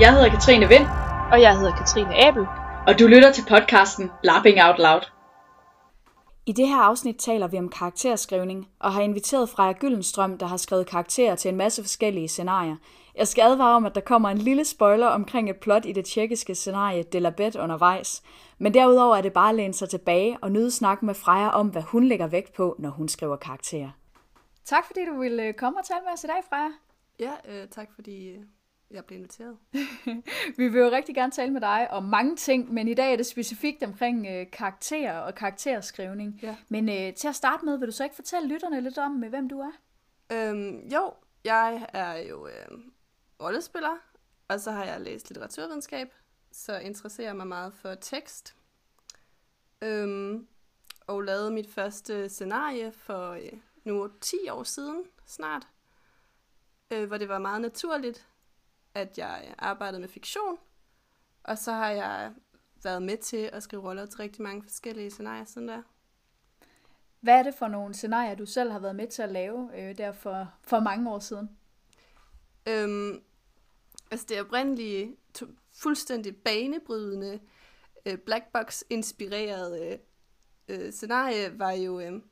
Jeg 0.00 0.12
hedder 0.14 0.30
Katrine 0.30 0.68
Vind, 0.68 0.86
Og 1.32 1.40
jeg 1.40 1.58
hedder 1.58 1.76
Katrine 1.76 2.26
Abel. 2.26 2.46
og 2.86 2.98
du 2.98 3.06
lytter 3.06 3.32
til 3.32 3.44
podcasten 3.48 4.10
Lapping 4.24 4.58
Out 4.62 4.78
Loud. 4.78 5.00
I 6.46 6.52
det 6.52 6.68
her 6.68 6.76
afsnit 6.76 7.16
taler 7.16 7.48
vi 7.48 7.58
om 7.58 7.68
karakterskrivning, 7.68 8.68
og 8.78 8.92
har 8.92 9.02
inviteret 9.02 9.48
Freja 9.48 9.72
Gyllenstrøm, 9.72 10.38
der 10.38 10.46
har 10.46 10.56
skrevet 10.56 10.86
karakterer 10.86 11.34
til 11.34 11.48
en 11.48 11.56
masse 11.56 11.82
forskellige 11.82 12.28
scenarier. 12.28 12.76
Jeg 13.16 13.28
skal 13.28 13.42
advare 13.42 13.76
om, 13.76 13.84
at 13.86 13.94
der 13.94 14.00
kommer 14.00 14.28
en 14.28 14.38
lille 14.38 14.64
spoiler 14.64 15.06
omkring 15.06 15.50
et 15.50 15.56
plot 15.56 15.84
i 15.86 15.92
det 15.92 16.04
tjekkiske 16.04 16.54
scenarie 16.54 17.02
De 17.02 17.20
la 17.20 17.32
Bête 17.40 17.58
undervejs. 17.62 18.22
Men 18.58 18.74
derudover 18.74 19.16
er 19.16 19.22
det 19.22 19.32
bare 19.32 19.48
at 19.48 19.54
læne 19.54 19.74
sig 19.74 19.88
tilbage 19.88 20.38
og 20.42 20.52
nyde 20.52 20.70
snakken 20.70 21.06
med 21.06 21.14
Freja 21.14 21.48
om, 21.48 21.68
hvad 21.68 21.82
hun 21.82 22.04
lægger 22.04 22.26
vægt 22.26 22.52
på, 22.52 22.76
når 22.78 22.90
hun 22.90 23.08
skriver 23.08 23.36
karakterer. 23.36 23.90
Tak 24.64 24.86
fordi 24.86 25.00
du 25.06 25.18
ville 25.20 25.52
komme 25.52 25.78
og 25.78 25.84
tale 25.84 26.00
med 26.04 26.12
os 26.12 26.24
i 26.24 26.26
dag, 26.26 26.42
Freja. 26.48 26.68
Ja, 27.20 27.32
øh, 27.48 27.68
tak 27.68 27.88
fordi 27.94 28.28
øh, 28.28 28.38
jeg 28.90 29.04
blev 29.04 29.18
inviteret. 29.18 29.58
Vi 30.58 30.68
vil 30.68 30.80
jo 30.80 30.90
rigtig 30.90 31.14
gerne 31.14 31.32
tale 31.32 31.52
med 31.52 31.60
dig 31.60 31.90
om 31.90 32.02
mange 32.02 32.36
ting, 32.36 32.72
men 32.72 32.88
i 32.88 32.94
dag 32.94 33.12
er 33.12 33.16
det 33.16 33.26
specifikt 33.26 33.82
omkring 33.82 34.26
øh, 34.26 34.50
karakterer 34.50 35.18
og 35.18 35.34
karakterskrivning. 35.34 36.40
Ja. 36.42 36.56
Men 36.68 36.88
øh, 36.88 37.14
til 37.14 37.28
at 37.28 37.34
starte 37.34 37.64
med, 37.64 37.78
vil 37.78 37.88
du 37.88 37.92
så 37.92 38.04
ikke 38.04 38.16
fortælle 38.16 38.48
lytterne 38.48 38.80
lidt 38.80 38.98
om, 38.98 39.24
øh, 39.24 39.30
hvem 39.30 39.48
du 39.48 39.60
er? 39.60 39.72
Øhm, 40.32 40.88
jo, 40.88 41.12
jeg 41.44 41.86
er 41.92 42.16
jo 42.16 42.46
øh, 42.46 42.78
rollespiller, 43.42 43.96
og 44.48 44.60
så 44.60 44.70
har 44.70 44.84
jeg 44.84 45.00
læst 45.00 45.28
litteraturvidenskab, 45.28 46.08
så 46.52 46.78
interesserer 46.78 47.28
jeg 47.28 47.36
mig 47.36 47.46
meget 47.46 47.74
for 47.74 47.94
tekst. 47.94 48.54
Øhm, 49.82 50.46
og 51.06 51.22
lavede 51.22 51.50
mit 51.50 51.70
første 51.70 52.28
scenarie 52.28 52.92
for 52.92 53.30
øh, 53.30 53.52
nu 53.84 54.10
10 54.20 54.36
år 54.50 54.62
siden 54.62 55.04
snart, 55.26 55.68
øh, 56.90 57.06
hvor 57.06 57.18
det 57.18 57.28
var 57.28 57.38
meget 57.38 57.60
naturligt, 57.60 58.28
at 58.94 59.18
jeg 59.18 59.54
arbejdede 59.58 60.00
med 60.00 60.08
fiktion, 60.08 60.58
og 61.42 61.58
så 61.58 61.72
har 61.72 61.90
jeg 61.90 62.32
været 62.84 63.02
med 63.02 63.16
til 63.16 63.50
at 63.52 63.62
skrive 63.62 63.82
roller 63.82 64.06
til 64.06 64.16
rigtig 64.16 64.42
mange 64.42 64.62
forskellige 64.62 65.10
scenarier 65.10 65.44
siden 65.44 65.68
der. 65.68 65.82
Hvad 67.20 67.38
er 67.38 67.42
det 67.42 67.54
for 67.54 67.68
nogle 67.68 67.94
scenarier, 67.94 68.34
du 68.34 68.46
selv 68.46 68.72
har 68.72 68.78
været 68.78 68.96
med 68.96 69.08
til 69.08 69.22
at 69.22 69.32
lave 69.32 69.70
øh, 69.80 69.98
der 69.98 70.12
for, 70.12 70.52
for 70.62 70.80
mange 70.80 71.10
år 71.10 71.18
siden? 71.18 71.50
Øhm, 72.68 73.22
altså 74.10 74.26
det 74.28 74.40
oprindelige, 74.40 75.16
fuldstændig 75.72 76.36
banebrydende, 76.36 77.40
øh, 78.06 78.18
blackbox-inspirerede 78.18 79.98
øh, 80.68 80.92
scenarie 80.92 81.58
var 81.58 81.72
jo 81.72 82.00
øh, 82.00 82.22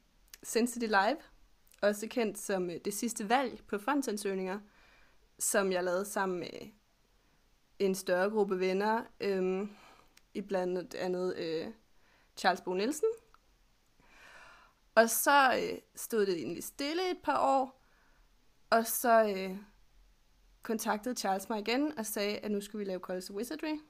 Sensitive 0.42 0.88
Live, 0.88 1.16
også 1.82 2.06
kendt 2.10 2.38
som 2.38 2.70
øh, 2.70 2.76
det 2.84 2.94
sidste 2.94 3.28
valg 3.28 3.60
på 3.66 3.78
frontansøgninger, 3.78 4.58
som 5.42 5.72
jeg 5.72 5.84
lavede 5.84 6.04
sammen 6.04 6.38
med 6.38 6.70
en 7.78 7.94
større 7.94 8.30
gruppe 8.30 8.60
venner, 8.60 9.04
øh, 9.20 9.68
i 10.34 10.40
blandt 10.40 10.94
andet 10.94 11.36
øh, 11.36 11.66
Charles 12.36 12.60
Bo 12.60 12.74
Nielsen. 12.74 13.08
Og 14.94 15.10
så 15.10 15.54
øh, 15.54 15.78
stod 15.94 16.26
det 16.26 16.34
egentlig 16.34 16.64
stille 16.64 17.10
et 17.10 17.18
par 17.24 17.38
år, 17.38 17.82
og 18.70 18.86
så 18.86 19.34
øh, 19.36 19.56
kontaktede 20.62 21.14
Charles 21.14 21.48
mig 21.48 21.60
igen 21.60 21.98
og 21.98 22.06
sagde, 22.06 22.38
at 22.38 22.50
nu 22.50 22.60
skulle 22.60 22.84
vi 22.84 22.90
lave 22.90 23.00
College 23.00 23.26
of 23.30 23.36
Wizardry. 23.36 23.80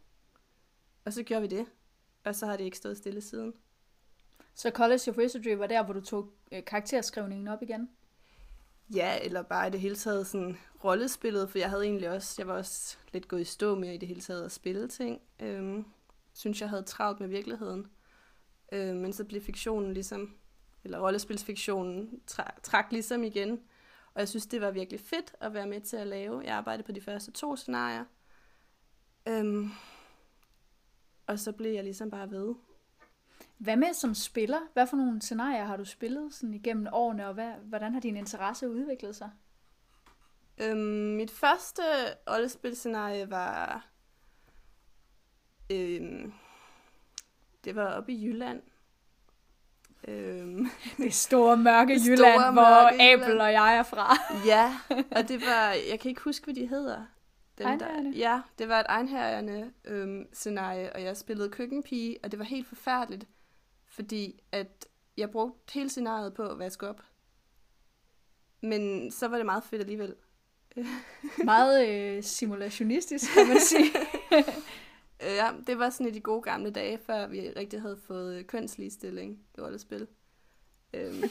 Og 1.05 1.13
så 1.13 1.23
gjorde 1.23 1.43
vi 1.43 1.49
det. 1.49 1.67
Og 2.25 2.35
så 2.35 2.47
har 2.47 2.57
det 2.57 2.65
ikke 2.65 2.77
stået 2.77 2.97
stille 2.97 3.21
siden. 3.21 3.55
Så 4.55 4.71
College 4.71 5.11
of 5.11 5.19
Wizardry 5.19 5.57
var 5.57 5.67
der, 5.67 5.85
hvor 5.85 5.95
du 5.95 6.01
tog 6.01 6.33
øh, 6.53 6.65
karakterskrivningen 6.65 7.49
op 7.49 7.63
igen? 7.63 7.91
Ja, 8.95 9.19
eller 9.23 9.43
bare 9.43 9.69
i 9.69 9.71
det 9.71 9.81
hele 9.81 9.97
taget 9.97 10.27
sådan 10.27 10.59
rollespillet, 10.85 11.51
for 11.51 11.59
jeg 11.59 11.71
havde 11.71 11.85
egentlig 11.85 12.11
også, 12.11 12.35
jeg 12.39 12.49
var 12.49 12.55
også 12.55 12.97
lidt 13.13 13.29
gået 13.29 13.41
i 13.41 13.45
stå 13.45 13.75
med 13.75 13.95
i 13.95 13.97
det 13.97 14.09
hele 14.09 14.21
taget 14.21 14.45
at 14.45 14.53
spille 14.53 14.89
ting. 14.89 15.21
Øhm, 15.41 15.85
synes 16.33 16.61
jeg 16.61 16.69
havde 16.69 16.83
travlt 16.83 17.21
med 17.21 17.29
virkeligheden. 17.29 17.87
Øhm, 18.73 18.97
men 18.97 19.13
så 19.13 19.25
blev 19.25 19.41
fiktionen 19.41 19.95
ligesom, 19.95 20.37
eller 20.85 20.99
rollespilsfiktionen 20.99 22.23
tra- 22.31 22.61
trak 22.63 22.87
ligesom 22.91 23.25
igen. 23.25 23.61
Og 24.15 24.21
jeg 24.21 24.29
synes, 24.29 24.47
det 24.47 24.61
var 24.61 24.71
virkelig 24.71 25.01
fedt 25.01 25.35
at 25.41 25.55
være 25.55 25.67
med 25.67 25.81
til 25.81 25.97
at 25.97 26.07
lave. 26.07 26.43
Jeg 26.45 26.55
arbejdede 26.55 26.87
på 26.87 26.93
de 26.93 27.01
første 27.01 27.33
to 27.33 27.57
scenarier. 27.57 28.05
Øhm, 29.29 29.71
og 31.27 31.39
så 31.39 31.53
blev 31.53 31.73
jeg 31.73 31.85
ligesom 31.85 32.11
bare 32.11 32.31
ved. 32.31 32.55
Hvad 33.63 33.77
med 33.77 33.95
som 33.95 34.15
spiller? 34.15 34.59
Hvad 34.73 34.87
for 34.87 34.97
nogle 34.97 35.23
scenarier 35.23 35.65
har 35.65 35.77
du 35.77 35.85
spillet 35.85 36.35
sådan 36.35 36.55
igennem 36.55 36.87
årene, 36.93 37.27
og 37.29 37.35
hvad, 37.35 37.53
hvordan 37.63 37.93
har 37.93 38.01
din 38.01 38.17
interesse 38.17 38.71
udviklet 38.71 39.17
sig? 39.17 39.31
Øhm, 40.59 40.79
mit 41.17 41.31
første 41.31 41.83
rollespilscenarie 42.31 43.31
var... 43.31 43.87
Øhm, 45.71 46.33
det 47.65 47.77
var 47.77 47.87
oppe 47.87 48.13
i 48.13 48.25
Jylland. 48.27 48.63
Øhm, 50.09 50.67
Det 50.97 51.15
store 51.15 51.57
mørke 51.57 51.95
Det 51.99 52.07
Jylland, 52.07 52.41
store 52.41 52.53
hvor 52.53 52.63
mørke 52.63 53.03
Abel 53.03 53.23
Jylland. 53.25 53.41
og 53.41 53.53
jeg 53.53 53.77
er 53.77 53.83
fra. 53.83 54.17
ja, 54.53 54.79
og 55.11 55.29
det 55.29 55.41
var... 55.41 55.73
Jeg 55.91 56.01
kan 56.01 56.09
ikke 56.09 56.23
huske, 56.23 56.45
hvad 56.45 56.55
de 56.55 56.67
hedder. 56.67 57.05
Dem, 57.59 57.67
Einherjerne? 57.67 58.11
ja, 58.11 58.41
det 58.59 58.69
var 58.69 58.81
et 58.81 58.87
egenherrende 58.89 59.73
øhm, 59.85 60.27
scenarie, 60.33 60.93
og 60.93 61.03
jeg 61.03 61.17
spillede 61.17 61.51
køkkenpige, 61.51 62.19
og 62.23 62.31
det 62.31 62.39
var 62.39 62.45
helt 62.45 62.67
forfærdeligt, 62.67 63.27
fordi 63.93 64.41
at 64.53 64.87
jeg 65.17 65.31
brugte 65.31 65.75
hele 65.75 65.91
scenariet 65.91 66.35
på 66.35 66.43
at 66.43 66.59
vaske 66.59 66.89
op. 66.89 67.01
Men 68.61 69.11
så 69.11 69.29
var 69.29 69.37
det 69.37 69.47
meget 69.47 69.65
fedt 69.65 69.83
alligevel. 69.83 70.15
Meget 71.45 71.89
øh, 71.89 72.23
simulationistisk, 72.23 73.35
kan 73.35 73.49
man 73.49 73.61
sige. 73.61 73.91
Øh, 75.23 75.35
Ja, 75.37 75.51
det 75.67 75.79
var 75.79 75.91
sådan 75.91 76.07
i 76.07 76.11
de 76.11 76.21
gode 76.21 76.43
gamle 76.43 76.71
dage, 76.71 76.99
før 76.99 77.27
vi 77.27 77.51
rigtig 77.57 77.81
havde 77.81 77.97
fået 77.97 78.39
øh, 78.39 78.45
kønsligestilling 78.45 79.39
i 79.59 79.61
rollespil. 79.61 80.07
Øhm, 80.95 81.23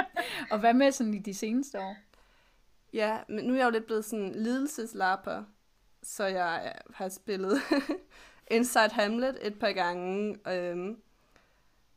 og 0.52 0.58
hvad 0.58 0.74
med 0.74 0.92
sådan 0.92 1.14
i 1.14 1.18
de 1.18 1.34
seneste 1.34 1.80
år? 1.80 1.96
ja, 2.92 3.18
men 3.28 3.44
nu 3.44 3.52
er 3.52 3.58
jeg 3.58 3.64
jo 3.64 3.70
lidt 3.70 3.86
blevet 3.86 4.04
sådan 4.04 4.32
lidelseslapper, 4.34 5.44
så 6.02 6.24
jeg 6.24 6.74
har 6.94 7.08
spillet 7.08 7.58
Inside 8.50 8.90
Hamlet 8.90 9.46
et 9.46 9.58
par 9.58 9.72
gange, 9.72 10.38
øhm, 10.52 11.02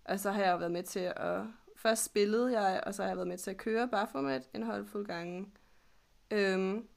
og 0.07 0.19
så 0.19 0.31
har 0.31 0.43
jeg 0.43 0.51
jo 0.51 0.57
været 0.57 0.71
med 0.71 0.83
til 0.83 1.13
at... 1.15 1.41
Først 1.75 2.03
spillede 2.03 2.61
jeg, 2.61 2.83
og 2.85 2.95
så 2.95 3.01
har 3.01 3.09
jeg 3.09 3.17
været 3.17 3.27
med 3.27 3.37
til 3.37 3.51
at 3.51 3.57
køre 3.57 3.87
Baphomet 3.87 4.49
en 4.53 4.63
håndfuld 4.63 5.07
gange. 5.07 5.47
Øhm, 6.31 6.87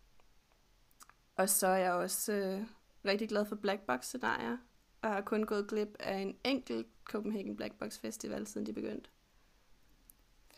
og 1.36 1.48
så 1.48 1.66
er 1.66 1.76
jeg 1.76 1.92
også 1.92 2.32
øh, 2.32 2.62
rigtig 3.04 3.28
glad 3.28 3.44
for 3.44 3.56
Black 3.56 3.80
Box 3.80 4.04
scenarier, 4.04 4.56
og 5.02 5.10
har 5.10 5.20
kun 5.20 5.44
gået 5.44 5.68
glip 5.68 5.96
af 6.00 6.16
en 6.16 6.36
enkelt 6.44 6.86
Copenhagen 7.04 7.56
Black 7.56 7.78
Box 7.78 7.98
Festival, 7.98 8.46
siden 8.46 8.66
de 8.66 8.72
begyndte. 8.72 9.10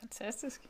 Fantastisk. 0.00 0.68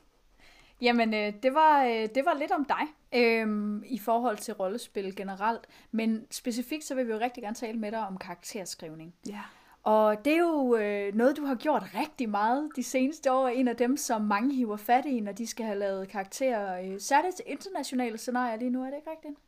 Jamen, 0.80 1.14
øh, 1.14 1.42
det, 1.42 1.54
var, 1.54 1.84
øh, 1.84 2.08
det 2.14 2.24
var 2.24 2.34
lidt 2.34 2.52
om 2.52 2.64
dig 2.64 3.18
øh, 3.20 3.82
i 3.84 3.98
forhold 3.98 4.38
til 4.38 4.54
rollespil 4.54 5.16
generelt. 5.16 5.66
Men 5.90 6.26
specifikt 6.30 6.84
så 6.84 6.94
vil 6.94 7.06
vi 7.06 7.12
jo 7.12 7.18
rigtig 7.18 7.42
gerne 7.42 7.56
tale 7.56 7.78
med 7.78 7.92
dig 7.92 8.06
om 8.06 8.18
karakterskrivning. 8.18 9.14
Ja. 9.28 9.42
Og 9.82 10.24
det 10.24 10.32
er 10.32 10.38
jo 10.38 10.76
øh, 10.76 11.14
noget, 11.14 11.36
du 11.36 11.44
har 11.44 11.54
gjort 11.54 11.82
rigtig 11.94 12.28
meget 12.28 12.70
de 12.76 12.82
seneste 12.82 13.32
år. 13.32 13.48
En 13.48 13.68
af 13.68 13.76
dem, 13.76 13.96
som 13.96 14.22
mange 14.22 14.54
hiver 14.54 14.76
fat 14.76 15.06
i, 15.06 15.20
når 15.20 15.32
de 15.32 15.46
skal 15.46 15.66
have 15.66 15.78
lavet 15.78 16.08
karakterer. 16.08 16.92
Øh, 16.92 17.00
særligt 17.00 17.36
til 17.36 17.44
internationale 17.48 18.18
scenarier 18.18 18.56
lige 18.56 18.70
nu, 18.70 18.82
er 18.82 18.90
det 18.90 18.96
ikke 18.96 19.10
rigtigt? 19.10 19.38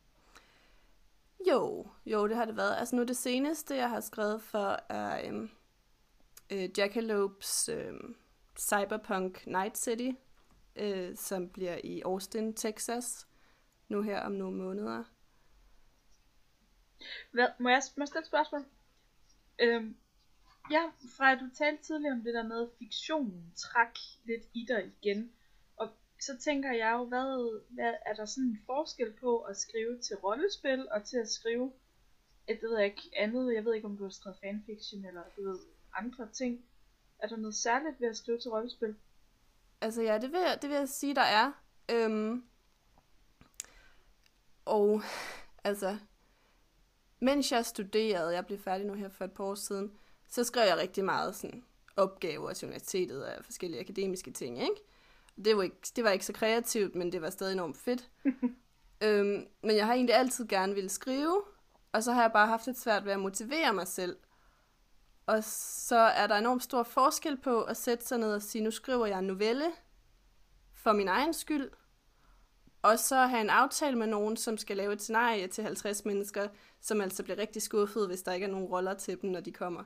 Jo, 1.49 1.87
jo, 2.05 2.27
det 2.27 2.35
har 2.35 2.45
det 2.45 2.57
været. 2.57 2.75
Altså 2.77 2.95
nu 2.95 3.03
det 3.03 3.17
seneste, 3.17 3.75
jeg 3.75 3.89
har 3.89 3.99
skrevet 3.99 4.41
for, 4.41 4.79
er 4.89 5.27
øhm, 5.27 5.49
øh, 6.49 6.69
Jackalopes 6.77 7.69
øhm, 7.69 8.15
Cyberpunk 8.59 9.47
Night 9.47 9.77
City, 9.77 10.11
øh, 10.75 11.15
som 11.15 11.49
bliver 11.49 11.77
i 11.83 12.01
Austin, 12.01 12.53
Texas, 12.53 13.27
nu 13.87 14.01
her 14.01 14.21
om 14.21 14.31
nogle 14.31 14.57
måneder. 14.57 15.03
Hvad, 17.31 17.47
må, 17.59 17.69
jeg, 17.69 17.81
må 17.97 18.01
jeg 18.01 18.07
stille 18.07 18.21
et 18.21 18.27
spørgsmål? 18.27 18.65
Øhm, 19.59 19.95
ja, 20.71 20.83
Freja, 21.17 21.35
du 21.35 21.49
talte 21.57 21.83
tidligere 21.83 22.13
om 22.13 22.21
det 22.23 22.33
der 22.33 22.43
med, 22.43 22.61
at 22.61 22.69
fiktionen 22.79 23.53
træk 23.55 23.97
lidt 24.23 24.43
i 24.53 24.65
dig 24.67 24.91
igen. 25.01 25.31
Og 25.77 25.89
så 26.21 26.37
tænker 26.37 26.71
jeg 26.73 26.91
jo, 26.93 27.05
hvad, 27.05 27.61
hvad 27.69 27.93
er 28.05 28.13
der 28.13 28.25
sådan 28.25 28.49
en 28.49 28.59
forskel 28.65 29.13
på 29.13 29.39
at 29.39 29.57
skrive 29.57 29.99
til 30.01 30.15
rollespil 30.15 30.87
og 30.91 31.03
til 31.03 31.17
at 31.17 31.29
skrive 31.29 31.71
et, 32.47 32.61
det 32.61 32.69
ved 32.69 32.77
jeg 32.77 32.85
ikke, 32.85 33.11
andet, 33.17 33.53
jeg 33.53 33.65
ved 33.65 33.73
ikke 33.73 33.87
om 33.87 33.97
du 33.97 34.03
har 34.03 34.09
skrevet 34.09 34.37
fanfiction 34.43 35.05
eller 35.05 35.23
du 35.37 35.41
ved, 35.49 35.59
andre 35.97 36.27
ting. 36.33 36.65
Er 37.19 37.27
der 37.27 37.37
noget 37.37 37.55
særligt 37.55 38.01
ved 38.01 38.07
at 38.07 38.17
skrive 38.17 38.39
til 38.39 38.51
rollespil? 38.51 38.95
Altså 39.81 40.01
ja, 40.01 40.17
det 40.17 40.31
vil, 40.31 40.39
jeg- 40.39 40.59
det 40.61 40.69
vil 40.69 40.77
jeg 40.77 40.89
sige, 40.89 41.15
der 41.15 41.21
er. 41.21 41.51
Øhm, 41.91 42.43
og 44.65 45.01
altså, 45.63 45.97
mens 47.19 47.51
jeg 47.51 47.65
studerede, 47.65 48.33
jeg 48.33 48.45
blev 48.45 48.59
færdig 48.59 48.85
nu 48.87 48.93
her 48.93 49.09
for 49.09 49.25
et 49.25 49.31
par 49.33 49.43
år 49.43 49.55
siden, 49.55 49.97
så 50.29 50.43
skrev 50.43 50.67
jeg 50.67 50.77
rigtig 50.77 51.05
meget 51.05 51.35
sådan 51.35 51.63
opgaver 51.95 52.53
til 52.53 52.65
universitetet 52.65 53.21
af 53.21 53.45
forskellige 53.45 53.79
akademiske 53.79 54.31
ting, 54.31 54.61
ikke? 54.61 54.81
Det 55.45 55.57
var 55.57 55.63
ikke, 55.63 55.77
det 55.95 56.03
var 56.03 56.09
ikke 56.09 56.25
så 56.25 56.33
kreativt, 56.33 56.95
men 56.95 57.11
det 57.11 57.21
var 57.21 57.29
stadig 57.29 57.53
enormt 57.53 57.77
fedt. 57.77 58.09
øhm, 59.03 59.47
men 59.63 59.75
jeg 59.75 59.85
har 59.85 59.93
egentlig 59.93 60.15
altid 60.15 60.47
gerne 60.47 60.73
ville 60.73 60.89
skrive, 60.89 61.41
Og 61.91 62.03
så 62.03 62.11
har 62.11 62.21
jeg 62.21 62.31
bare 62.31 62.47
haft 62.47 62.65
lidt 62.65 62.79
svært 62.79 63.05
ved 63.05 63.11
at 63.11 63.19
motivere 63.19 63.73
mig 63.73 63.87
selv. 63.87 64.17
Og 65.25 65.43
så 65.43 65.95
er 65.95 66.27
der 66.27 66.35
enormt 66.35 66.63
stor 66.63 66.83
forskel 66.83 67.37
på 67.37 67.63
at 67.63 67.77
sætte 67.77 68.05
sig 68.05 68.17
ned 68.17 68.33
og 68.33 68.41
sige, 68.41 68.63
nu 68.63 68.71
skriver 68.71 69.05
jeg 69.05 69.19
en 69.19 69.27
novelle 69.27 69.65
for 70.73 70.93
min 70.93 71.07
egen 71.07 71.33
skyld, 71.33 71.71
og 72.81 72.99
så 72.99 73.15
have 73.15 73.41
en 73.41 73.49
aftale 73.49 73.97
med 73.97 74.07
nogen, 74.07 74.37
som 74.37 74.57
skal 74.57 74.77
lave 74.77 74.93
et 74.93 75.01
scenarie 75.01 75.47
til 75.47 75.63
50 75.63 76.05
mennesker, 76.05 76.47
som 76.81 77.01
altså 77.01 77.23
bliver 77.23 77.37
rigtig 77.37 77.61
skuffet, 77.61 78.07
hvis 78.07 78.21
der 78.21 78.33
ikke 78.33 78.45
er 78.45 78.51
nogen 78.51 78.67
roller 78.67 78.93
til 78.93 79.21
dem, 79.21 79.29
når 79.29 79.39
de 79.39 79.51
kommer. 79.51 79.83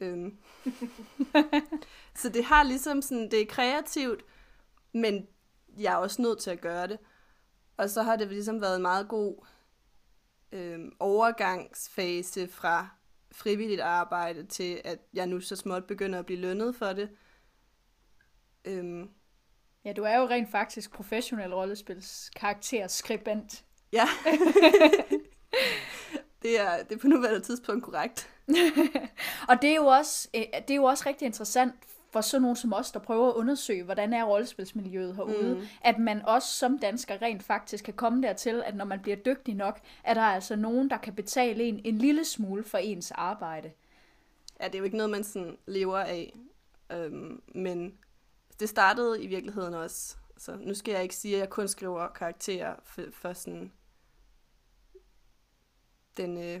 Øhm. 0.00 0.38
så 2.20 2.28
det 2.28 2.44
har 2.44 2.62
ligesom 2.62 3.02
sådan, 3.02 3.30
det 3.30 3.42
er 3.42 3.46
kreativt, 3.46 4.24
men 4.92 5.26
jeg 5.78 5.92
er 5.92 5.96
også 5.96 6.22
nødt 6.22 6.38
til 6.38 6.50
at 6.50 6.60
gøre 6.60 6.86
det. 6.86 6.98
Og 7.76 7.90
så 7.90 8.02
har 8.02 8.16
det 8.16 8.28
ligesom 8.28 8.60
været 8.60 8.76
en 8.76 8.82
meget 8.82 9.08
god 9.08 9.44
øhm, 10.52 10.92
overgangsfase 11.00 12.48
fra 12.48 12.88
frivilligt 13.32 13.80
arbejde 13.80 14.46
til, 14.46 14.80
at 14.84 14.98
jeg 15.14 15.26
nu 15.26 15.40
så 15.40 15.56
småt 15.56 15.84
begynder 15.84 16.18
at 16.18 16.26
blive 16.26 16.40
lønnet 16.40 16.76
for 16.76 16.92
det. 16.92 17.10
Øhm, 18.64 19.10
Ja, 19.84 19.92
du 19.92 20.02
er 20.02 20.16
jo 20.16 20.26
rent 20.28 20.50
faktisk 20.50 20.92
professionel 20.92 21.54
rollespils 21.54 22.30
karakterskribent. 22.36 23.64
ja. 23.92 24.08
det, 26.46 26.60
er, 26.60 26.82
det 26.82 26.94
er 26.94 26.98
på 26.98 27.08
nuværende 27.08 27.40
tidspunkt 27.40 27.84
korrekt. 27.84 28.30
Og 29.48 29.62
det 29.62 29.70
er, 29.70 29.74
jo 29.74 29.86
også, 29.86 30.28
øh, 30.34 30.42
det 30.68 30.70
er 30.70 30.74
jo 30.74 30.84
også 30.84 31.04
rigtig 31.06 31.26
interessant 31.26 31.74
for 32.10 32.20
sådan 32.20 32.42
nogen 32.42 32.56
som 32.56 32.72
os, 32.72 32.92
der 32.92 33.00
prøver 33.00 33.28
at 33.28 33.34
undersøge, 33.34 33.82
hvordan 33.82 34.12
er 34.12 34.24
rollespilsmiljøet 34.24 35.16
herude, 35.16 35.54
mm. 35.54 35.66
at 35.84 35.98
man 35.98 36.22
også 36.24 36.48
som 36.48 36.78
dansker 36.78 37.22
rent 37.22 37.42
faktisk 37.42 37.84
kan 37.84 37.94
komme 37.94 38.22
dertil, 38.22 38.62
at 38.66 38.76
når 38.76 38.84
man 38.84 39.00
bliver 39.00 39.16
dygtig 39.16 39.54
nok, 39.54 39.80
er 40.04 40.14
der 40.14 40.22
altså 40.22 40.56
nogen, 40.56 40.90
der 40.90 40.96
kan 40.96 41.14
betale 41.14 41.64
en 41.64 41.80
en 41.84 41.98
lille 41.98 42.24
smule 42.24 42.64
for 42.64 42.78
ens 42.78 43.10
arbejde. 43.10 43.70
Ja, 44.60 44.66
det 44.66 44.74
er 44.74 44.78
jo 44.78 44.84
ikke 44.84 44.96
noget, 44.96 45.10
man 45.10 45.24
sådan 45.24 45.56
lever 45.66 45.98
af. 45.98 46.38
Øhm, 46.92 47.42
men 47.54 47.94
det 48.60 48.68
startede 48.68 49.22
i 49.22 49.26
virkeligheden 49.26 49.74
også. 49.74 50.16
Så 50.36 50.56
nu 50.60 50.74
skal 50.74 50.92
jeg 50.92 51.02
ikke 51.02 51.16
sige, 51.16 51.34
at 51.34 51.40
jeg 51.40 51.50
kun 51.50 51.68
skriver 51.68 52.08
karakterer 52.08 52.74
for, 52.84 53.02
for 53.12 53.32
sådan 53.32 53.72
den 56.16 56.38
øh, 56.38 56.60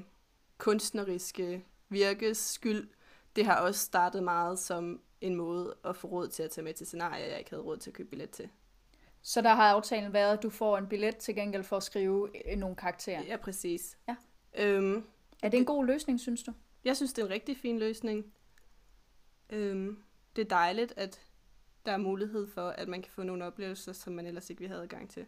kunstneriske 0.58 1.64
virkes 1.88 2.38
skyld. 2.38 2.88
Det 3.36 3.46
har 3.46 3.60
også 3.60 3.80
startet 3.80 4.22
meget 4.22 4.58
som 4.58 5.00
en 5.20 5.34
måde 5.34 5.76
at 5.84 5.96
få 5.96 6.08
råd 6.08 6.28
til 6.28 6.42
at 6.42 6.50
tage 6.50 6.64
med 6.64 6.74
til 6.74 6.86
scenarier, 6.86 7.26
jeg 7.26 7.38
ikke 7.38 7.50
havde 7.50 7.62
råd 7.62 7.76
til 7.76 7.90
at 7.90 7.94
købe 7.94 8.08
billet 8.08 8.30
til. 8.30 8.48
Så 9.22 9.40
der 9.40 9.54
har 9.54 9.72
aftalen 9.72 10.12
været, 10.12 10.36
at 10.36 10.42
du 10.42 10.50
får 10.50 10.78
en 10.78 10.86
billet 10.86 11.16
til 11.16 11.34
gengæld 11.34 11.62
for 11.64 11.76
at 11.76 11.82
skrive 11.82 12.30
øh, 12.52 12.58
nogle 12.58 12.76
karakterer. 12.76 13.22
Ja, 13.22 13.36
præcis. 13.36 13.98
Ja. 14.08 14.16
Øhm, 14.58 15.04
Er 15.42 15.48
det 15.48 15.58
en 15.58 15.64
god 15.64 15.86
løsning, 15.86 16.20
synes 16.20 16.42
du? 16.42 16.52
Jeg 16.84 16.96
synes, 16.96 17.12
det 17.12 17.22
er 17.22 17.26
en 17.26 17.32
rigtig 17.32 17.56
fin 17.56 17.78
løsning. 17.78 18.32
Øhm, 19.50 20.02
det 20.36 20.42
er 20.44 20.48
dejligt, 20.48 20.94
at 20.96 21.20
der 21.86 21.92
er 21.92 21.96
mulighed 21.96 22.46
for, 22.46 22.68
at 22.68 22.88
man 22.88 23.02
kan 23.02 23.12
få 23.12 23.22
nogle 23.22 23.44
oplevelser, 23.44 23.92
som 23.92 24.12
man 24.12 24.26
ellers 24.26 24.50
ikke 24.50 24.60
ville 24.60 24.74
have 24.74 24.82
adgang 24.82 25.10
til. 25.10 25.26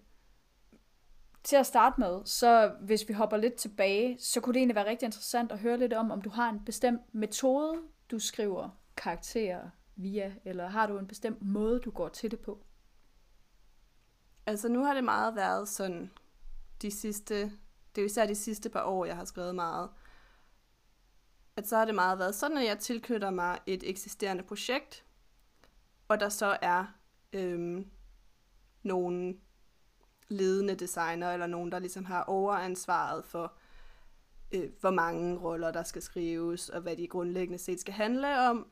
Til 1.44 1.56
at 1.56 1.66
starte 1.66 2.00
med, 2.00 2.24
så 2.24 2.72
hvis 2.80 3.08
vi 3.08 3.12
hopper 3.14 3.36
lidt 3.36 3.54
tilbage, 3.54 4.18
så 4.20 4.40
kunne 4.40 4.54
det 4.54 4.60
egentlig 4.60 4.74
være 4.74 4.88
rigtig 4.88 5.06
interessant 5.06 5.52
at 5.52 5.58
høre 5.58 5.78
lidt 5.78 5.92
om, 5.92 6.10
om 6.10 6.22
du 6.22 6.30
har 6.30 6.48
en 6.48 6.64
bestemt 6.64 7.14
metode, 7.14 7.82
du 8.10 8.18
skriver 8.18 8.70
karakterer 8.96 9.70
via, 9.96 10.34
eller 10.44 10.68
har 10.68 10.86
du 10.86 10.98
en 10.98 11.06
bestemt 11.06 11.42
måde, 11.42 11.80
du 11.80 11.90
går 11.90 12.08
til 12.08 12.30
det 12.30 12.40
på? 12.40 12.64
Altså 14.46 14.68
nu 14.68 14.84
har 14.84 14.94
det 14.94 15.04
meget 15.04 15.36
været 15.36 15.68
sådan 15.68 16.10
de 16.82 16.90
sidste, 16.90 17.34
det 17.44 17.98
er 17.98 18.02
jo 18.02 18.06
især 18.06 18.26
de 18.26 18.34
sidste 18.34 18.68
par 18.68 18.82
år, 18.82 19.04
jeg 19.04 19.16
har 19.16 19.24
skrevet 19.24 19.54
meget, 19.54 19.90
at 21.56 21.68
så 21.68 21.76
har 21.76 21.84
det 21.84 21.94
meget 21.94 22.18
været 22.18 22.34
sådan, 22.34 22.58
at 22.58 22.64
jeg 22.64 22.78
tilknytter 22.78 23.30
mig 23.30 23.58
et 23.66 23.90
eksisterende 23.90 24.42
projekt, 24.42 25.04
og 26.08 26.20
der 26.20 26.28
så 26.28 26.58
er 26.62 26.84
øhm, 27.32 27.90
nogle 28.82 29.36
ledende 30.28 30.74
designer, 30.74 31.32
eller 31.32 31.46
nogen, 31.46 31.72
der 31.72 31.78
ligesom 31.78 32.04
har 32.04 32.22
overansvaret 32.22 33.24
for, 33.24 33.52
øh, 34.52 34.70
hvor 34.80 34.90
mange 34.90 35.38
roller, 35.38 35.70
der 35.70 35.82
skal 35.82 36.02
skrives, 36.02 36.68
og 36.68 36.80
hvad 36.80 36.96
de 36.96 37.06
grundlæggende 37.06 37.58
set 37.58 37.80
skal 37.80 37.94
handle 37.94 38.40
om, 38.40 38.66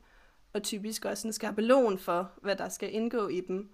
og 0.53 0.63
typisk 0.63 1.05
også 1.05 1.27
en 1.27 1.33
skabelon 1.33 1.99
for, 1.99 2.31
hvad 2.41 2.55
der 2.55 2.69
skal 2.69 2.93
indgå 2.93 3.27
i 3.27 3.41
dem. 3.41 3.73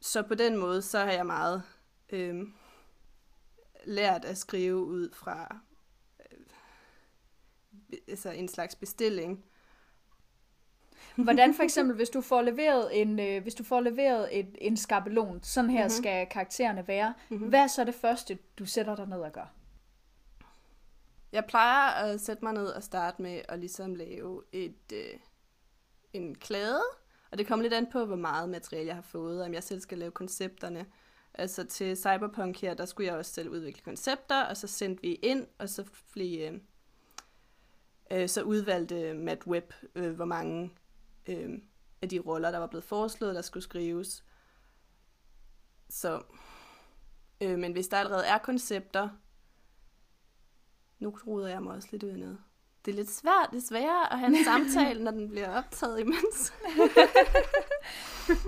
Så 0.00 0.22
på 0.22 0.34
den 0.34 0.56
måde, 0.56 0.82
så 0.82 0.98
har 0.98 1.12
jeg 1.12 1.26
meget 1.26 1.62
øh, 2.10 2.46
lært 3.84 4.24
at 4.24 4.38
skrive 4.38 4.76
ud 4.76 5.10
fra 5.12 5.56
øh, 6.32 6.38
altså 8.08 8.30
en 8.30 8.48
slags 8.48 8.74
bestilling. 8.74 9.44
Hvordan 11.24 11.54
for 11.54 11.62
eksempel, 11.62 11.96
hvis 11.96 12.10
du 12.10 12.20
får 12.20 12.42
leveret 12.42 13.00
en, 13.00 13.20
øh, 13.20 13.42
hvis 13.42 13.54
du 13.54 13.64
får 13.64 13.80
leveret 13.80 14.38
et, 14.38 14.56
en 14.60 14.76
skabelon, 14.76 15.42
sådan 15.42 15.70
her 15.70 15.78
Mhm. 15.78 15.82
mm-hmm. 15.84 16.02
skal 16.02 16.26
karaktererne 16.30 16.88
være, 16.88 17.14
Mhm. 17.28 17.34
mm-hmm. 17.36 17.48
hvad 17.48 17.60
er 17.60 17.66
så 17.66 17.84
det 17.84 17.94
første, 17.94 18.38
du 18.58 18.66
sætter 18.66 18.96
dig 18.96 19.06
ned 19.06 19.18
og 19.20 19.32
gør? 19.32 19.52
Jeg 21.32 21.44
plejer 21.44 21.90
at 21.90 22.20
sætte 22.20 22.44
mig 22.44 22.52
ned 22.52 22.66
og 22.66 22.82
starte 22.82 23.22
med 23.22 23.40
at 23.48 23.58
ligesom 23.58 23.94
lave 23.94 24.42
et, 24.52 24.92
øh, 24.92 25.18
en 26.12 26.34
klade, 26.34 26.82
og 27.30 27.38
det 27.38 27.46
kommer 27.46 27.62
lidt 27.62 27.74
an 27.74 27.86
på, 27.92 28.04
hvor 28.04 28.16
meget 28.16 28.48
materiale 28.48 28.86
jeg 28.86 28.94
har 28.94 29.02
fået, 29.02 29.42
om 29.44 29.54
jeg 29.54 29.62
selv 29.62 29.80
skal 29.80 29.98
lave 29.98 30.10
koncepterne. 30.10 30.86
Altså 31.34 31.64
til 31.64 31.96
Cyberpunk 31.96 32.60
her, 32.60 32.74
der 32.74 32.84
skulle 32.84 33.06
jeg 33.08 33.16
også 33.16 33.32
selv 33.32 33.48
udvikle 33.48 33.82
koncepter, 33.82 34.42
og 34.42 34.56
så 34.56 34.66
sendte 34.66 35.02
vi 35.02 35.14
ind, 35.14 35.46
og 35.58 35.68
så 35.68 35.84
blev, 36.12 36.52
øh, 36.52 36.60
øh, 38.10 38.28
så 38.28 38.42
udvalgte 38.42 39.14
Matt 39.14 39.46
Webb, 39.46 39.72
øh, 39.94 40.12
hvor 40.12 40.24
mange 40.24 40.70
øh, 41.28 41.58
af 42.02 42.08
de 42.08 42.18
roller, 42.18 42.50
der 42.50 42.58
var 42.58 42.66
blevet 42.66 42.84
foreslået, 42.84 43.34
der 43.34 43.42
skulle 43.42 43.62
skrives. 43.62 44.24
Så, 45.88 46.22
øh, 47.40 47.58
men 47.58 47.72
hvis 47.72 47.88
der 47.88 47.96
allerede 47.96 48.26
er 48.26 48.38
koncepter, 48.38 49.08
nu 50.98 51.14
roder 51.26 51.48
jeg 51.48 51.62
mig 51.62 51.74
også 51.74 51.88
lidt 51.90 52.02
ud 52.02 52.16
noget. 52.16 52.38
Det 52.84 52.92
er 52.92 52.96
lidt 52.96 53.10
svært, 53.10 53.48
det 53.50 53.56
er 53.56 53.66
sværere 53.68 54.12
at 54.12 54.18
have 54.18 54.38
en 54.38 54.44
samtale, 54.50 55.04
når 55.04 55.10
den 55.10 55.28
bliver 55.28 55.56
optaget 55.58 56.00
imens. 56.00 56.52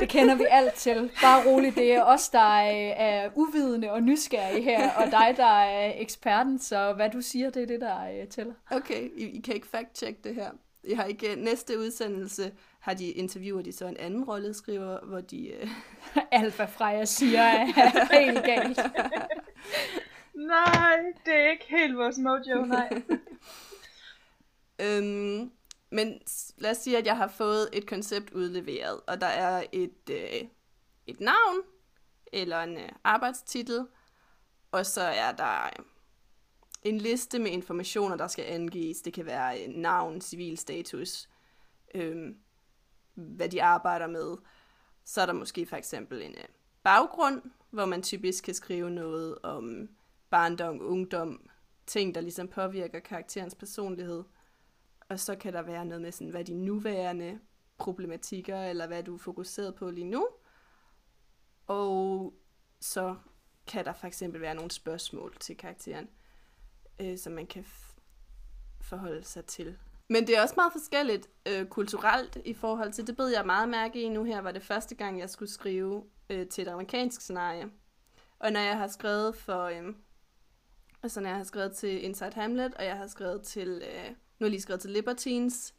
Det 0.01 0.09
kender 0.09 0.35
vi 0.35 0.45
alt 0.51 0.75
til. 0.75 1.11
Bare 1.23 1.47
roligt, 1.47 1.77
det 1.77 1.93
er 1.93 2.05
os, 2.05 2.29
der 2.29 2.39
er, 2.39 2.93
er 2.93 3.31
uvidende 3.35 3.91
og 3.91 4.03
nysgerrige 4.03 4.63
her, 4.63 4.91
og 4.95 5.11
dig, 5.11 5.35
der 5.37 5.63
er 5.63 5.93
eksperten, 5.97 6.59
så 6.59 6.93
hvad 6.93 7.11
du 7.11 7.21
siger, 7.21 7.51
det 7.51 7.63
er 7.63 7.67
det, 7.67 7.81
der 7.81 8.21
øh, 8.21 8.29
tæller. 8.29 8.55
Okay, 8.71 9.11
I, 9.17 9.25
I 9.25 9.41
kan 9.41 9.55
ikke 9.55 9.67
fact-check 9.77 10.23
det 10.25 10.35
her. 10.35 10.51
Jeg 10.85 10.97
har 10.97 11.05
ikke, 11.05 11.37
næste 11.37 11.79
udsendelse 11.79 12.53
har 12.81 12.95
de 12.95 13.11
interviewer 13.11 13.63
de 13.63 13.73
så 13.73 13.87
en 13.87 13.97
anden 13.97 14.25
rolleskriver, 14.25 15.07
hvor 15.07 15.21
de... 15.21 15.49
Øh, 15.49 15.69
Alt, 16.33 16.57
hvad 16.57 16.69
Freja 16.69 17.05
siger, 17.05 17.41
er 17.41 17.65
helt 18.21 18.45
galt. 18.45 18.79
Nej, 20.35 20.97
det 21.27 21.35
er 21.35 21.51
ikke 21.51 21.67
helt 21.69 21.97
vores 21.97 22.19
mojo, 22.19 22.65
nej. 22.65 23.03
øhm, 24.85 25.53
men 25.91 26.21
lad 26.59 26.71
os 26.71 26.77
sige, 26.77 26.99
at 26.99 27.07
jeg 27.07 27.17
har 27.17 27.29
fået 27.29 27.69
et 27.73 27.87
koncept 27.87 28.31
udleveret, 28.31 29.01
og 29.07 29.21
der 29.21 29.27
er 29.27 29.65
et, 29.73 30.11
øh, 30.11 30.49
et 31.07 31.21
navn, 31.21 31.63
eller 32.33 32.61
en 32.61 32.77
øh, 32.79 32.89
arbejdstitel, 33.05 33.87
og 34.73 34.87
så 34.87 35.03
er 35.03 35.33
der 35.33 35.65
øh, 35.65 35.85
en 36.83 36.99
liste 36.99 37.39
med 37.39 37.51
informationer, 37.51 38.17
der 38.17 38.27
skal 38.27 38.45
angives. 38.45 39.03
Det 39.03 39.13
kan 39.13 39.27
være 39.27 39.67
navn, 39.67 39.81
navn, 39.81 40.21
civilstatus, 40.21 41.29
øh, 41.95 42.35
hvad 43.15 43.49
de 43.49 43.63
arbejder 43.63 44.07
med. 44.07 44.37
Så 45.05 45.21
er 45.21 45.27
der 45.27 45.33
måske 45.33 45.67
for 45.67 45.77
eksempel 45.77 46.23
en 46.23 46.35
øh, 46.35 46.45
baggrund, 46.83 47.43
hvor 47.71 47.85
man 47.85 48.03
typisk 48.03 48.45
kan 48.45 48.55
skrive 48.55 48.91
noget 48.91 49.39
om 49.43 49.89
barndom, 50.31 50.81
ungdom, 50.83 51.51
ting, 51.87 52.15
der 52.15 52.21
ligesom 52.21 52.49
påvirker 52.49 53.01
karakterens 53.01 53.55
personlighed. 53.55 54.25
Og 55.09 55.21
så 55.21 55.37
kan 55.37 55.53
der 55.53 55.63
være 55.63 55.85
noget 55.85 56.03
med, 56.03 56.13
sådan, 56.13 56.31
hvad 56.31 56.45
de 56.45 56.55
nuværende 56.55 57.39
problematikker, 57.79 58.63
eller 58.63 58.87
hvad 58.87 58.99
er 58.99 59.03
du 59.03 59.19
fokuseret 59.19 59.75
på 59.75 59.91
lige 59.91 60.11
nu. 60.11 60.29
Og 61.67 62.35
så 62.81 63.17
kan 63.67 63.85
der 63.85 63.93
for 63.93 64.07
eksempel 64.07 64.41
være 64.41 64.55
nogle 64.55 64.71
spørgsmål 64.71 65.37
til 65.41 65.57
karakteren, 65.57 66.09
øh, 67.01 67.19
som 67.19 67.33
man 67.33 67.47
kan 67.47 67.63
f- 67.63 67.99
forholde 68.81 69.25
sig 69.25 69.45
til. 69.45 69.79
Men 70.09 70.27
det 70.27 70.37
er 70.37 70.43
også 70.43 70.55
meget 70.57 70.73
forskelligt 70.73 71.29
øh, 71.47 71.67
kulturelt 71.67 72.39
i 72.45 72.55
forhold 72.55 72.93
til, 72.93 73.07
det 73.07 73.17
bed 73.17 73.29
jeg 73.29 73.47
meget 73.47 73.69
mærke 73.69 74.03
i 74.03 74.09
nu 74.09 74.25
her, 74.25 74.41
var 74.41 74.53
det 74.53 74.63
første 74.63 74.95
gang, 74.95 75.19
jeg 75.19 75.31
skulle 75.31 75.51
skrive 75.51 76.05
øh, 76.31 76.49
til 76.49 76.63
et 76.63 76.69
amerikansk 76.69 77.21
scenarie. 77.21 77.71
Og 78.39 78.53
når 78.53 78.61
jeg 78.61 78.79
har 78.79 78.87
skrevet 78.87 79.37
for, 79.37 79.65
øh, 79.65 79.95
altså 81.03 81.21
når 81.21 81.29
jeg 81.29 81.37
har 81.37 81.45
skrevet 81.45 81.73
til 81.77 82.05
Inside 82.05 82.35
Hamlet, 82.35 82.75
og 82.75 82.85
jeg 82.85 82.97
har 82.97 83.07
skrevet 83.07 83.43
til, 83.43 83.69
øh, 83.69 84.05
nu 84.09 84.15
har 84.39 84.47
jeg 84.47 84.51
lige 84.51 84.61
skrevet 84.61 84.81
til 84.81 84.91
Libertines, 84.91 85.75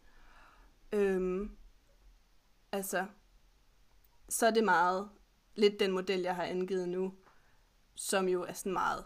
øh, 0.91 1.49
altså, 2.71 3.05
så 4.29 4.47
er 4.47 4.51
det 4.51 4.63
meget 4.63 5.09
lidt 5.55 5.79
den 5.79 5.91
model, 5.91 6.21
jeg 6.21 6.35
har 6.35 6.43
angivet 6.43 6.89
nu, 6.89 7.13
som 7.95 8.27
jo 8.27 8.43
er 8.43 8.53
sådan 8.53 8.73
meget 8.73 9.05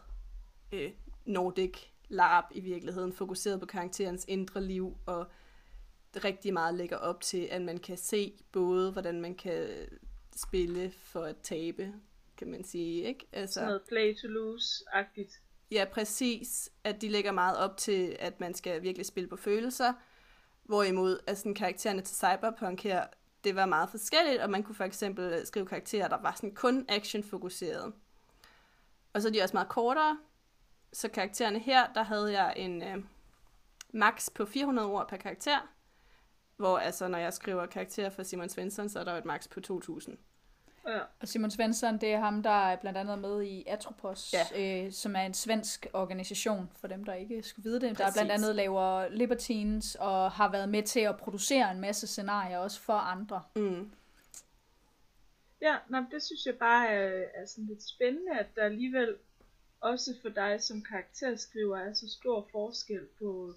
øh, 0.72 0.92
Nordic 1.26 1.93
LARP 2.14 2.46
i 2.52 2.60
virkeligheden, 2.60 3.14
fokuseret 3.14 3.60
på 3.60 3.66
karakterens 3.66 4.26
indre 4.28 4.64
liv, 4.64 4.98
og 5.06 5.28
rigtig 6.16 6.54
meget 6.54 6.76
lægger 6.76 6.98
op 6.98 7.22
til, 7.22 7.48
at 7.52 7.62
man 7.62 7.78
kan 7.78 7.98
se 7.98 8.34
både, 8.52 8.92
hvordan 8.92 9.22
man 9.22 9.36
kan 9.36 9.68
spille 10.36 10.92
for 10.92 11.24
at 11.24 11.38
tabe, 11.38 11.94
kan 12.38 12.48
man 12.48 12.64
sige, 12.64 13.04
ikke? 13.04 13.28
Altså, 13.32 13.54
Sådan 13.54 13.68
noget 13.68 13.82
play 13.88 14.16
to 14.22 14.28
lose-agtigt. 14.28 15.42
Ja, 15.72 15.86
præcis. 15.92 16.70
At 16.84 17.02
de 17.02 17.10
lægger 17.10 17.32
meget 17.32 17.58
op 17.58 17.78
til, 17.78 18.16
at 18.20 18.40
man 18.40 18.54
skal 18.54 18.82
virkelig 18.82 19.06
spille 19.06 19.30
på 19.30 19.36
følelser. 19.36 19.94
Hvorimod, 20.64 21.36
sådan 21.36 21.56
karaktererne 21.56 22.02
til 22.02 22.16
Cyberpunk 22.16 22.84
her, 22.84 23.08
det 23.44 23.56
var 23.56 23.66
meget 23.66 23.90
forskelligt, 23.90 24.42
og 24.42 24.50
man 24.50 24.64
kunne 24.64 24.76
for 24.76 24.84
eksempel 24.84 25.46
skrive 25.46 25.66
karakterer, 25.66 26.08
der 26.08 26.22
var 26.22 26.34
sådan 26.36 26.56
kun 26.56 26.86
action-fokuseret. 26.90 27.94
Og 29.14 29.22
så 29.22 29.28
er 29.28 29.32
de 29.32 29.42
også 29.42 29.56
meget 29.56 29.70
kortere. 29.70 30.18
Så 30.94 31.10
karaktererne 31.10 31.60
her, 31.60 31.94
der 31.94 32.04
havde 32.04 32.42
jeg 32.42 32.54
en 32.58 32.84
øh, 32.84 33.04
max 33.94 34.30
på 34.36 34.46
400 34.46 34.88
ord 34.88 35.08
per 35.10 35.18
karakter. 35.18 35.74
Hvor 36.58 36.78
altså, 36.78 37.08
når 37.08 37.18
jeg 37.18 37.34
skriver 37.34 37.66
karakterer 37.66 38.10
for 38.10 38.24
Simon 38.24 38.50
Svensson, 38.50 38.90
så 38.90 39.00
er 39.00 39.04
der 39.04 39.12
jo 39.12 39.18
et 39.18 39.26
max 39.26 39.50
på 39.50 39.62
2000. 39.62 40.18
Ja. 40.88 41.00
Og 41.22 41.28
Simon 41.28 41.52
Svensson, 41.52 41.98
det 41.98 42.14
er 42.14 42.20
ham, 42.20 42.44
der 42.44 42.50
er 42.50 42.76
blandt 42.76 42.98
andet 42.98 43.20
med 43.20 43.44
i 43.44 43.64
Atropos, 43.68 44.34
ja. 44.34 44.86
øh, 44.86 44.92
som 44.92 45.16
er 45.16 45.22
en 45.22 45.34
svensk 45.34 45.88
organisation, 45.94 46.70
for 46.76 46.88
dem, 46.88 47.04
der 47.04 47.14
ikke 47.14 47.44
skulle 47.44 47.64
vide 47.64 47.82
det. 47.82 47.98
Præcis. 47.98 48.14
Der 48.14 48.24
blandt 48.24 48.32
andet 48.32 48.56
laver 48.56 49.10
Libertines, 49.10 49.96
og 49.96 50.32
har 50.32 50.52
været 50.52 50.70
med 50.70 50.84
til 50.84 51.00
at 51.00 51.18
producere 51.18 51.72
en 51.72 51.80
masse 51.80 52.08
scenarier, 52.08 52.58
også 52.58 52.82
for 52.82 52.94
andre. 52.94 53.44
Mm. 53.56 53.92
Ja, 55.62 55.76
nå, 55.90 56.02
men 56.02 56.12
det 56.12 56.24
synes 56.24 56.46
jeg 56.46 56.56
bare 56.56 56.88
er, 56.88 57.24
er 57.34 57.46
sådan 57.46 57.66
lidt 57.66 57.84
spændende, 57.84 58.40
at 58.40 58.56
der 58.56 58.64
alligevel 58.64 59.16
også 59.84 60.16
for 60.22 60.30
dig 60.30 60.64
som 60.64 60.82
karakterskriver 60.84 61.78
er 61.78 61.94
så 61.94 62.10
stor 62.10 62.48
forskel 62.52 63.08
på, 63.20 63.54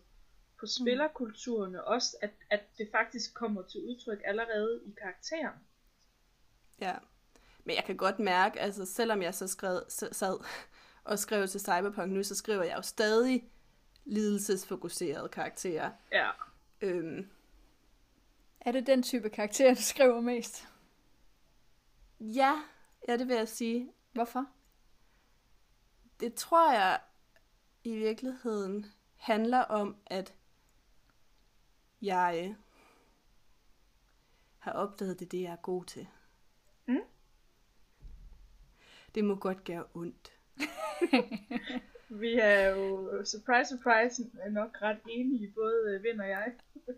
på 0.61 0.67
spillerkulturerne. 0.67 1.85
Også 1.85 2.17
at, 2.23 2.31
at 2.51 2.61
det 2.79 2.89
faktisk 2.93 3.35
kommer 3.35 3.63
til 3.63 3.81
udtryk 3.85 4.19
allerede 4.25 4.81
i 4.87 4.91
karakteren. 5.03 5.59
Ja. 6.81 6.95
Men 7.65 7.77
jeg 7.77 7.85
kan 7.85 7.97
godt 7.97 8.19
mærke, 8.19 8.61
altså 8.61 8.85
selvom 8.85 9.23
jeg 9.23 9.35
så 9.35 9.47
skrev, 9.49 9.81
s- 9.91 10.17
sad 10.17 10.39
og 11.05 11.19
skrev 11.19 11.49
til 11.49 11.61
Cyberpunk 11.61 12.13
nu, 12.13 12.23
så 12.23 12.35
skriver 12.35 12.63
jeg 12.63 12.77
jo 12.77 12.83
stadig 12.83 13.51
lidelsesfokuserede 14.05 15.29
karakterer. 15.29 15.91
Ja. 16.13 16.31
Øhm, 16.81 17.31
Er 18.61 18.73
det 18.73 18.87
den 18.87 19.03
type 19.03 19.31
karakter, 19.31 19.75
du 19.75 19.83
skriver 19.83 20.21
mest? 20.21 20.69
ja, 22.21 22.63
ja, 23.09 23.17
det 23.17 23.29
vil 23.29 23.37
jeg 23.37 23.49
sige. 23.49 23.93
Hvorfor? 24.13 24.47
Det 26.21 26.35
tror 26.35 26.73
jeg 26.73 27.01
i 27.85 27.97
virkeligheden 27.97 28.87
handler 29.17 29.59
om, 29.59 29.97
at 30.07 30.35
jeg 32.03 32.57
har 34.59 34.73
opdaget 34.73 35.21
det, 35.21 35.33
det 35.33 35.43
jeg 35.43 35.53
er 35.53 35.57
god 35.57 35.85
til. 35.85 36.07
Mm. 36.87 37.01
Det 39.15 39.25
må 39.25 39.35
godt 39.35 39.65
gøre 39.65 39.85
ondt. 39.95 40.33
Vi 42.21 42.35
er 42.35 42.69
jo, 42.69 43.11
surprise, 43.25 43.77
surprise, 43.77 44.31
nok 44.51 44.83
ret 44.83 44.99
enige, 45.09 45.53
både 45.55 46.01
Vind 46.03 46.21
og 46.21 46.29
jeg. 46.29 46.53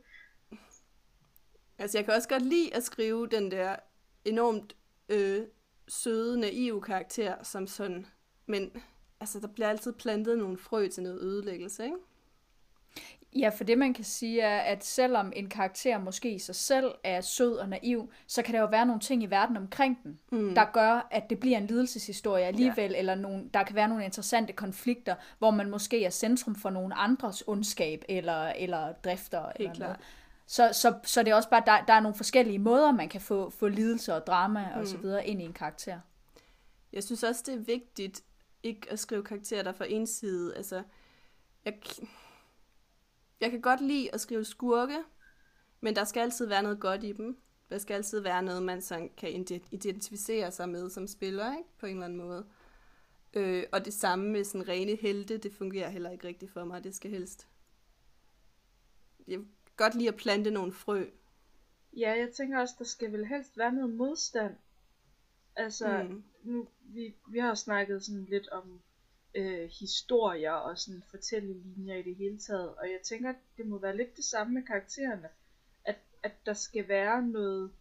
Altså, 1.80 1.98
jeg 1.98 2.04
kan 2.04 2.14
også 2.14 2.28
godt 2.28 2.42
lide 2.42 2.74
at 2.74 2.84
skrive 2.84 3.28
den 3.28 3.50
der 3.50 3.76
enormt 4.24 4.76
øh, 5.08 5.46
søde, 5.88 6.40
naive 6.40 6.82
karakter 6.82 7.42
som 7.42 7.66
sådan. 7.66 8.06
Men 8.46 8.82
altså, 9.20 9.40
der 9.40 9.46
bliver 9.46 9.68
altid 9.68 9.92
plantet 9.92 10.38
nogle 10.38 10.58
frø 10.58 10.88
til 10.88 11.02
noget 11.02 11.20
ødelæggelse, 11.20 11.84
ikke? 11.84 11.96
Ja, 13.36 13.48
for 13.48 13.64
det 13.64 13.78
man 13.78 13.94
kan 13.94 14.04
sige 14.04 14.40
er, 14.40 14.58
at 14.58 14.84
selvom 14.84 15.32
en 15.36 15.48
karakter 15.48 15.98
måske 15.98 16.30
i 16.30 16.38
sig 16.38 16.54
selv 16.54 16.94
er 17.04 17.20
sød 17.20 17.52
og 17.52 17.68
naiv, 17.68 18.10
så 18.26 18.42
kan 18.42 18.54
der 18.54 18.60
jo 18.60 18.66
være 18.66 18.86
nogle 18.86 19.00
ting 19.00 19.22
i 19.22 19.26
verden 19.26 19.56
omkring 19.56 19.98
den, 20.02 20.18
mm. 20.32 20.54
der 20.54 20.64
gør, 20.72 21.08
at 21.10 21.30
det 21.30 21.40
bliver 21.40 21.58
en 21.58 21.66
lidelseshistorie 21.66 22.44
alligevel, 22.44 22.90
ja. 22.90 22.98
eller 22.98 23.14
nogle, 23.14 23.44
der 23.54 23.62
kan 23.62 23.76
være 23.76 23.88
nogle 23.88 24.04
interessante 24.04 24.52
konflikter, 24.52 25.14
hvor 25.38 25.50
man 25.50 25.70
måske 25.70 26.04
er 26.04 26.10
centrum 26.10 26.54
for 26.54 26.70
nogle 26.70 26.94
andres 26.94 27.44
ondskab 27.46 28.04
eller, 28.08 28.46
eller 28.46 28.92
drifter. 28.92 29.52
eller 29.56 29.74
klart. 29.74 29.78
noget. 29.78 29.96
Så, 30.46 30.70
så, 30.72 30.94
så 31.04 31.22
det 31.22 31.30
er 31.30 31.34
også 31.34 31.50
bare, 31.50 31.62
der, 31.66 31.84
der 31.84 31.92
er 31.92 32.00
nogle 32.00 32.16
forskellige 32.16 32.58
måder, 32.58 32.92
man 32.92 33.08
kan 33.08 33.20
få, 33.20 33.50
få 33.50 33.68
lidelse 33.68 34.14
og 34.14 34.26
drama 34.26 34.68
mm. 34.74 34.80
og 34.80 34.86
så 34.86 34.96
videre 34.96 35.26
ind 35.26 35.42
i 35.42 35.44
en 35.44 35.52
karakter. 35.52 36.00
Jeg 36.92 37.04
synes 37.04 37.22
også, 37.22 37.42
det 37.46 37.54
er 37.54 37.58
vigtigt 37.58 38.22
ikke 38.62 38.90
at 38.90 38.98
skrive 38.98 39.24
karakterer, 39.24 39.62
der 39.62 39.70
er 39.70 39.74
for 39.74 39.84
ensidige. 39.84 40.56
Altså, 40.56 40.82
jeg, 41.64 41.80
jeg 43.40 43.50
kan 43.50 43.60
godt 43.60 43.80
lide 43.80 44.14
at 44.14 44.20
skrive 44.20 44.44
skurke, 44.44 44.98
men 45.80 45.96
der 45.96 46.04
skal 46.04 46.20
altid 46.20 46.46
være 46.46 46.62
noget 46.62 46.80
godt 46.80 47.04
i 47.04 47.12
dem. 47.12 47.38
Der 47.70 47.78
skal 47.78 47.94
altid 47.94 48.20
være 48.20 48.42
noget, 48.42 48.62
man 48.62 48.82
sådan 48.82 49.10
kan 49.16 49.46
identificere 49.70 50.50
sig 50.52 50.68
med 50.68 50.90
som 50.90 51.06
spiller, 51.06 51.56
ikke? 51.56 51.68
på 51.78 51.86
en 51.86 51.92
eller 51.92 52.04
anden 52.04 52.18
måde. 52.18 52.46
Øh, 53.34 53.64
og 53.72 53.84
det 53.84 53.94
samme 53.94 54.30
med 54.30 54.44
sådan 54.44 54.68
rene 54.68 54.96
helte, 54.96 55.38
det 55.38 55.52
fungerer 55.52 55.90
heller 55.90 56.10
ikke 56.10 56.28
rigtigt 56.28 56.52
for 56.52 56.64
mig. 56.64 56.84
Det 56.84 56.94
skal 56.94 57.10
helst... 57.10 57.48
Jeg 59.28 59.38
kan 59.38 59.48
godt 59.76 59.94
lide 59.94 60.08
at 60.08 60.16
plante 60.16 60.50
nogle 60.50 60.72
frø. 60.72 61.04
Ja, 61.96 62.10
jeg 62.18 62.30
tænker 62.36 62.60
også, 62.60 62.74
der 62.78 62.84
skal 62.84 63.12
vel 63.12 63.26
helst 63.26 63.58
være 63.58 63.72
noget 63.72 63.90
modstand. 63.90 64.54
Altså, 65.58 66.02
Mm. 66.02 66.24
nu, 66.42 66.68
vi, 66.80 67.14
vi 67.28 67.38
har 67.38 67.54
snakket 67.54 68.04
sådan 68.04 68.24
lidt 68.24 68.48
om 68.48 68.80
øh, 69.34 69.70
historier 69.80 70.52
og 70.52 70.78
sådan 70.78 71.02
fortællelinjer 71.10 71.94
i 71.96 72.02
det 72.02 72.16
hele 72.16 72.38
taget, 72.38 72.74
og 72.74 72.86
jeg 72.90 73.00
tænker, 73.04 73.34
det 73.56 73.66
må 73.66 73.78
være 73.78 73.96
lidt 73.96 74.16
det 74.16 74.24
samme 74.24 74.52
med 74.54 74.62
karaktererne, 74.62 75.28
at, 75.84 75.96
at 76.22 76.32
der 76.46 76.52
skal 76.54 76.88
være 76.88 77.22
noget, 77.22 77.72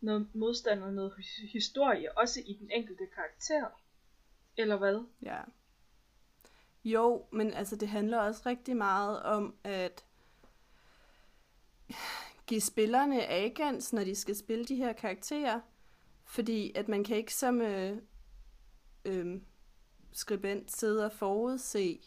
noget 0.00 0.34
modstand 0.34 0.82
og 0.82 0.92
noget 0.92 1.12
his- 1.18 1.52
historie, 1.52 2.18
også 2.18 2.40
i 2.46 2.52
den 2.60 2.70
enkelte 2.70 3.06
karakter. 3.14 3.66
Eller 4.56 4.76
hvad? 4.76 5.04
Ja. 5.22 5.40
Jo, 6.84 7.26
men 7.32 7.54
altså 7.54 7.76
det 7.76 7.88
handler 7.88 8.18
også 8.18 8.42
rigtig 8.46 8.76
meget 8.76 9.22
om 9.22 9.54
at 9.64 10.04
give 12.46 12.60
spillerne 12.60 13.26
agens, 13.26 13.92
når 13.92 14.04
de 14.04 14.14
skal 14.14 14.36
spille 14.36 14.64
de 14.64 14.76
her 14.76 14.92
karakterer. 14.92 15.60
Fordi 16.30 16.72
at 16.74 16.88
man 16.88 17.04
kan 17.04 17.16
ikke 17.16 17.34
som 17.34 17.60
øh, 17.62 17.96
øh, 19.04 19.40
skribent 20.12 20.72
sidde 20.76 21.04
og 21.04 21.12
forudse, 21.12 22.00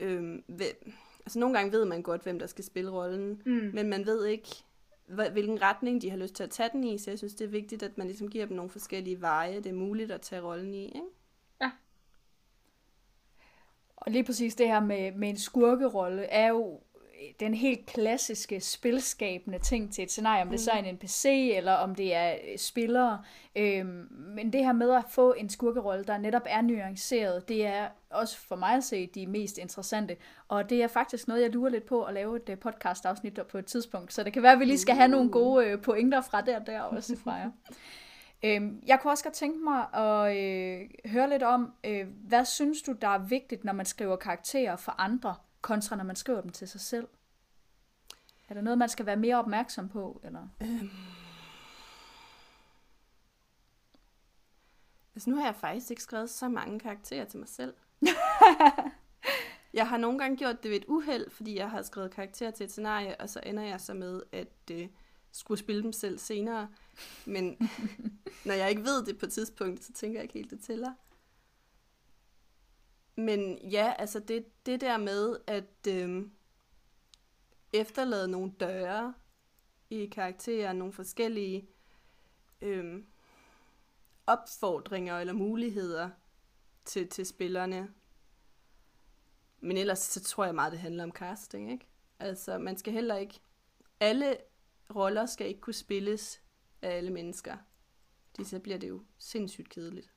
øh, 0.00 0.38
hvem, 0.46 0.92
altså 1.20 1.38
nogle 1.38 1.56
gange 1.58 1.72
ved 1.72 1.84
man 1.84 2.02
godt, 2.02 2.22
hvem 2.22 2.38
der 2.38 2.46
skal 2.46 2.64
spille 2.64 2.90
rollen, 2.90 3.42
Mm. 3.46 3.70
men 3.74 3.88
man 3.88 4.06
ved 4.06 4.26
ikke, 4.26 4.48
hvilken 5.06 5.62
retning 5.62 6.02
de 6.02 6.10
har 6.10 6.16
lyst 6.16 6.34
til 6.34 6.42
at 6.42 6.50
tage 6.50 6.68
den 6.72 6.84
i, 6.84 6.98
så 6.98 7.10
jeg 7.10 7.18
synes, 7.18 7.34
det 7.34 7.44
er 7.44 7.48
vigtigt, 7.48 7.82
at 7.82 7.98
man 7.98 8.06
ligesom 8.06 8.28
giver 8.30 8.46
dem 8.46 8.56
nogle 8.56 8.70
forskellige 8.70 9.20
veje, 9.20 9.56
det 9.56 9.66
er 9.66 9.72
muligt 9.72 10.10
at 10.10 10.20
tage 10.20 10.42
rollen 10.42 10.74
i, 10.74 10.84
ikke? 10.84 11.00
Og 13.96 14.12
lige 14.12 14.24
præcis 14.24 14.54
det 14.54 14.66
her 14.68 14.80
med, 14.80 15.12
med 15.12 15.28
en 15.28 15.38
skurkerolle 15.38 16.22
er 16.22 16.48
jo 16.48 16.80
den 17.40 17.54
helt 17.54 17.86
klassiske 17.86 18.60
spilskabende 18.60 19.58
ting 19.58 19.92
til 19.92 20.04
et 20.04 20.10
scenarie, 20.10 20.42
om 20.42 20.50
det 20.50 20.60
så 20.60 20.70
er 20.70 20.76
en 20.76 20.94
NPC, 20.94 21.52
eller 21.56 21.72
om 21.72 21.94
det 21.94 22.14
er 22.14 22.32
øh, 22.32 22.58
spillere. 22.58 23.22
Øhm, 23.56 24.08
men 24.10 24.52
det 24.52 24.64
her 24.64 24.72
med 24.72 24.90
at 24.90 25.04
få 25.08 25.32
en 25.32 25.48
skurkerolle, 25.48 26.04
der 26.04 26.18
netop 26.18 26.42
er 26.46 26.62
nuanceret, 26.62 27.48
det 27.48 27.66
er 27.66 27.88
også 28.10 28.38
for 28.38 28.56
mig 28.56 28.76
at 28.76 28.84
se 28.84 29.06
de 29.06 29.26
mest 29.26 29.58
interessante. 29.58 30.16
Og 30.48 30.70
det 30.70 30.82
er 30.82 30.88
faktisk 30.88 31.28
noget, 31.28 31.42
jeg 31.42 31.50
lurer 31.50 31.70
lidt 31.70 31.86
på 31.86 32.02
at 32.02 32.14
lave 32.14 32.36
et 32.36 32.48
øh, 32.48 32.58
podcast-afsnit 32.58 33.40
på 33.50 33.58
et 33.58 33.66
tidspunkt. 33.66 34.12
Så 34.12 34.22
det 34.22 34.32
kan 34.32 34.42
være, 34.42 34.52
at 34.52 34.60
vi 34.60 34.64
lige 34.64 34.78
skal 34.78 34.94
have 34.94 35.08
nogle 35.08 35.30
gode 35.30 35.66
øh, 35.66 35.80
pointer 35.82 36.20
fra 36.20 36.40
der 36.40 36.60
og 36.60 36.66
der 36.66 36.80
også 36.80 37.16
fra 37.16 37.32
jer. 37.32 37.50
Øhm, 38.44 38.82
jeg 38.86 39.00
kunne 39.00 39.12
også 39.12 39.24
godt 39.24 39.34
tænke 39.34 39.58
mig 39.64 39.94
at 39.94 40.36
øh, 40.36 40.80
høre 41.06 41.30
lidt 41.30 41.42
om, 41.42 41.72
øh, 41.84 42.06
hvad 42.28 42.44
synes 42.44 42.82
du, 42.82 42.92
der 42.92 43.08
er 43.08 43.18
vigtigt, 43.18 43.64
når 43.64 43.72
man 43.72 43.86
skriver 43.86 44.16
karakterer 44.16 44.76
for 44.76 44.94
andre, 44.98 45.34
kontra 45.64 45.96
når 45.96 46.04
man 46.04 46.16
skriver 46.16 46.40
dem 46.40 46.50
til 46.50 46.68
sig 46.68 46.80
selv? 46.80 47.08
Er 48.48 48.54
der 48.54 48.60
noget, 48.60 48.78
man 48.78 48.88
skal 48.88 49.06
være 49.06 49.16
mere 49.16 49.36
opmærksom 49.36 49.88
på? 49.88 50.20
Eller? 50.24 50.48
Altså 55.14 55.30
nu 55.30 55.36
har 55.36 55.44
jeg 55.44 55.54
faktisk 55.54 55.90
ikke 55.90 56.02
skrevet 56.02 56.30
så 56.30 56.48
mange 56.48 56.80
karakterer 56.80 57.24
til 57.24 57.38
mig 57.38 57.48
selv. 57.48 57.74
jeg 59.78 59.88
har 59.88 59.96
nogle 59.96 60.18
gange 60.18 60.36
gjort 60.36 60.62
det 60.62 60.70
ved 60.70 60.76
et 60.76 60.84
uheld, 60.88 61.30
fordi 61.30 61.56
jeg 61.56 61.70
har 61.70 61.82
skrevet 61.82 62.10
karakterer 62.10 62.50
til 62.50 62.64
et 62.64 62.70
scenarie, 62.70 63.20
og 63.20 63.28
så 63.28 63.40
ender 63.46 63.62
jeg 63.62 63.80
så 63.80 63.94
med 63.94 64.22
at 64.32 64.70
øh, 64.70 64.88
skulle 65.32 65.60
spille 65.60 65.82
dem 65.82 65.92
selv 65.92 66.18
senere. 66.18 66.68
Men 67.24 67.70
når 68.46 68.54
jeg 68.54 68.70
ikke 68.70 68.84
ved 68.84 69.04
det 69.06 69.18
på 69.18 69.26
et 69.26 69.32
tidspunkt, 69.32 69.84
så 69.84 69.92
tænker 69.92 70.18
jeg 70.18 70.22
ikke 70.22 70.34
helt, 70.34 70.50
det 70.50 70.60
tæller. 70.60 70.92
Men 73.16 73.58
ja, 73.58 73.94
altså 73.98 74.20
det, 74.20 74.66
det 74.66 74.80
der 74.80 74.96
med 74.96 75.36
at 75.46 75.86
øh, 75.88 76.26
efterlade 77.72 78.28
nogle 78.28 78.52
døre 78.60 79.14
i 79.90 80.06
karakterer, 80.06 80.72
nogle 80.72 80.92
forskellige 80.92 81.68
øh, 82.60 83.04
opfordringer 84.26 85.18
eller 85.18 85.32
muligheder 85.32 86.10
til, 86.84 87.08
til 87.08 87.26
spillerne. 87.26 87.94
men 89.60 89.76
ellers 89.76 89.98
så 89.98 90.20
tror 90.20 90.44
jeg 90.44 90.54
meget, 90.54 90.72
det 90.72 90.80
handler 90.80 91.04
om 91.04 91.12
casting, 91.12 91.72
ikke? 91.72 91.86
Altså, 92.18 92.58
man 92.58 92.76
skal 92.76 92.92
heller 92.92 93.16
ikke... 93.16 93.40
Alle 94.00 94.36
roller 94.94 95.26
skal 95.26 95.46
ikke 95.46 95.60
kunne 95.60 95.74
spilles 95.74 96.42
af 96.82 96.90
alle 96.90 97.10
mennesker. 97.10 97.56
Det, 98.36 98.46
så 98.46 98.60
bliver 98.60 98.78
det 98.78 98.88
jo 98.88 99.04
sindssygt 99.18 99.68
kedeligt. 99.68 100.13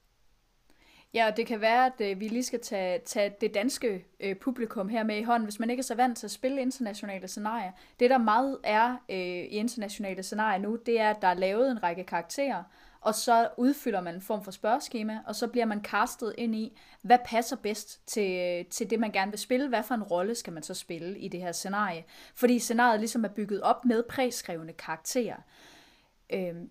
Ja, 1.14 1.28
og 1.28 1.38
det 1.38 1.48
kan 1.48 1.62
være, 1.62 1.86
at 1.86 2.02
øh, 2.12 2.20
vi 2.20 2.28
lige 2.28 2.44
skal 2.44 2.62
tage, 2.62 3.00
tage 3.00 3.36
det 3.42 3.54
danske 3.54 4.06
øh, 4.20 4.36
publikum 4.36 4.90
her 4.90 5.04
med 5.04 5.18
i 5.18 5.24
hånden, 5.24 5.46
hvis 5.46 5.60
man 5.60 5.70
ikke 5.70 5.82
er 5.82 5.84
så 5.84 5.96
vant 5.96 6.18
til 6.18 6.28
at 6.28 6.32
spille 6.32 6.62
internationale 6.62 7.28
scenarier. 7.28 7.72
Det, 8.00 8.10
der 8.10 8.18
meget 8.18 8.58
er 8.64 8.98
øh, 9.10 9.18
i 9.18 9.46
internationale 9.46 10.24
scenarier 10.24 10.60
nu, 10.60 10.76
det 10.86 11.00
er, 11.00 11.10
at 11.10 11.22
der 11.22 11.28
er 11.28 11.34
lavet 11.34 11.72
en 11.72 11.84
række 11.84 12.04
karakterer, 12.04 12.64
og 13.02 13.16
så 13.16 13.50
udfylder 13.58 14.02
man 14.02 14.16
en 14.16 14.22
form 14.22 14.44
for 14.44 14.52
spørgeskema, 14.52 15.20
og 15.26 15.36
så 15.36 15.48
bliver 15.48 15.66
man 15.66 15.84
castet 15.84 16.34
ind 16.38 16.56
i, 16.56 16.80
hvad 17.02 17.18
passer 17.26 17.56
bedst 17.56 18.08
til, 18.08 18.32
øh, 18.32 18.66
til 18.66 18.90
det, 18.90 19.00
man 19.00 19.12
gerne 19.12 19.32
vil 19.32 19.40
spille, 19.40 19.68
hvad 19.70 19.84
for 19.84 19.96
en 19.96 20.04
rolle 20.04 20.36
skal 20.36 20.54
man 20.54 20.64
så 20.64 20.74
spille 20.74 21.20
i 21.20 21.28
det 21.28 21.42
her 21.42 21.52
scenarie. 21.52 22.06
Fordi 22.36 22.60
scenariet 22.60 23.00
ligesom 23.00 23.24
er 23.24 23.30
bygget 23.30 23.62
op 23.62 23.86
med 23.86 24.04
præskrevne 24.04 24.74
karakterer. 24.74 25.38
Øhm, 26.30 26.70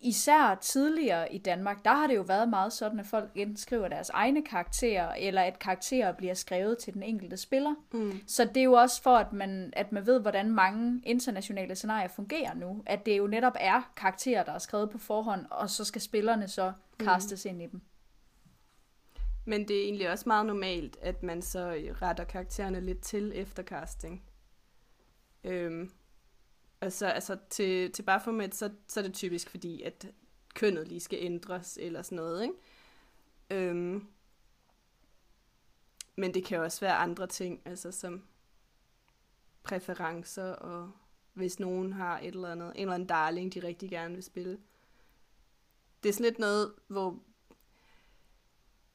især 0.00 0.58
tidligere 0.60 1.34
i 1.34 1.38
Danmark, 1.38 1.84
der 1.84 1.90
har 1.90 2.06
det 2.06 2.16
jo 2.16 2.22
været 2.22 2.48
meget 2.48 2.72
sådan, 2.72 3.00
at 3.00 3.06
folk 3.06 3.30
indskriver 3.34 3.88
deres 3.88 4.10
egne 4.10 4.42
karakterer, 4.42 5.14
eller 5.14 5.42
at 5.42 5.58
karakterer 5.58 6.12
bliver 6.12 6.34
skrevet 6.34 6.78
til 6.78 6.94
den 6.94 7.02
enkelte 7.02 7.36
spiller. 7.36 7.74
Mm. 7.92 8.20
Så 8.26 8.44
det 8.44 8.56
er 8.56 8.64
jo 8.64 8.72
også 8.72 9.02
for, 9.02 9.16
at 9.16 9.32
man, 9.32 9.72
at 9.76 9.92
man 9.92 10.06
ved, 10.06 10.20
hvordan 10.20 10.50
mange 10.50 11.02
internationale 11.04 11.74
scenarier 11.74 12.08
fungerer 12.08 12.54
nu. 12.54 12.82
At 12.86 13.06
det 13.06 13.18
jo 13.18 13.26
netop 13.26 13.56
er 13.60 13.92
karakterer, 13.96 14.44
der 14.44 14.52
er 14.52 14.58
skrevet 14.58 14.90
på 14.90 14.98
forhånd, 14.98 15.46
og 15.50 15.70
så 15.70 15.84
skal 15.84 16.00
spillerne 16.00 16.48
så 16.48 16.72
kastes 17.00 17.44
mm. 17.44 17.50
ind 17.50 17.62
i 17.62 17.66
dem. 17.66 17.80
Men 19.44 19.68
det 19.68 19.76
er 19.76 19.84
egentlig 19.84 20.10
også 20.10 20.24
meget 20.26 20.46
normalt, 20.46 20.96
at 21.02 21.22
man 21.22 21.42
så 21.42 21.92
retter 22.02 22.24
karaktererne 22.24 22.80
lidt 22.80 23.00
til 23.00 23.32
efter 23.34 23.62
casting. 23.62 24.22
Øhm, 25.44 25.90
Altså, 26.80 27.06
altså 27.06 27.36
til, 27.50 27.92
til 27.92 28.02
Baphomet, 28.02 28.54
så, 28.54 28.70
så 28.88 29.00
er 29.00 29.04
det 29.04 29.14
typisk 29.14 29.50
fordi, 29.50 29.82
at 29.82 30.06
kønnet 30.54 30.88
lige 30.88 31.00
skal 31.00 31.18
ændres, 31.22 31.78
eller 31.80 32.02
sådan 32.02 32.16
noget, 32.16 32.42
ikke? 32.42 32.54
Øhm, 33.50 34.06
men 36.16 36.34
det 36.34 36.44
kan 36.44 36.60
også 36.60 36.80
være 36.80 36.94
andre 36.94 37.26
ting, 37.26 37.62
altså 37.64 37.92
som 37.92 38.24
præferencer, 39.62 40.52
og 40.52 40.92
hvis 41.32 41.60
nogen 41.60 41.92
har 41.92 42.18
et 42.18 42.26
eller 42.26 42.52
andet, 42.52 42.72
en 42.74 42.80
eller 42.80 42.94
anden 42.94 43.08
darling, 43.08 43.54
de 43.54 43.60
rigtig 43.60 43.90
gerne 43.90 44.14
vil 44.14 44.22
spille. 44.22 44.58
Det 46.02 46.08
er 46.08 46.12
sådan 46.12 46.24
lidt 46.24 46.38
noget, 46.38 46.74
hvor 46.86 47.18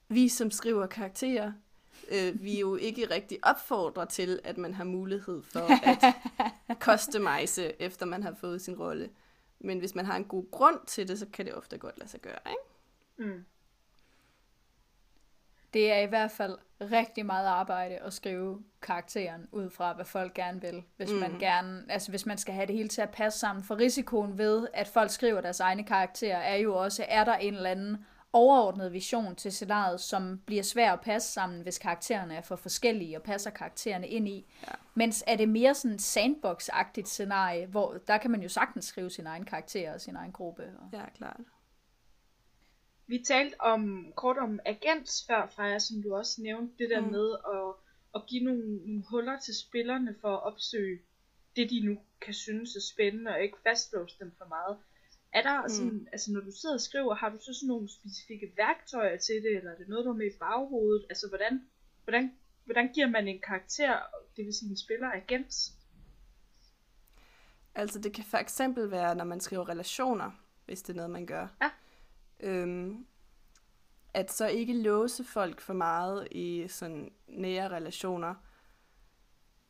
vi 0.07 0.29
som 0.29 0.51
skriver 0.51 0.87
karakterer, 0.87 1.53
øh, 2.11 2.43
vi 2.43 2.59
jo 2.59 2.75
ikke 2.75 3.09
rigtig 3.09 3.39
opfordrer 3.43 4.05
til, 4.05 4.39
at 4.43 4.57
man 4.57 4.73
har 4.73 4.83
mulighed 4.83 5.43
for 5.43 5.59
at 5.91 6.15
customize, 6.79 7.81
efter 7.81 8.05
man 8.05 8.23
har 8.23 8.33
fået 8.33 8.61
sin 8.61 8.79
rolle. 8.79 9.09
Men 9.59 9.79
hvis 9.79 9.95
man 9.95 10.05
har 10.05 10.15
en 10.15 10.25
god 10.25 10.51
grund 10.51 10.79
til 10.87 11.07
det, 11.07 11.19
så 11.19 11.25
kan 11.33 11.45
det 11.45 11.55
ofte 11.55 11.77
godt 11.77 11.99
lade 11.99 12.09
sig 12.09 12.21
gøre, 12.21 12.39
ikke? 12.49 13.31
Mm. 13.31 13.45
Det 15.73 15.91
er 15.91 15.99
i 15.99 16.05
hvert 16.05 16.31
fald 16.31 16.57
rigtig 16.81 17.25
meget 17.25 17.47
arbejde 17.47 17.95
at 17.95 18.13
skrive 18.13 18.63
karakteren 18.81 19.47
ud 19.51 19.69
fra, 19.69 19.93
hvad 19.93 20.05
folk 20.05 20.33
gerne 20.33 20.61
vil. 20.61 20.83
Hvis 20.97 21.11
mm. 21.11 21.17
man 21.17 21.39
gerne, 21.39 21.85
altså 21.89 22.09
hvis 22.09 22.25
man 22.25 22.37
skal 22.37 22.53
have 22.53 22.67
det 22.67 22.75
hele 22.75 22.89
til 22.89 23.01
at 23.01 23.09
passe 23.09 23.39
sammen. 23.39 23.63
For 23.63 23.77
risikoen 23.79 24.37
ved, 24.37 24.67
at 24.73 24.87
folk 24.87 25.09
skriver 25.09 25.41
deres 25.41 25.59
egne 25.59 25.83
karakterer, 25.83 26.37
er 26.37 26.55
jo 26.55 26.75
også, 26.75 27.05
er 27.07 27.23
der 27.23 27.35
en 27.35 27.55
eller 27.55 27.69
anden 27.69 28.05
overordnet 28.33 28.93
vision 28.93 29.35
til 29.35 29.51
scenariet, 29.51 30.01
som 30.01 30.41
bliver 30.45 30.63
svær 30.63 30.93
at 30.93 31.01
passe 31.01 31.31
sammen, 31.31 31.61
hvis 31.61 31.77
karaktererne 31.77 32.35
er 32.35 32.41
for 32.41 32.55
forskellige, 32.55 33.17
og 33.17 33.23
passer 33.23 33.49
karaktererne 33.49 34.07
ind 34.07 34.27
i. 34.27 34.45
Ja. 34.67 34.71
Mens 34.93 35.23
er 35.27 35.35
det 35.35 35.49
mere 35.49 35.73
sådan 35.73 35.99
sandbox-agtigt 35.99 37.07
scenarie, 37.07 37.65
hvor 37.65 37.97
der 38.07 38.17
kan 38.17 38.31
man 38.31 38.41
jo 38.41 38.49
sagtens 38.49 38.85
skrive 38.85 39.09
sin 39.09 39.27
egen 39.27 39.45
karakter 39.45 39.93
og 39.93 40.01
sin 40.01 40.15
egen 40.15 40.31
gruppe. 40.31 40.63
Og... 40.63 40.89
Ja, 40.93 41.09
klart. 41.09 41.39
Vi 43.07 43.23
talte 43.27 43.61
om 43.61 44.13
kort 44.15 44.37
om 44.37 44.59
agents 44.65 45.25
før, 45.27 45.47
Freja, 45.55 45.79
som 45.79 46.03
du 46.03 46.15
også 46.15 46.41
nævnte, 46.41 46.73
det 46.77 46.89
der 46.89 47.01
mm. 47.01 47.11
med 47.11 47.35
at, 47.53 47.73
at 48.15 48.27
give 48.27 48.43
nogle, 48.43 48.77
nogle 48.77 49.03
huller 49.09 49.39
til 49.39 49.53
spillerne 49.59 50.15
for 50.21 50.35
at 50.37 50.43
opsøge 50.43 50.99
det, 51.55 51.69
de 51.69 51.85
nu 51.85 51.99
kan 52.21 52.33
synes 52.33 52.75
er 52.75 52.81
spændende, 52.93 53.31
og 53.31 53.41
ikke 53.41 53.57
fastlåse 53.63 54.15
dem 54.19 54.35
for 54.37 54.45
meget. 54.45 54.77
Er 55.33 55.41
der 55.41 55.61
mm. 55.61 55.69
sådan, 55.69 56.07
altså 56.11 56.31
når 56.31 56.39
du 56.41 56.51
sidder 56.51 56.75
og 56.75 56.81
skriver, 56.81 57.15
har 57.15 57.29
du 57.29 57.37
så 57.37 57.53
sådan 57.53 57.67
nogle 57.67 57.89
specifikke 57.89 58.53
værktøjer 58.57 59.17
til 59.17 59.35
det, 59.35 59.57
eller 59.57 59.71
er 59.71 59.75
det 59.75 59.87
noget, 59.87 60.05
du 60.05 60.09
har 60.11 60.17
med 60.17 60.25
i 60.25 60.37
baghovedet? 60.39 61.05
Altså 61.09 61.27
hvordan, 61.27 61.61
hvordan, 62.03 62.31
hvordan 62.65 62.93
giver 62.93 63.09
man 63.09 63.27
en 63.27 63.41
karakter, 63.41 63.99
det 64.37 64.45
vil 64.45 64.53
sige 64.53 64.69
en 64.69 64.77
spiller, 64.77 65.11
agens? 65.11 65.73
Altså 67.75 67.99
det 67.99 68.13
kan 68.13 68.23
for 68.23 68.37
eksempel 68.37 68.91
være, 68.91 69.15
når 69.15 69.25
man 69.25 69.39
skriver 69.39 69.69
relationer, 69.69 70.31
hvis 70.65 70.81
det 70.81 70.93
er 70.93 70.97
noget, 70.97 71.11
man 71.11 71.25
gør. 71.25 71.47
Ja. 71.61 71.69
Øhm, 72.39 73.05
at 74.13 74.31
så 74.31 74.47
ikke 74.47 74.73
låse 74.73 75.23
folk 75.23 75.61
for 75.61 75.73
meget 75.73 76.27
i 76.31 76.67
sådan 76.67 77.11
nære 77.27 77.69
relationer. 77.69 78.35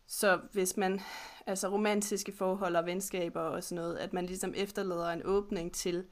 Så 0.08 0.39
hvis 0.52 0.78
man, 0.78 1.02
altså 1.48 1.68
romantiske 1.68 2.32
forhold 2.32 2.76
og 2.76 2.86
venskaber 2.86 3.42
og 3.42 3.63
sådan 3.63 3.84
noget, 3.84 3.98
at 3.98 4.13
man 4.13 4.26
ligesom 4.26 4.54
efterlader 4.58 5.10
en 5.10 5.22
åbning 5.26 5.74
til, 5.74 6.06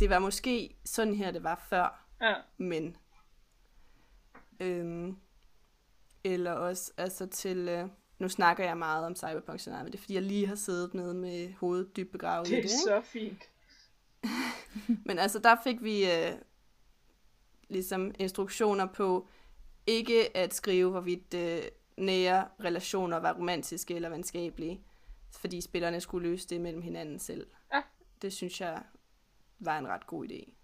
det 0.00 0.10
var 0.10 0.18
måske 0.18 0.76
sådan 0.84 1.14
her, 1.14 1.30
det 1.30 1.44
var 1.44 1.66
før, 1.68 2.06
ja. 2.20 2.34
men, 2.58 2.96
øhm, 4.60 5.16
eller 6.24 6.52
også, 6.52 6.92
altså 6.96 7.26
til, 7.26 7.68
øh, 7.68 7.88
nu 8.18 8.28
snakker 8.28 8.64
jeg 8.64 8.76
meget 8.78 9.06
om 9.06 9.16
cyberpunk 9.16 9.66
men 9.66 9.86
det 9.86 9.94
er 9.94 9.98
fordi, 9.98 10.14
jeg 10.14 10.22
lige 10.22 10.46
har 10.46 10.54
siddet 10.54 10.94
nede 10.94 11.14
med 11.14 11.52
hovedet 11.54 11.96
dybt 11.96 12.12
begravet 12.12 12.48
det 12.48 12.52
i 12.52 12.56
det. 12.56 12.64
Det 12.64 12.70
er 12.70 13.00
så 13.00 13.00
fint. 13.00 13.42
men 15.06 15.18
altså, 15.18 15.38
der 15.38 15.56
fik 15.64 15.82
vi 15.82 16.04
øh, 16.04 16.32
ligesom 17.68 18.14
instruktioner 18.18 18.86
på, 18.86 19.28
ikke 19.86 20.36
at 20.36 20.54
skrive, 20.54 20.90
hvorvidt 20.90 21.34
øh, 21.34 21.62
nære 21.98 22.48
relationer 22.64 23.16
var 23.16 23.34
romantiske 23.34 23.94
eller 23.94 24.08
venskabelige, 24.08 24.80
fordi 25.30 25.60
spillerne 25.60 26.00
skulle 26.00 26.28
løse 26.28 26.48
det 26.48 26.60
mellem 26.60 26.82
hinanden 26.82 27.18
selv. 27.18 27.46
Ja. 27.74 27.82
Det 28.22 28.32
synes 28.32 28.60
jeg 28.60 28.82
var 29.58 29.78
en 29.78 29.88
ret 29.88 30.06
god 30.06 30.26
idé. 30.28 30.58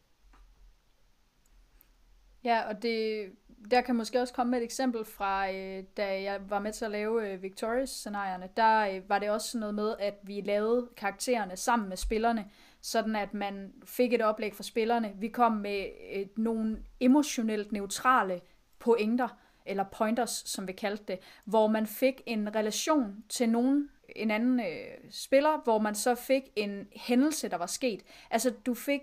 Ja, 2.44 2.68
og 2.68 2.82
det, 2.82 3.30
der 3.70 3.80
kan 3.80 3.96
måske 3.96 4.20
også 4.20 4.34
komme 4.34 4.56
et 4.56 4.62
eksempel 4.62 5.04
fra, 5.04 5.52
øh, 5.52 5.84
da 5.96 6.22
jeg 6.22 6.50
var 6.50 6.58
med 6.58 6.72
til 6.72 6.84
at 6.84 6.90
lave 6.90 7.32
øh, 7.32 7.42
Victorious-scenarierne. 7.42 8.48
Der 8.56 8.88
øh, 8.88 9.08
var 9.08 9.18
det 9.18 9.30
også 9.30 9.58
noget 9.58 9.74
med, 9.74 9.94
at 9.98 10.14
vi 10.22 10.40
lavede 10.40 10.88
karaktererne 10.96 11.56
sammen 11.56 11.88
med 11.88 11.96
spillerne, 11.96 12.50
sådan 12.80 13.16
at 13.16 13.34
man 13.34 13.72
fik 13.84 14.12
et 14.12 14.22
oplæg 14.22 14.54
for 14.54 14.62
spillerne. 14.62 15.12
Vi 15.16 15.28
kom 15.28 15.52
med 15.52 15.86
øh, 16.14 16.26
nogle 16.36 16.84
emotionelt 17.00 17.72
neutrale 17.72 18.40
pointer, 18.78 19.28
eller 19.66 19.84
pointers, 19.84 20.30
som 20.30 20.68
vi 20.68 20.72
kaldte 20.72 21.04
det, 21.08 21.18
hvor 21.44 21.66
man 21.66 21.86
fik 21.86 22.22
en 22.26 22.54
relation 22.54 23.24
til 23.28 23.48
nogen, 23.48 23.90
en 24.16 24.30
anden 24.30 24.60
øh, 24.60 25.10
spiller, 25.10 25.60
hvor 25.64 25.78
man 25.78 25.94
så 25.94 26.14
fik 26.14 26.42
en 26.56 26.86
hændelse, 26.92 27.48
der 27.48 27.56
var 27.56 27.66
sket. 27.66 28.02
Altså, 28.30 28.50
du 28.66 28.74
fik 28.74 29.00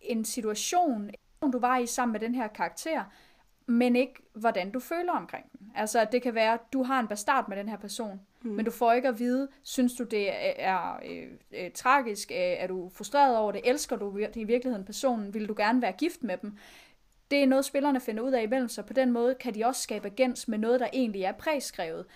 en 0.00 0.24
situation, 0.24 1.10
du 1.52 1.58
var 1.58 1.78
i 1.78 1.86
sammen 1.86 2.12
med 2.12 2.20
den 2.20 2.34
her 2.34 2.48
karakter, 2.48 3.04
men 3.66 3.96
ikke 3.96 4.14
hvordan 4.34 4.70
du 4.70 4.80
føler 4.80 5.12
omkring 5.12 5.52
den. 5.52 5.72
Altså, 5.74 6.06
det 6.12 6.22
kan 6.22 6.34
være, 6.34 6.52
at 6.52 6.60
du 6.72 6.82
har 6.82 7.00
en 7.00 7.08
bastard 7.08 7.48
med 7.48 7.56
den 7.56 7.68
her 7.68 7.76
person, 7.76 8.20
mm. 8.42 8.50
men 8.50 8.64
du 8.64 8.70
får 8.70 8.92
ikke 8.92 9.08
at 9.08 9.18
vide, 9.18 9.48
synes 9.62 9.94
du, 9.94 10.04
det 10.04 10.30
er, 10.30 10.52
er 10.56 11.00
øh, 11.06 11.28
øh, 11.52 11.70
tragisk, 11.74 12.30
øh, 12.30 12.36
er 12.36 12.66
du 12.66 12.90
frustreret 12.94 13.36
over 13.36 13.52
det, 13.52 13.60
elsker 13.64 13.96
du 13.96 14.18
i 14.18 14.44
virkeligheden 14.44 14.84
personen, 14.84 15.34
vil 15.34 15.48
du 15.48 15.54
gerne 15.56 15.82
være 15.82 15.92
gift 15.92 16.22
med 16.22 16.36
dem? 16.36 16.58
Det 17.30 17.42
er 17.42 17.46
noget, 17.46 17.64
spillerne 17.64 18.00
finder 18.00 18.22
ud 18.22 18.32
af 18.32 18.42
imellem 18.42 18.68
sig. 18.68 18.86
På 18.86 18.92
den 18.92 19.12
måde 19.12 19.34
kan 19.34 19.54
de 19.54 19.64
også 19.64 19.82
skabe 19.82 20.06
agens 20.06 20.48
med 20.48 20.58
noget, 20.58 20.80
der 20.80 20.88
egentlig 20.92 21.22
er 21.22 21.32
præskrevet. 21.32 22.06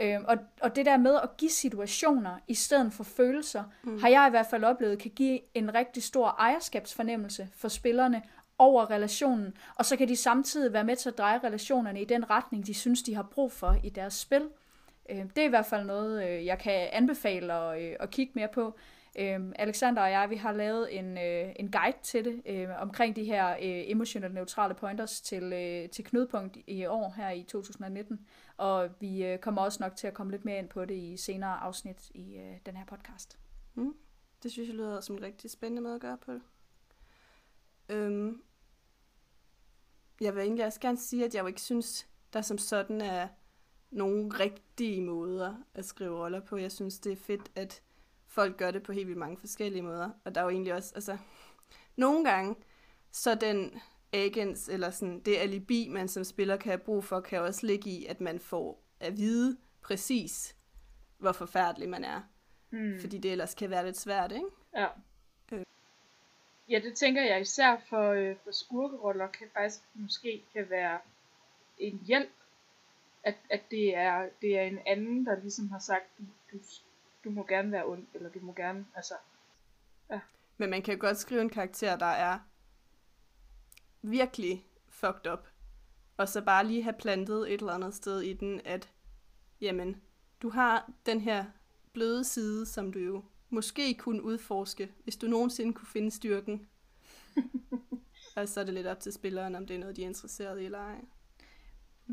Øh, 0.00 0.18
og, 0.24 0.36
og 0.60 0.76
det 0.76 0.86
der 0.86 0.96
med 0.96 1.14
at 1.22 1.36
give 1.36 1.50
situationer 1.50 2.38
i 2.48 2.54
stedet 2.54 2.92
for 2.92 3.04
følelser, 3.04 3.64
mm. 3.82 4.00
har 4.00 4.08
jeg 4.08 4.26
i 4.26 4.30
hvert 4.30 4.46
fald 4.50 4.64
oplevet, 4.64 4.98
kan 4.98 5.10
give 5.10 5.40
en 5.54 5.74
rigtig 5.74 6.02
stor 6.02 6.26
ejerskabsfornemmelse 6.26 7.48
for 7.56 7.68
spillerne 7.68 8.22
over 8.58 8.90
relationen, 8.90 9.56
og 9.74 9.84
så 9.84 9.96
kan 9.96 10.08
de 10.08 10.16
samtidig 10.16 10.72
være 10.72 10.84
med 10.84 10.96
til 10.96 11.08
at 11.08 11.18
dreje 11.18 11.38
relationerne 11.44 12.02
i 12.02 12.04
den 12.04 12.30
retning, 12.30 12.66
de 12.66 12.74
synes, 12.74 13.02
de 13.02 13.14
har 13.14 13.22
brug 13.22 13.52
for 13.52 13.76
i 13.84 13.88
deres 13.88 14.14
spil. 14.14 14.48
Øh, 15.10 15.16
det 15.16 15.38
er 15.38 15.46
i 15.46 15.48
hvert 15.48 15.66
fald 15.66 15.86
noget, 15.86 16.28
øh, 16.28 16.46
jeg 16.46 16.58
kan 16.58 16.88
anbefale 16.92 17.52
at, 17.52 17.82
øh, 17.82 17.96
at 18.00 18.10
kigge 18.10 18.32
mere 18.34 18.48
på. 18.48 18.74
Øhm, 19.18 19.52
Alexander 19.56 20.02
og 20.02 20.10
jeg, 20.10 20.30
vi 20.30 20.36
har 20.36 20.52
lavet 20.52 20.98
en, 20.98 21.18
øh, 21.18 21.52
en 21.56 21.70
guide 21.70 21.96
til 22.02 22.24
det, 22.24 22.42
øh, 22.46 22.68
omkring 22.78 23.16
de 23.16 23.24
her 23.24 23.50
øh, 23.50 23.90
emotionelt 23.90 24.34
neutrale 24.34 24.74
pointers 24.74 25.20
til, 25.20 25.42
øh, 25.42 25.88
til 25.88 26.04
knudepunkt 26.04 26.58
i 26.66 26.86
år 26.86 27.14
her 27.16 27.30
i 27.30 27.42
2019. 27.42 28.26
Og 28.56 28.88
vi 29.00 29.24
øh, 29.24 29.38
kommer 29.38 29.62
også 29.62 29.78
nok 29.82 29.96
til 29.96 30.06
at 30.06 30.14
komme 30.14 30.30
lidt 30.32 30.44
mere 30.44 30.58
ind 30.58 30.68
på 30.68 30.84
det 30.84 30.94
i 30.94 31.16
senere 31.16 31.56
afsnit 31.56 32.10
i 32.14 32.36
øh, 32.36 32.56
den 32.66 32.76
her 32.76 32.84
podcast. 32.84 33.38
Mm. 33.74 33.94
Det 34.42 34.52
synes 34.52 34.68
jeg 34.68 34.76
lyder 34.76 35.00
som 35.00 35.16
en 35.16 35.22
rigtig 35.22 35.50
spændende 35.50 35.82
måde 35.82 35.94
at 35.94 36.00
gøre 36.00 36.18
på 36.18 36.32
det. 36.32 36.42
Øhm, 37.88 38.42
jeg 40.20 40.34
vil 40.34 40.42
egentlig 40.42 40.66
også 40.66 40.80
gerne 40.80 40.98
sige, 40.98 41.24
at 41.24 41.34
jeg 41.34 41.42
jo 41.42 41.46
ikke 41.46 41.60
synes, 41.60 42.08
der 42.32 42.42
som 42.42 42.58
sådan 42.58 43.00
er 43.00 43.28
nogle 43.90 44.28
rigtige 44.28 45.02
måder 45.02 45.54
at 45.74 45.84
skrive 45.84 46.18
roller 46.18 46.40
på. 46.40 46.56
Jeg 46.56 46.72
synes, 46.72 46.98
det 46.98 47.12
er 47.12 47.16
fedt, 47.16 47.50
at 47.54 47.82
folk 48.30 48.56
gør 48.56 48.70
det 48.70 48.82
på 48.82 48.92
helt 48.92 49.06
vildt 49.06 49.18
mange 49.18 49.38
forskellige 49.38 49.82
måder. 49.82 50.10
Og 50.24 50.34
der 50.34 50.40
er 50.40 50.44
jo 50.44 50.50
egentlig 50.50 50.74
også, 50.74 50.92
altså, 50.94 51.18
nogle 51.96 52.30
gange, 52.30 52.56
så 53.10 53.34
den 53.34 53.80
agents, 54.12 54.68
eller 54.68 54.90
sådan, 54.90 55.20
det 55.20 55.36
alibi, 55.36 55.88
man 55.88 56.08
som 56.08 56.24
spiller 56.24 56.56
kan 56.56 56.70
have 56.70 56.78
brug 56.78 57.04
for, 57.04 57.20
kan 57.20 57.40
også 57.40 57.66
ligge 57.66 57.90
i, 57.90 58.06
at 58.06 58.20
man 58.20 58.40
får 58.40 58.82
at 59.00 59.16
vide 59.16 59.56
præcis, 59.82 60.56
hvor 61.18 61.32
forfærdelig 61.32 61.88
man 61.88 62.04
er. 62.04 62.20
Mm. 62.70 63.00
Fordi 63.00 63.18
det 63.18 63.32
ellers 63.32 63.54
kan 63.54 63.70
være 63.70 63.84
lidt 63.84 63.96
svært, 63.96 64.32
ikke? 64.32 64.46
Ja. 64.76 64.86
Øh. 65.52 65.64
Ja, 66.68 66.80
det 66.84 66.94
tænker 66.94 67.22
jeg 67.22 67.40
især 67.40 67.76
for, 67.88 68.10
øh, 68.10 68.36
for 68.44 68.50
skurkeroller 68.50 69.26
kan 69.26 69.46
faktisk 69.52 69.80
måske 69.94 70.42
kan 70.52 70.70
være 70.70 70.98
en 71.78 72.00
hjælp, 72.06 72.30
at, 73.22 73.34
at 73.50 73.60
det, 73.70 73.96
er, 73.96 74.28
det 74.40 74.58
er 74.58 74.62
en 74.62 74.78
anden, 74.86 75.26
der 75.26 75.40
ligesom 75.40 75.68
har 75.68 75.78
sagt, 75.78 76.04
du, 76.18 76.22
du, 76.52 76.58
du 77.24 77.30
må 77.30 77.46
gerne 77.46 77.72
være 77.72 77.86
ond, 77.86 78.06
eller 78.14 78.30
du 78.30 78.40
må 78.40 78.52
gerne, 78.52 78.86
altså, 78.94 79.14
ja. 80.10 80.20
Men 80.56 80.70
man 80.70 80.82
kan 80.82 80.98
godt 80.98 81.18
skrive 81.18 81.40
en 81.40 81.50
karakter, 81.50 81.96
der 81.96 82.06
er 82.06 82.38
virkelig 84.02 84.66
fucked 84.88 85.32
up, 85.32 85.48
og 86.16 86.28
så 86.28 86.42
bare 86.42 86.66
lige 86.66 86.82
have 86.82 86.96
plantet 86.98 87.52
et 87.52 87.60
eller 87.60 87.72
andet 87.72 87.94
sted 87.94 88.20
i 88.20 88.32
den, 88.32 88.60
at, 88.64 88.90
jamen, 89.60 90.02
du 90.42 90.50
har 90.50 90.90
den 91.06 91.20
her 91.20 91.44
bløde 91.92 92.24
side, 92.24 92.66
som 92.66 92.92
du 92.92 92.98
jo 92.98 93.24
måske 93.50 93.94
kunne 93.94 94.22
udforske, 94.22 94.92
hvis 95.02 95.16
du 95.16 95.26
nogensinde 95.26 95.72
kunne 95.72 95.88
finde 95.88 96.10
styrken. 96.10 96.68
og 98.36 98.48
så 98.48 98.60
er 98.60 98.64
det 98.64 98.74
lidt 98.74 98.86
op 98.86 99.00
til 99.00 99.12
spilleren, 99.12 99.54
om 99.54 99.66
det 99.66 99.74
er 99.74 99.80
noget, 99.80 99.96
de 99.96 100.02
er 100.02 100.06
interesseret 100.06 100.60
i 100.60 100.64
eller 100.64 100.78
ej. 100.78 101.04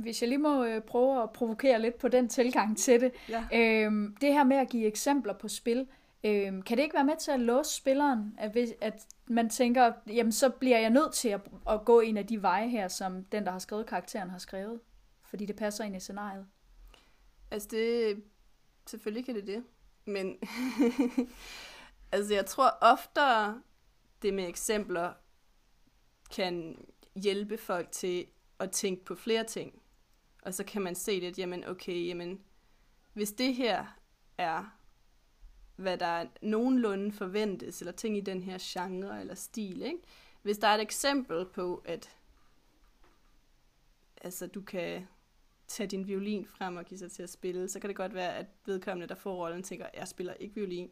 Hvis 0.02 0.22
jeg 0.22 0.30
lige 0.30 0.40
må 0.40 0.64
øh, 0.64 0.82
prøve 0.82 1.24
at 1.24 1.30
provokere 1.32 1.82
lidt 1.82 1.98
på 1.98 2.08
den 2.08 2.30
tilgang 2.30 2.78
til 2.78 3.02
det. 3.02 3.12
Ja. 3.30 3.46
Øhm, 3.54 4.16
det 4.22 4.34
her 4.34 4.44
med 4.44 4.58
at 4.58 4.70
give 4.70 4.86
eksempler 4.86 5.34
på 5.34 5.48
spil, 5.48 5.88
øhm, 6.24 6.62
kan 6.62 6.78
det 6.78 6.84
ikke 6.84 6.96
være 6.96 7.06
med 7.06 7.18
til 7.20 7.32
at 7.32 7.40
låse 7.40 7.76
spilleren? 7.76 8.36
At, 8.38 8.52
hvis, 8.52 8.70
at 8.82 9.08
man 9.28 9.50
tænker, 9.50 9.92
jamen 10.08 10.32
så 10.32 10.50
bliver 10.50 10.80
jeg 10.80 10.90
nødt 10.90 11.14
til 11.14 11.30
at, 11.30 11.42
at 11.70 11.86
gå 11.86 12.00
en 12.00 12.18
af 12.18 12.28
de 12.28 12.42
veje 12.42 12.70
her, 12.70 12.88
som 12.88 13.24
den, 13.24 13.46
der 13.46 13.52
har 13.52 13.60
skrevet 13.60 13.86
karakteren, 13.86 14.30
har 14.30 14.38
skrevet. 14.38 14.80
Fordi 15.24 15.46
det 15.46 15.56
passer 15.56 15.84
ind 15.84 15.96
i 15.96 16.00
scenariet. 16.00 16.46
Altså 17.52 17.68
det, 17.72 18.24
selvfølgelig 18.88 19.26
kan 19.26 19.36
det 19.36 19.48
det. 19.48 19.64
Men 20.06 20.36
altså 22.12 22.34
jeg 22.34 22.46
tror 22.46 22.70
oftere, 22.82 23.62
det 24.22 24.34
med 24.34 24.48
eksempler 24.48 25.14
kan 26.36 26.86
hjælpe 27.16 27.58
folk 27.58 27.92
til 27.92 28.26
at 28.60 28.72
tænke 28.72 29.06
på 29.06 29.16
flere 29.16 29.44
ting. 29.44 29.82
Og 30.48 30.54
så 30.54 30.64
kan 30.64 30.82
man 30.82 30.96
se 30.96 31.20
lidt, 31.20 31.40
jamen 31.40 31.66
okay, 31.66 32.08
jamen, 32.08 32.40
hvis 33.14 33.32
det 33.32 33.56
her 33.56 33.86
er, 34.38 34.78
hvad 35.76 35.98
der 35.98 36.26
nogenlunde 36.42 37.12
forventes, 37.12 37.82
eller 37.82 37.92
ting 37.92 38.18
i 38.18 38.22
den 38.22 38.44
her 38.44 38.58
genre 38.62 39.22
eller 39.22 39.36
stil, 39.36 39.82
ikke? 39.82 40.00
Hvis 40.42 40.58
der 40.58 40.68
er 40.68 40.76
et 40.76 40.82
eksempel 40.82 41.46
på, 41.46 41.84
at 41.86 42.10
altså, 44.22 44.48
du 44.48 44.62
kan 44.62 45.08
tage 45.68 45.88
din 45.88 46.08
violin 46.08 46.46
frem 46.46 46.78
og 46.78 46.86
give 46.86 46.98
sig 46.98 47.12
til 47.12 47.24
at 47.24 47.30
spille, 47.30 47.70
så 47.70 47.80
kan 47.80 47.88
det 47.88 47.98
godt 47.98 48.14
være, 48.14 48.36
at 48.36 48.46
vedkommende, 48.66 49.08
der 49.08 49.16
får 49.16 49.36
rollen, 49.36 49.64
tænker, 49.64 49.86
jeg 49.94 50.08
spiller 50.08 50.34
ikke 50.34 50.56
violin. 50.56 50.90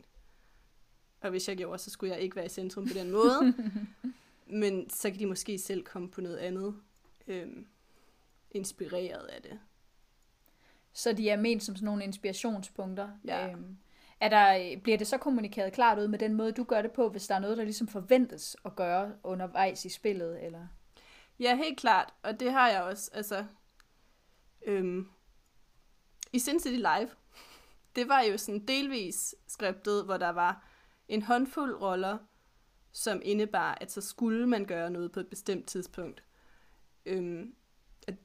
Og 1.21 1.29
hvis 1.29 1.49
jeg 1.49 1.57
gjorde, 1.57 1.77
så 1.79 1.89
skulle 1.89 2.13
jeg 2.13 2.21
ikke 2.21 2.35
være 2.35 2.45
i 2.45 2.49
centrum 2.49 2.87
på 2.87 2.93
den 2.93 3.11
måde. 3.11 3.53
Men 4.61 4.89
så 4.89 5.09
kan 5.09 5.19
de 5.19 5.25
måske 5.25 5.57
selv 5.57 5.83
komme 5.83 6.09
på 6.09 6.21
noget 6.21 6.37
andet, 6.37 6.75
øhm, 7.27 7.67
inspireret 8.55 9.25
af 9.25 9.41
det. 9.41 9.59
Så 10.93 11.13
de 11.13 11.29
er 11.29 11.37
ment 11.37 11.63
som 11.63 11.75
sådan 11.75 11.85
nogle 11.85 12.03
inspirationspunkter. 12.03 13.09
Ja. 13.25 13.51
Øhm, 13.51 13.77
er 14.19 14.29
der, 14.29 14.75
bliver 14.79 14.97
det 14.97 15.07
så 15.07 15.17
kommunikeret 15.17 15.73
klart 15.73 15.99
ud 15.99 16.07
med 16.07 16.19
den 16.19 16.33
måde, 16.33 16.51
du 16.51 16.63
gør 16.63 16.81
det 16.81 16.91
på, 16.91 17.09
hvis 17.09 17.27
der 17.27 17.35
er 17.35 17.39
noget, 17.39 17.57
der 17.57 17.63
ligesom 17.63 17.87
forventes 17.87 18.57
at 18.65 18.75
gøre 18.75 19.15
undervejs 19.23 19.85
i 19.85 19.89
spillet? 19.89 20.45
Eller? 20.45 20.67
Ja, 21.39 21.55
helt 21.55 21.79
klart. 21.79 22.13
Og 22.23 22.39
det 22.39 22.51
har 22.51 22.69
jeg 22.69 22.83
også. 22.83 23.11
Altså, 23.13 23.45
øhm, 24.65 25.09
I 26.33 26.39
Sin 26.39 26.59
City 26.59 26.75
Live, 26.75 27.09
det 27.95 28.07
var 28.07 28.21
jo 28.21 28.37
sådan 28.37 28.65
delvis 28.65 29.35
skriptet, 29.47 30.05
hvor 30.05 30.17
der 30.17 30.29
var 30.29 30.67
en 31.07 31.21
håndfuld 31.21 31.81
roller, 31.81 32.17
som 32.91 33.21
indebar, 33.23 33.77
at 33.81 33.91
så 33.91 34.01
skulle 34.01 34.47
man 34.47 34.65
gøre 34.65 34.89
noget 34.89 35.11
på 35.11 35.19
et 35.19 35.27
bestemt 35.27 35.67
tidspunkt. 35.67 36.23
Øhm, 37.05 37.55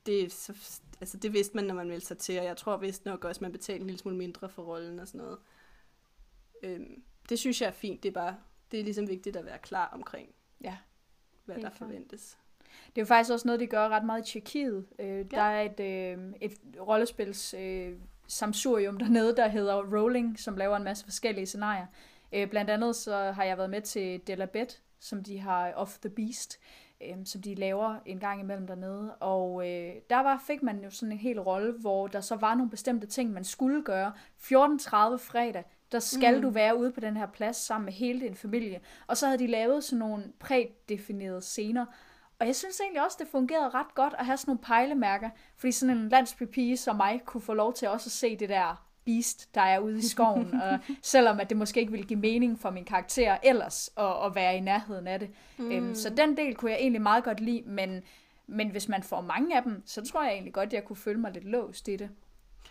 det, 0.06 0.32
så, 0.32 0.80
altså 1.00 1.16
det 1.16 1.32
vidste 1.32 1.56
man, 1.56 1.64
når 1.64 1.74
man 1.74 1.88
meldte 1.88 2.06
sig 2.06 2.18
til, 2.18 2.38
og 2.38 2.44
jeg 2.44 2.56
tror 2.56 2.76
vist 2.76 3.04
nok 3.04 3.24
også, 3.24 3.38
at 3.38 3.42
man 3.42 3.52
betalte 3.52 3.80
en 3.80 3.86
lille 3.86 3.98
smule 3.98 4.16
mindre 4.16 4.48
for 4.48 4.62
rollen 4.62 4.98
og 4.98 5.08
sådan 5.08 5.18
noget. 5.18 5.38
Øhm, 6.62 7.02
det 7.28 7.38
synes 7.38 7.60
jeg 7.60 7.66
er 7.66 7.72
fint. 7.72 8.02
Det 8.02 8.08
er 8.08 8.12
bare, 8.12 8.36
det 8.70 8.80
er 8.80 8.84
ligesom 8.84 9.08
vigtigt 9.08 9.36
at 9.36 9.44
være 9.44 9.58
klar 9.58 9.90
omkring, 9.92 10.28
ja, 10.60 10.76
hvad 11.44 11.54
der 11.54 11.60
klar. 11.60 11.70
forventes. 11.70 12.38
Det 12.86 12.98
er 12.98 13.02
jo 13.02 13.06
faktisk 13.06 13.32
også 13.32 13.48
noget, 13.48 13.60
de 13.60 13.66
gør 13.66 13.88
ret 13.88 14.04
meget 14.04 14.28
i 14.28 14.32
Tjekkiet. 14.32 14.86
Øh, 14.98 15.08
ja. 15.08 15.22
Der 15.22 15.42
er 15.42 15.62
et, 15.62 15.80
øh, 15.80 16.32
et 16.40 16.58
rollespils 16.80 17.54
øh, 17.54 17.92
samsurium 18.26 18.98
dernede, 18.98 19.36
der 19.36 19.48
hedder 19.48 19.96
Rolling, 19.96 20.38
som 20.38 20.56
laver 20.56 20.76
en 20.76 20.84
masse 20.84 21.04
forskellige 21.04 21.46
scenarier. 21.46 21.86
Øh, 22.32 22.50
blandt 22.50 22.70
andet 22.70 22.96
så 22.96 23.16
har 23.16 23.44
jeg 23.44 23.58
været 23.58 23.70
med 23.70 23.80
til 23.82 24.20
Delabet, 24.26 24.82
som 24.98 25.24
de 25.24 25.38
har 25.38 25.72
Off 25.72 25.98
the 25.98 26.10
Beast, 26.10 26.58
øh, 27.00 27.16
som 27.24 27.42
de 27.42 27.54
laver 27.54 27.96
en 28.06 28.18
gang 28.18 28.40
imellem 28.40 28.66
dernede. 28.66 29.14
Og 29.14 29.68
øh, 29.68 29.92
der 30.10 30.20
var, 30.20 30.42
fik 30.46 30.62
man 30.62 30.84
jo 30.84 30.90
sådan 30.90 31.12
en 31.12 31.18
hel 31.18 31.40
rolle, 31.40 31.72
hvor 31.72 32.06
der 32.06 32.20
så 32.20 32.36
var 32.36 32.54
nogle 32.54 32.70
bestemte 32.70 33.06
ting, 33.06 33.32
man 33.32 33.44
skulle 33.44 33.82
gøre. 33.82 34.12
14.30 34.38 34.50
fredag, 35.16 35.64
der 35.92 35.98
skal 35.98 36.36
mm. 36.36 36.42
du 36.42 36.50
være 36.50 36.76
ude 36.76 36.92
på 36.92 37.00
den 37.00 37.16
her 37.16 37.26
plads 37.26 37.56
sammen 37.56 37.84
med 37.84 37.92
hele 37.92 38.20
din 38.20 38.34
familie. 38.34 38.80
Og 39.06 39.16
så 39.16 39.26
havde 39.26 39.38
de 39.38 39.46
lavet 39.46 39.84
sådan 39.84 39.98
nogle 39.98 40.24
prædefinerede 40.38 41.42
scener, 41.42 41.86
og 42.40 42.46
jeg 42.46 42.56
synes 42.56 42.80
egentlig 42.80 43.04
også, 43.04 43.16
det 43.20 43.28
fungerede 43.28 43.68
ret 43.68 43.94
godt 43.94 44.14
at 44.18 44.26
have 44.26 44.36
sådan 44.36 44.50
nogle 44.50 44.62
pejlemærker, 44.62 45.30
fordi 45.56 45.72
sådan 45.72 45.96
en 45.96 46.08
landsbypige 46.08 46.76
som 46.76 46.96
mig 46.96 47.22
kunne 47.24 47.40
få 47.40 47.54
lov 47.54 47.72
til 47.72 47.88
også 47.88 48.08
at 48.08 48.12
se 48.12 48.36
det 48.36 48.48
der 48.48 48.89
beast, 49.04 49.54
der 49.54 49.60
er 49.60 49.78
ude 49.78 49.98
i 49.98 50.02
skoven, 50.02 50.54
og 50.62 50.78
selvom 51.02 51.40
at 51.40 51.48
det 51.48 51.56
måske 51.56 51.80
ikke 51.80 51.92
ville 51.92 52.06
give 52.06 52.18
mening 52.18 52.60
for 52.60 52.70
min 52.70 52.84
karakter 52.84 53.36
ellers 53.42 53.90
at, 53.96 54.26
at 54.26 54.34
være 54.34 54.56
i 54.56 54.60
nærheden 54.60 55.06
af 55.06 55.18
det. 55.18 55.30
Mm. 55.58 55.72
Øhm, 55.72 55.94
så 55.94 56.10
den 56.10 56.36
del 56.36 56.54
kunne 56.54 56.70
jeg 56.70 56.80
egentlig 56.80 57.02
meget 57.02 57.24
godt 57.24 57.40
lide, 57.40 57.62
men, 57.66 58.02
men 58.46 58.70
hvis 58.70 58.88
man 58.88 59.02
får 59.02 59.20
mange 59.20 59.56
af 59.56 59.62
dem, 59.62 59.82
så 59.86 60.04
tror 60.04 60.22
jeg 60.22 60.32
egentlig 60.32 60.54
godt, 60.54 60.66
at 60.66 60.72
jeg 60.72 60.84
kunne 60.84 60.96
føle 60.96 61.20
mig 61.20 61.32
lidt 61.32 61.44
låst 61.44 61.88
i 61.88 61.96
det. 61.96 62.10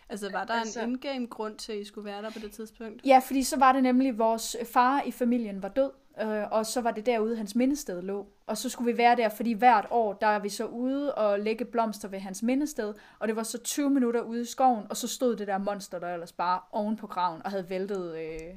Altså, 0.10 0.32
var 0.32 0.44
der 0.44 0.54
altså, 0.54 0.82
en 0.82 0.89
indgame 0.89 1.28
grund 1.28 1.56
til, 1.56 1.72
at 1.72 1.80
I 1.80 1.86
skulle 1.86 2.06
være 2.06 2.22
der 2.22 2.30
på 2.30 2.39
det 2.39 2.52
tidspunkt? 2.52 3.06
Ja, 3.06 3.22
fordi 3.26 3.44
så 3.44 3.60
var 3.60 3.72
det 3.72 3.84
nemlig, 3.84 4.10
at 4.10 4.18
vores 4.18 4.56
far 4.74 5.02
i 5.02 5.12
familien 5.12 5.63
var 5.63 5.70
død, 5.70 5.92
øh, 6.22 6.52
og 6.52 6.66
så 6.66 6.82
var 6.82 6.92
det 6.92 7.06
derude, 7.06 7.38
hans 7.38 7.56
mindested 7.56 8.02
lå. 8.02 8.28
Og 8.48 8.58
så 8.58 8.70
skulle 8.70 8.92
vi 8.92 8.98
være 8.98 9.16
der, 9.16 9.30
fordi 9.30 9.54
hvert 9.54 9.88
år, 9.90 10.14
der 10.14 10.28
er 10.28 10.40
vi 10.40 10.50
så 10.50 10.66
ude 10.66 11.16
og 11.16 11.40
lægge 11.40 11.66
blomster 11.66 12.08
ved 12.08 12.20
hans 12.20 12.44
mindested, 12.44 12.94
og 13.20 13.28
det 13.28 13.36
var 13.36 13.44
så 13.44 13.58
20 13.58 13.90
minutter 13.90 14.22
ude 14.22 14.42
i 14.42 14.46
skoven, 14.46 14.86
og 14.90 14.98
så 14.98 15.08
stod 15.08 15.36
det 15.36 15.48
der 15.48 15.58
monster 15.58 16.00
der 16.00 16.14
ellers 16.14 16.32
bare 16.32 16.62
oven 16.72 16.98
på 16.98 17.08
graven, 17.08 17.42
og 17.46 17.52
havde 17.52 17.70
væltet, 17.70 18.18
øh, 18.18 18.56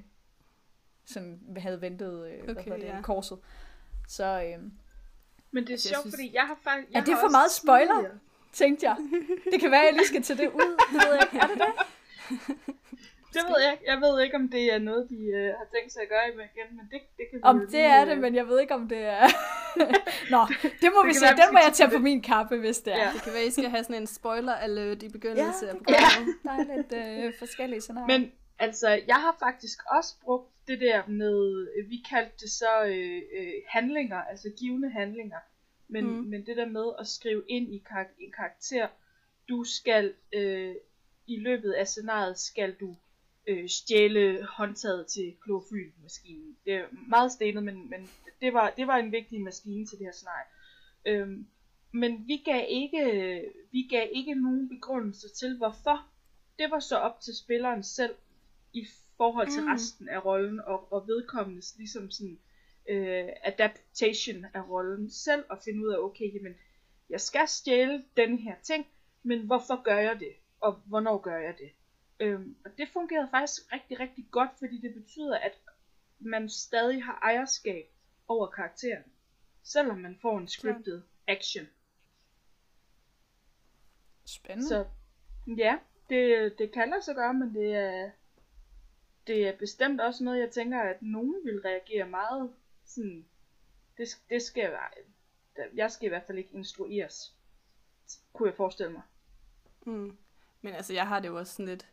sådan, 1.04 1.40
havde 1.56 1.80
ventet 1.80 2.26
øh, 2.26 2.56
okay, 2.56 2.68
hvad 2.70 2.78
det, 2.78 2.86
ja. 2.86 3.02
korset. 3.02 3.38
Så, 4.08 4.24
øh, 4.24 4.62
Men 5.50 5.66
det 5.66 5.74
er 5.74 5.78
sjovt, 5.78 6.00
synes... 6.00 6.14
fordi 6.14 6.30
jeg 6.34 6.42
har 6.42 6.58
faktisk... 6.62 6.92
Jeg 6.92 7.00
er 7.00 7.04
det 7.04 7.16
for 7.20 7.30
meget 7.30 7.50
spoiler? 7.50 7.94
Tidligere 7.94 8.18
tænkte 8.52 8.86
jeg. 8.86 8.96
Det 9.52 9.60
kan 9.60 9.70
være, 9.70 9.80
at 9.80 9.86
jeg 9.86 9.94
lige 9.94 10.06
skal 10.06 10.22
tage 10.22 10.38
det 10.42 10.50
ud. 10.54 10.76
Det 10.92 11.02
ved 11.06 11.14
jeg 11.14 11.28
ikke. 11.32 11.38
Er 11.38 11.46
det 11.46 11.58
det? 11.58 11.72
Det 13.34 13.42
ved 13.48 13.60
jeg 13.64 13.72
ikke. 13.72 13.84
Jeg 13.92 14.00
ved 14.00 14.14
ikke, 14.24 14.36
om 14.36 14.48
det 14.48 14.64
er 14.74 14.78
noget, 14.78 15.10
de 15.10 15.20
uh, 15.38 15.48
har 15.60 15.66
tænkt 15.74 15.92
sig 15.92 16.02
at 16.02 16.08
gøre 16.08 16.26
igen, 16.28 16.68
men 16.76 16.84
det, 16.90 17.00
det 17.18 17.24
kan 17.30 17.38
vi 17.38 17.42
Om 17.42 17.58
det 17.60 17.70
lige, 17.70 17.84
er 17.84 18.04
det, 18.04 18.16
uh... 18.16 18.22
men 18.24 18.34
jeg 18.34 18.46
ved 18.48 18.60
ikke, 18.60 18.74
om 18.74 18.88
det 18.88 18.98
er... 18.98 19.26
Nå, 20.34 20.40
det 20.82 20.88
må 20.94 21.00
det 21.02 21.08
vi 21.08 21.14
se. 21.14 21.24
Være, 21.24 21.36
Den 21.42 21.48
må 21.54 21.58
jeg 21.66 21.72
tage 21.74 21.90
på 21.90 21.98
min 21.98 22.22
kappe, 22.22 22.56
hvis 22.56 22.78
det 22.80 22.92
er. 22.92 23.04
Ja. 23.04 23.10
Det 23.14 23.22
kan 23.22 23.32
være, 23.32 23.42
at 23.42 23.48
I 23.48 23.50
skal 23.50 23.70
have 23.70 23.84
sådan 23.84 24.02
en 24.02 24.06
spoiler 24.06 24.54
alert 24.54 25.02
i 25.02 25.08
begyndelsen 25.08 25.66
ja, 25.68 25.72
af 25.72 25.76
programmet. 25.78 26.34
Ja, 26.34 26.40
der 26.46 26.54
er 26.60 26.64
lidt 26.76 26.92
uh, 27.26 27.38
forskellige 27.38 27.80
scenarier. 27.80 28.18
Men 28.18 28.32
altså, 28.58 28.88
jeg 29.06 29.20
har 29.24 29.36
faktisk 29.38 29.78
også 29.96 30.14
brugt 30.24 30.48
det 30.68 30.80
der 30.80 31.02
med, 31.06 31.38
vi 31.88 32.04
kaldte 32.10 32.36
det 32.40 32.50
så 32.50 32.72
uh, 32.82 33.38
uh, 33.38 33.54
handlinger, 33.68 34.20
altså 34.30 34.48
givende 34.58 34.90
handlinger. 34.90 35.38
Men, 35.88 36.04
mm. 36.06 36.24
men 36.24 36.46
det 36.46 36.56
der 36.56 36.66
med 36.66 36.92
at 36.98 37.06
skrive 37.06 37.42
ind 37.48 37.74
i 37.74 37.82
kar- 37.90 38.16
en 38.18 38.32
karakter, 38.32 38.88
du 39.48 39.64
skal 39.64 40.14
øh, 40.32 40.74
i 41.26 41.36
løbet 41.36 41.72
af 41.72 41.88
scenariet, 41.88 42.38
skal 42.38 42.74
du 42.80 42.96
øh, 43.46 43.68
stjæle 43.68 44.44
håndtaget 44.44 45.06
til 45.06 45.36
klorofylmaskinen. 45.40 46.56
Det 46.64 46.74
er 46.74 46.84
meget 47.08 47.32
stenet, 47.32 47.62
men, 47.62 47.90
men 47.90 48.10
det, 48.40 48.52
var, 48.52 48.70
det 48.76 48.86
var 48.86 48.96
en 48.96 49.12
vigtig 49.12 49.40
maskine 49.40 49.86
til 49.86 49.98
det 49.98 50.06
her 50.06 50.12
scenarie. 50.12 50.46
Øhm, 51.06 51.46
men 51.92 52.26
vi 52.26 52.36
gav 52.36 52.64
ikke 52.68 53.42
vi 53.72 53.88
gav 53.90 54.08
ikke 54.12 54.34
nogen 54.34 54.68
begrundelse 54.68 55.28
til 55.28 55.56
hvorfor. 55.56 56.06
Det 56.58 56.70
var 56.70 56.80
så 56.80 56.96
op 56.96 57.20
til 57.20 57.36
spilleren 57.36 57.82
selv 57.82 58.14
i 58.72 58.86
forhold 59.16 59.50
til 59.50 59.62
mm. 59.62 59.68
resten 59.68 60.08
af 60.08 60.24
rollen 60.24 60.60
og, 60.60 60.92
og 60.92 61.06
vedkommendes 61.06 61.74
ligesom 61.78 62.10
sådan 62.10 62.38
øh, 62.88 63.28
adaptation 63.44 64.46
af 64.54 64.68
rollen 64.68 65.10
selv 65.10 65.44
og 65.48 65.58
finde 65.64 65.86
ud 65.86 65.92
af, 65.92 65.98
okay, 65.98 66.34
jamen, 66.34 66.54
jeg 67.10 67.20
skal 67.20 67.48
stjæle 67.48 68.04
den 68.16 68.38
her 68.38 68.54
ting, 68.62 68.86
men 69.22 69.40
hvorfor 69.40 69.82
gør 69.82 69.98
jeg 69.98 70.20
det? 70.20 70.32
og 70.62 70.72
hvornår 70.84 71.18
gør 71.18 71.36
jeg 71.36 71.54
det. 71.58 71.70
Øhm, 72.22 72.56
og 72.64 72.78
det 72.78 72.88
fungerede 72.92 73.28
faktisk 73.30 73.72
rigtig, 73.72 74.00
rigtig 74.00 74.26
godt, 74.30 74.50
fordi 74.58 74.80
det 74.80 74.94
betyder, 74.94 75.38
at 75.38 75.58
man 76.18 76.48
stadig 76.48 77.04
har 77.04 77.18
ejerskab 77.22 77.86
over 78.28 78.46
karakteren, 78.46 79.04
selvom 79.62 79.98
man 79.98 80.18
får 80.22 80.38
en 80.38 80.48
scripted 80.48 81.02
action. 81.28 81.66
Spændende. 84.24 84.68
Så 84.68 84.86
ja, 85.56 85.78
det, 86.08 86.54
det 86.58 86.72
kan 86.72 86.90
lade 86.90 87.02
sig 87.02 87.14
gøre, 87.14 87.34
men 87.34 87.54
det 87.54 87.74
er, 87.74 88.10
det 89.26 89.48
er 89.48 89.56
bestemt 89.58 90.00
også 90.00 90.24
noget, 90.24 90.40
jeg 90.40 90.50
tænker, 90.50 90.80
at 90.80 91.02
nogen 91.02 91.44
vil 91.44 91.60
reagere 91.60 92.08
meget 92.08 92.54
sådan, 92.84 93.26
det, 93.96 94.08
det 94.30 94.42
skal 94.42 94.70
være, 94.70 94.90
jeg 95.74 95.90
skal 95.92 96.06
i 96.06 96.08
hvert 96.08 96.26
fald 96.26 96.38
ikke 96.38 96.54
instrueres, 96.54 97.36
kunne 98.32 98.48
jeg 98.48 98.56
forestille 98.56 98.92
mig. 98.92 99.02
Mm. 99.86 100.18
Men 100.60 100.74
altså, 100.74 100.92
jeg 100.92 101.08
har 101.08 101.20
det 101.20 101.28
jo 101.28 101.38
også 101.38 101.52
sådan 101.52 101.68
lidt... 101.68 101.88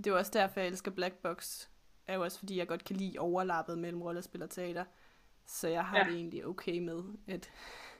Det 0.00 0.06
er 0.06 0.10
jo 0.10 0.18
også 0.18 0.32
derfor, 0.34 0.60
jeg 0.60 0.68
elsker 0.68 0.90
Black 0.90 1.14
Box. 1.14 1.68
er 2.06 2.14
jo 2.14 2.22
også 2.22 2.38
fordi, 2.38 2.56
jeg 2.56 2.68
godt 2.68 2.84
kan 2.84 2.96
lide 2.96 3.18
overlappet 3.18 3.78
mellem 3.78 4.02
rollespil 4.02 4.42
og 4.42 4.50
teater. 4.50 4.84
Så 5.46 5.68
jeg 5.68 5.84
har 5.84 5.98
ja. 5.98 6.04
det 6.04 6.14
egentlig 6.14 6.46
okay 6.46 6.78
med, 6.78 7.02
at 7.28 7.50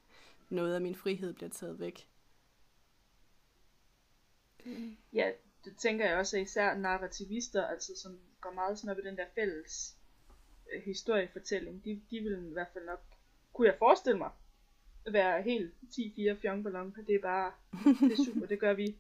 noget 0.51 0.75
af 0.75 0.81
min 0.81 0.95
frihed 0.95 1.33
bliver 1.33 1.51
taget 1.51 1.81
væk. 1.81 2.09
Ja, 5.13 5.33
det 5.65 5.77
tænker 5.77 6.09
jeg 6.09 6.19
også, 6.19 6.39
især 6.39 6.75
narrativister, 6.75 7.67
altså 7.67 7.93
som 7.97 8.19
går 8.41 8.53
meget 8.53 8.79
sådan 8.79 8.91
op 8.91 8.99
i 9.05 9.09
den 9.09 9.17
der 9.17 9.27
fælles 9.35 9.97
øh, 10.73 10.83
historiefortælling, 10.83 11.85
de, 11.85 12.03
de 12.11 12.21
vil 12.21 12.47
i 12.51 12.53
hvert 12.53 12.71
fald 12.73 12.85
nok, 12.85 13.01
kunne 13.53 13.69
jeg 13.69 13.77
forestille 13.79 14.19
mig, 14.19 14.31
være 15.13 15.43
helt 15.43 15.75
10-4 15.85 16.41
fjongballon. 16.41 16.97
Det 17.07 17.15
er 17.15 17.21
bare, 17.21 17.53
det 17.85 18.13
er 18.13 18.25
super, 18.25 18.47
det 18.47 18.61
gør 18.61 18.73
vi. 18.73 18.97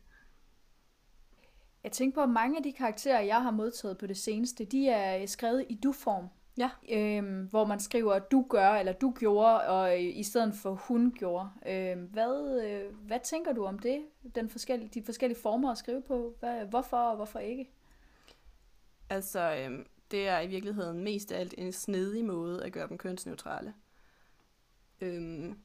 Jeg 1.84 1.92
tænker 1.92 2.14
på, 2.14 2.22
at 2.22 2.28
mange 2.28 2.56
af 2.56 2.62
de 2.62 2.72
karakterer, 2.72 3.20
jeg 3.20 3.42
har 3.42 3.50
modtaget 3.50 3.98
på 3.98 4.06
det 4.06 4.16
seneste, 4.16 4.64
de 4.64 4.88
er 4.88 5.26
skrevet 5.26 5.66
i 5.68 5.74
du-form. 5.74 6.28
Ja. 6.58 6.70
Øhm, 6.90 7.46
hvor 7.50 7.64
man 7.64 7.80
skriver, 7.80 8.18
du 8.18 8.46
gør, 8.48 8.70
eller 8.70 8.92
du 8.92 9.14
gjorde, 9.18 9.68
og 9.68 9.94
øh, 9.94 10.16
i 10.16 10.22
stedet 10.22 10.54
for 10.54 10.74
hun 10.74 11.12
gjorde. 11.12 11.50
Øhm, 11.66 12.02
hvad, 12.02 12.62
øh, 12.64 12.94
hvad 13.06 13.20
tænker 13.24 13.52
du 13.52 13.64
om 13.64 13.78
det? 13.78 14.06
Den 14.34 14.48
forskellige, 14.48 14.90
de 14.94 15.02
forskellige 15.04 15.40
former 15.40 15.70
at 15.70 15.78
skrive 15.78 16.02
på? 16.02 16.36
Hvad, 16.40 16.64
hvorfor 16.66 16.96
og 16.96 17.16
hvorfor 17.16 17.38
ikke? 17.38 17.70
Altså, 19.10 19.56
øhm, 19.56 19.86
det 20.10 20.28
er 20.28 20.40
i 20.40 20.46
virkeligheden 20.46 21.04
mest 21.04 21.32
af 21.32 21.40
alt 21.40 21.54
en 21.58 21.72
snedig 21.72 22.24
måde 22.24 22.64
at 22.64 22.72
gøre 22.72 22.88
dem 22.88 22.98
kønsneutrale. 22.98 23.74
Øhm, 25.00 25.58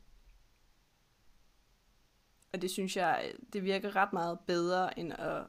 og 2.54 2.62
det 2.62 2.72
synes 2.72 2.98
jeg, 2.98 3.32
det 3.54 3.64
virker 3.64 3.96
ret 3.96 4.14
meget 4.14 4.40
bedre 4.48 5.00
end 5.00 5.14
at 5.14 5.44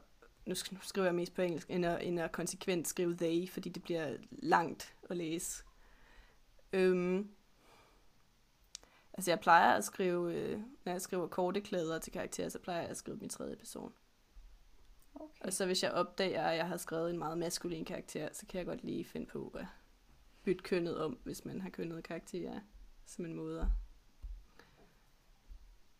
nu 0.47 0.55
skriver 0.81 1.05
jeg 1.05 1.15
mest 1.15 1.33
på 1.33 1.41
engelsk, 1.41 1.69
end 1.69 1.85
at, 1.85 2.03
end 2.03 2.19
at 2.19 2.31
konsekvent 2.31 2.87
skrive 2.87 3.17
they, 3.17 3.49
fordi 3.49 3.69
det 3.69 3.83
bliver 3.83 4.17
langt 4.31 4.95
at 5.09 5.17
læse. 5.17 5.63
Øhm, 6.73 7.29
altså 9.13 9.31
jeg 9.31 9.39
plejer 9.39 9.73
at 9.73 9.83
skrive, 9.83 10.33
øh, 10.33 10.59
når 10.85 10.91
jeg 10.91 11.01
skriver 11.01 11.27
korte 11.27 11.61
klæder 11.61 11.99
til 11.99 12.13
karakterer, 12.13 12.49
så 12.49 12.59
plejer 12.59 12.81
jeg 12.81 12.89
at 12.89 12.97
skrive 12.97 13.17
min 13.17 13.29
tredje 13.29 13.55
person. 13.55 13.93
Okay. 15.15 15.45
Og 15.45 15.53
så 15.53 15.65
hvis 15.65 15.83
jeg 15.83 15.91
opdager, 15.91 16.43
at 16.43 16.57
jeg 16.57 16.67
har 16.67 16.77
skrevet 16.77 17.09
en 17.09 17.17
meget 17.17 17.37
maskulin 17.37 17.85
karakter, 17.85 18.29
så 18.33 18.45
kan 18.45 18.57
jeg 18.57 18.65
godt 18.65 18.83
lige 18.83 19.05
finde 19.05 19.25
på 19.25 19.51
at 19.55 19.65
bytte 20.43 20.63
kønnet 20.63 20.97
om, 20.97 21.17
hvis 21.23 21.45
man 21.45 21.61
har 21.61 21.69
kønnet 21.69 22.03
karakterer, 22.03 22.59
som 23.05 23.25
en 23.25 23.33
måde 23.33 23.61
at 23.61 23.67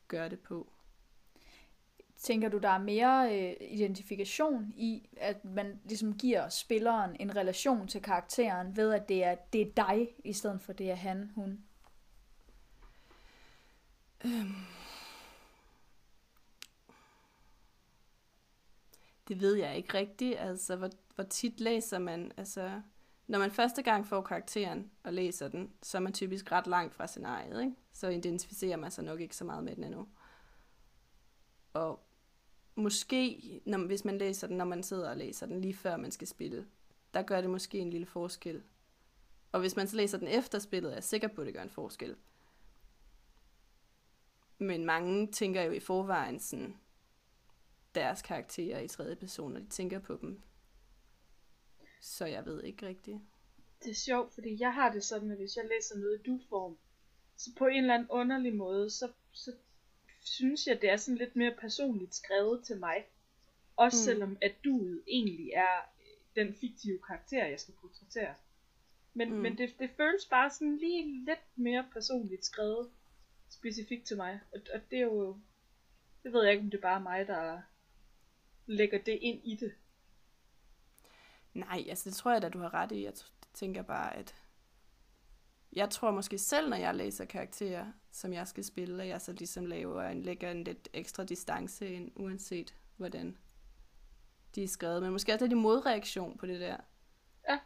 gøre 0.07 0.29
det 0.29 0.39
på. 0.39 0.71
Tænker 2.17 2.49
du, 2.49 2.58
der 2.58 2.69
er 2.69 2.77
mere 2.77 3.39
øh, 3.39 3.56
identifikation 3.60 4.73
i, 4.75 5.10
at 5.17 5.45
man 5.45 5.80
ligesom 5.84 6.17
giver 6.17 6.49
spilleren 6.49 7.15
en 7.19 7.36
relation 7.36 7.88
til 7.88 8.01
karakteren, 8.01 8.75
ved 8.75 8.93
at 8.93 9.10
det 9.10 9.23
er, 9.23 9.36
det 9.36 9.62
er 9.62 9.71
dig, 9.88 10.10
i 10.23 10.34
stedet 10.34 10.62
for 10.62 10.73
det 10.73 10.91
er 10.91 10.95
han, 10.95 11.32
hun? 11.36 11.63
Øhm. 14.25 14.56
Det 19.27 19.41
ved 19.41 19.56
jeg 19.56 19.77
ikke 19.77 19.93
rigtigt. 19.93 20.39
Altså, 20.39 20.75
hvor, 20.75 20.89
hvor 21.15 21.23
tit 21.23 21.60
læser 21.60 21.99
man... 21.99 22.32
Altså, 22.38 22.82
når 23.27 23.39
man 23.39 23.51
første 23.51 23.82
gang 23.82 24.08
får 24.08 24.21
karakteren 24.21 24.91
og 25.03 25.13
læser 25.13 25.47
den, 25.47 25.73
så 25.84 25.97
er 25.97 26.01
man 26.01 26.13
typisk 26.13 26.51
ret 26.51 26.67
langt 26.67 26.95
fra 26.95 27.08
scenariet, 27.08 27.62
ikke? 27.62 27.75
Så 27.93 28.08
identificerer 28.08 28.77
man 28.77 28.91
sig 28.91 29.03
nok 29.03 29.21
ikke 29.21 29.36
så 29.36 29.43
meget 29.43 29.63
med 29.63 29.75
den 29.75 29.84
endnu. 29.84 30.08
Og 31.73 32.06
måske, 32.77 33.61
når, 33.65 33.77
hvis 33.77 34.05
man 34.05 34.17
læser 34.17 34.47
den, 34.47 34.57
når 34.57 34.65
man 34.65 34.83
sidder 34.83 35.09
og 35.09 35.17
læser 35.17 35.45
den 35.45 35.61
lige 35.61 35.73
før 35.73 35.97
man 35.97 36.11
skal 36.11 36.27
spille, 36.27 36.67
der 37.13 37.21
gør 37.21 37.41
det 37.41 37.49
måske 37.49 37.79
en 37.79 37.89
lille 37.89 38.07
forskel. 38.07 38.63
Og 39.51 39.59
hvis 39.59 39.75
man 39.75 39.87
så 39.87 39.95
læser 39.95 40.17
den 40.17 40.27
efter 40.27 40.59
spillet, 40.59 40.91
er 40.91 40.95
jeg 40.95 41.03
sikker 41.03 41.27
på, 41.27 41.41
at 41.41 41.45
det 41.45 41.53
gør 41.53 41.61
en 41.63 41.69
forskel. 41.69 42.15
Men 44.57 44.85
mange 44.85 45.31
tænker 45.31 45.61
jo 45.61 45.71
i 45.71 45.79
forvejen 45.79 46.39
sådan, 46.39 46.77
deres 47.95 48.21
karakterer 48.21 48.79
i 48.79 48.87
tredje 48.87 49.15
person, 49.15 49.55
og 49.55 49.61
de 49.61 49.67
tænker 49.67 49.99
på 49.99 50.17
dem. 50.21 50.41
Så 52.01 52.25
jeg 52.25 52.45
ved 52.45 52.63
ikke 52.63 52.87
rigtigt. 52.87 53.17
Det 53.83 53.91
er 53.91 53.95
sjovt, 53.95 54.33
fordi 54.33 54.59
jeg 54.59 54.73
har 54.73 54.91
det 54.91 55.03
sådan, 55.03 55.31
at 55.31 55.37
hvis 55.37 55.55
jeg 55.55 55.65
læser 55.65 55.97
noget 55.97 56.19
i 56.19 56.23
du-form, 56.23 56.77
så 57.37 57.49
på 57.57 57.65
en 57.65 57.77
eller 57.77 57.93
anden 57.93 58.09
underlig 58.09 58.55
måde, 58.55 58.89
så, 58.89 59.11
så 59.31 59.51
synes 60.19 60.67
jeg, 60.67 60.82
det 60.82 60.89
er 60.89 60.97
sådan 60.97 61.17
lidt 61.17 61.36
mere 61.36 61.56
personligt 61.60 62.15
skrevet 62.15 62.63
til 62.63 62.77
mig. 62.77 63.06
Også 63.75 63.97
mm. 63.97 64.06
selvom 64.06 64.38
at 64.41 64.56
du 64.63 64.99
egentlig 65.08 65.51
er 65.53 65.77
øh, 65.99 66.45
den 66.45 66.53
fiktive 66.53 66.99
karakter, 67.08 67.45
jeg 67.45 67.60
skal 67.60 67.73
portrættere. 67.82 68.34
Men, 69.13 69.34
mm. 69.34 69.39
men 69.39 69.58
det, 69.58 69.80
det 69.80 69.89
føles 69.97 70.25
bare 70.25 70.49
sådan 70.49 70.77
lige 70.77 71.25
lidt 71.25 71.43
mere 71.56 71.86
personligt 71.93 72.45
skrevet 72.45 72.89
specifikt 73.49 74.08
til 74.08 74.17
mig. 74.17 74.39
Og, 74.53 74.62
og 74.73 74.82
det 74.91 74.99
er 74.99 75.03
jo... 75.03 75.38
Det 76.23 76.34
ved 76.34 76.43
jeg 76.43 76.51
ikke, 76.51 76.63
om 76.63 76.71
det 76.71 76.77
er 76.77 76.82
bare 76.82 77.01
mig, 77.01 77.27
der 77.27 77.62
lægger 78.65 78.97
det 78.97 79.17
ind 79.21 79.41
i 79.43 79.56
det. 79.56 79.73
Nej, 81.53 81.86
altså 81.89 82.10
det 82.10 82.17
tror 82.17 82.32
jeg 82.32 82.41
da, 82.41 82.49
du 82.49 82.60
har 82.60 82.73
ret 82.73 82.91
i. 82.91 83.03
Jeg 83.03 83.13
tænker 83.53 83.82
bare, 83.82 84.15
at 84.15 84.36
jeg 85.73 85.89
tror 85.89 86.12
måske 86.12 86.38
selv, 86.38 86.69
når 86.69 86.77
jeg 86.77 86.95
læser 86.95 87.25
karakterer, 87.25 87.86
som 88.12 88.34
jeg 88.34 88.47
skal 88.47 88.63
spille, 88.63 89.03
at 89.03 89.10
jeg 89.10 89.21
så 89.21 89.32
ligesom 89.32 89.65
laver 89.65 90.03
en, 90.03 90.21
lægger 90.21 90.51
en 90.51 90.63
lidt 90.63 90.89
ekstra 90.93 91.23
distance 91.23 91.89
ind, 91.89 92.12
uanset 92.15 92.75
hvordan 92.97 93.38
de 94.56 94.63
er 94.63 94.67
skrevet. 94.67 95.01
Men 95.03 95.12
måske 95.12 95.34
også 95.34 95.45
lidt 95.45 95.51
i 95.51 95.56
modreaktion 95.56 96.38
på 96.38 96.45
det 96.45 96.60
der. 96.60 96.77
Ja. 97.49 97.60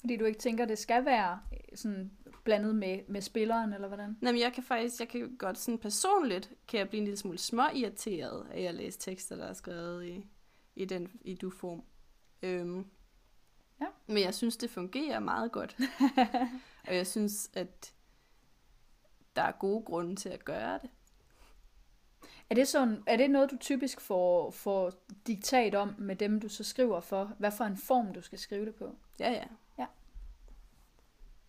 Fordi 0.00 0.16
du 0.16 0.24
ikke 0.24 0.38
tænker, 0.38 0.64
det 0.64 0.78
skal 0.78 1.04
være 1.04 1.40
øh, 1.52 1.76
sådan 1.78 2.10
blandet 2.44 2.74
med, 2.74 3.00
med 3.08 3.20
spilleren, 3.20 3.72
eller 3.72 3.88
hvordan? 3.88 4.16
Nej, 4.20 4.32
men 4.32 4.40
jeg 4.40 4.52
kan 4.52 4.62
faktisk, 4.62 5.00
jeg 5.00 5.08
kan 5.08 5.36
godt 5.36 5.58
sådan 5.58 5.78
personligt, 5.78 6.52
kan 6.68 6.78
jeg 6.78 6.88
blive 6.88 6.98
en 6.98 7.04
lille 7.04 7.18
smule 7.18 7.38
små 7.38 7.62
irriteret 7.74 8.46
af 8.50 8.62
at 8.62 8.74
læse 8.74 8.98
tekster, 8.98 9.36
der 9.36 9.44
er 9.44 9.52
skrevet 9.52 10.06
i, 10.06 10.26
i 10.76 10.84
den 10.84 11.20
i 11.20 11.34
du-form. 11.34 11.82
Øhm, 12.42 12.86
Ja. 13.80 13.86
Men 14.06 14.22
jeg 14.22 14.34
synes, 14.34 14.56
det 14.56 14.70
fungerer 14.70 15.18
meget 15.18 15.52
godt. 15.52 15.76
og 16.88 16.96
jeg 16.96 17.06
synes, 17.06 17.50
at 17.54 17.94
der 19.36 19.42
er 19.42 19.52
gode 19.52 19.84
grunde 19.84 20.16
til 20.16 20.28
at 20.28 20.44
gøre 20.44 20.78
det. 20.78 20.90
Er 22.50 22.54
det, 22.54 22.68
sådan, 22.68 23.02
er 23.06 23.16
det 23.16 23.30
noget, 23.30 23.50
du 23.50 23.56
typisk 23.56 24.00
får, 24.00 24.50
får 24.50 24.92
diktat 25.26 25.74
om 25.74 25.94
med 25.98 26.16
dem, 26.16 26.40
du 26.40 26.48
så 26.48 26.64
skriver 26.64 27.00
for? 27.00 27.24
Hvad 27.38 27.52
for 27.52 27.64
en 27.64 27.76
form, 27.76 28.14
du 28.14 28.22
skal 28.22 28.38
skrive 28.38 28.66
det 28.66 28.74
på? 28.74 28.96
Ja, 29.20 29.30
ja. 29.30 29.44
Ja. 29.78 29.86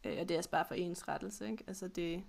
Øh, 0.04 0.22
og 0.22 0.30
det 0.30 0.38
er 0.38 0.48
bare 0.52 0.66
for 0.66 0.76
ens 0.76 1.08
rettelse, 1.08 1.52
ikke? 1.52 1.64
Altså 1.68 1.88
det... 1.88 2.24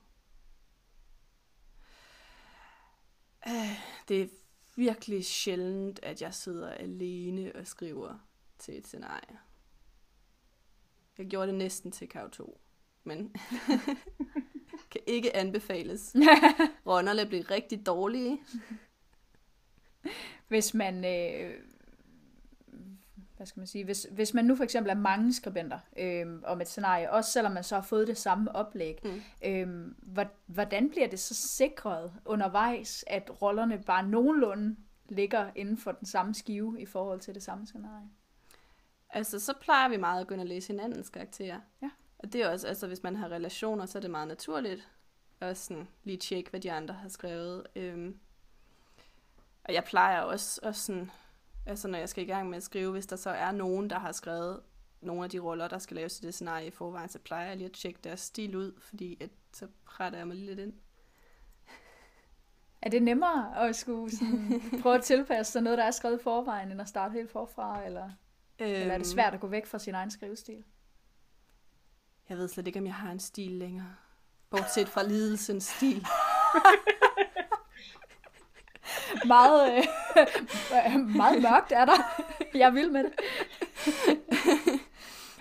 Øh, 3.49 3.81
det 4.09 4.23
er 4.23 4.27
virkelig 4.77 5.25
sjældent, 5.25 6.01
at 6.03 6.23
jeg 6.23 6.35
sidder 6.35 6.71
alene 6.71 7.53
og 7.55 7.67
skriver 7.67 8.19
til 8.59 8.79
et 8.79 8.87
scenarie. 8.87 9.39
Jeg 11.19 11.27
gjorde 11.27 11.47
det 11.47 11.55
næsten 11.55 11.93
til 11.93 12.09
KV 12.09 12.31
2, 12.33 12.61
men 13.05 13.35
kan 14.91 15.01
ikke 15.07 15.37
anbefales. 15.37 16.17
Rønnerne 16.87 17.27
blev 17.27 17.43
rigtig 17.43 17.87
dårlige. 17.87 18.41
Hvis 20.49 20.75
man, 20.75 21.05
øh, 21.05 21.55
hvad 23.37 23.47
skal 23.47 23.61
man 23.61 23.67
sige, 23.67 23.85
hvis, 23.85 24.07
hvis 24.11 24.35
man 24.35 24.45
nu 24.45 24.57
for 24.57 24.65
eksempel 24.65 24.91
er 24.91 24.95
mange 24.95 25.33
skribenter 25.33 25.79
øh, 25.97 26.27
om 26.45 26.61
et 26.61 26.69
scenarie, 26.69 27.11
også 27.11 27.31
selvom 27.31 27.53
man 27.53 27.65
så 27.65 27.75
har 27.75 27.83
fået 27.83 28.09
det 28.09 28.19
samme 28.19 28.57
oplæg, 28.57 28.99
mm. 29.05 29.23
øh, 29.45 29.93
hvordan 30.47 30.91
bliver 30.91 31.09
det 31.09 31.19
så 31.19 31.35
sikret 31.35 32.13
undervejs, 32.25 33.05
at 33.07 33.43
rollerne 33.43 33.83
bare 33.83 34.09
nogenlunde 34.09 34.77
ligger 35.09 35.51
inden 35.55 35.79
for 35.79 35.93
den 35.93 36.07
samme 36.07 36.35
skive 36.35 36.81
i 36.81 36.87
forhold 36.87 37.21
til 37.21 37.35
det 37.35 37.43
samme 37.43 37.67
scenarie? 37.67 38.09
Altså, 39.13 39.41
så 39.41 39.55
plejer 39.61 39.89
vi 39.89 39.97
meget 39.97 40.21
at 40.21 40.27
gå 40.27 40.35
ind 40.35 40.41
og 40.41 40.47
læse 40.47 40.69
hinandens 40.73 41.09
karakterer. 41.09 41.61
Ja. 41.83 41.91
Og 42.19 42.33
det 42.33 42.43
er 42.43 42.49
også, 42.49 42.67
altså 42.69 42.87
hvis 42.87 43.03
man 43.03 43.17
har 43.17 43.29
relationer, 43.29 43.87
så 43.87 43.99
er 43.99 44.01
det 44.01 44.11
meget 44.11 44.29
naturligt 44.29 44.89
at 45.41 45.59
sådan 45.59 45.89
lige 46.05 46.17
tjekke, 46.17 46.51
hvad 46.51 46.61
de 46.61 46.73
andre 46.73 46.95
har 46.95 47.09
skrevet. 47.09 47.67
Øhm, 47.77 48.19
Og 49.65 49.75
jeg 49.75 49.85
plejer 49.85 50.21
også, 50.21 50.61
også 50.63 50.83
sådan, 50.83 51.11
altså 51.67 51.89
når 51.89 51.99
jeg 51.99 52.09
skal 52.09 52.25
i 52.25 52.27
gang 52.27 52.49
med 52.51 52.57
at 52.57 52.63
skrive, 52.63 52.93
hvis 52.93 53.07
der 53.07 53.17
så 53.17 53.31
er 53.31 53.53
nogen, 53.53 53.91
der 53.91 53.99
har 53.99 54.13
skrevet 54.13 54.61
nogle 55.01 55.25
af 55.25 55.31
de 55.31 55.39
roller, 55.39 55.69
der 55.69 55.79
skal 55.79 55.95
laves 55.95 56.21
i 56.21 56.27
det 56.27 56.35
scenarie 56.35 56.67
i 56.67 56.71
forvejen, 56.71 57.09
så 57.09 57.19
plejer 57.19 57.49
jeg 57.49 57.57
lige 57.57 57.67
at 57.67 57.73
tjekke 57.73 58.01
deres 58.05 58.21
stil 58.21 58.57
ud, 58.57 58.81
fordi 58.81 59.19
at, 59.21 59.31
så 59.53 59.67
retter 59.87 60.19
jeg 60.19 60.27
mig 60.27 60.37
lidt 60.37 60.59
ind. 60.59 60.73
Er 62.83 62.91
det 62.91 63.03
nemmere 63.03 63.69
at 63.69 63.77
skulle 63.77 64.17
sådan, 64.17 64.63
prøve 64.83 64.95
at 64.95 65.03
tilpasse 65.03 65.53
sig 65.53 65.63
noget, 65.63 65.79
der 65.79 65.85
er 65.85 65.91
skrevet 65.91 66.21
i 66.21 66.23
forvejen, 66.23 66.73
end 66.73 66.81
at 66.81 66.89
starte 66.89 67.13
helt 67.13 67.31
forfra, 67.31 67.85
eller, 67.85 68.11
øhm, 68.63 68.81
eller 68.81 68.95
er 68.95 68.99
det 68.99 69.07
svært 69.07 69.35
at 69.35 69.41
gå 69.41 69.47
væk 69.47 69.67
fra 69.67 69.79
sin 69.79 69.95
egen 69.95 70.11
skrivestil? 70.11 70.65
Jeg 72.29 72.37
ved 72.39 72.49
slet 72.49 72.67
ikke, 72.67 72.79
om 72.79 72.87
jeg 72.87 72.95
har 72.95 73.11
en 73.11 73.21
stil 73.21 73.51
længere. 73.51 73.95
Bortset 74.51 74.89
fra 74.89 75.03
lidelsens 75.03 75.65
stil. 75.65 76.07
meget, 79.27 79.73
øh, 79.77 79.85
meget 81.17 81.43
mørkt 81.43 81.73
er 81.73 81.85
der. 81.85 82.25
Jeg 82.55 82.75
vil 82.75 82.93
med 82.93 83.05
det. 83.05 83.13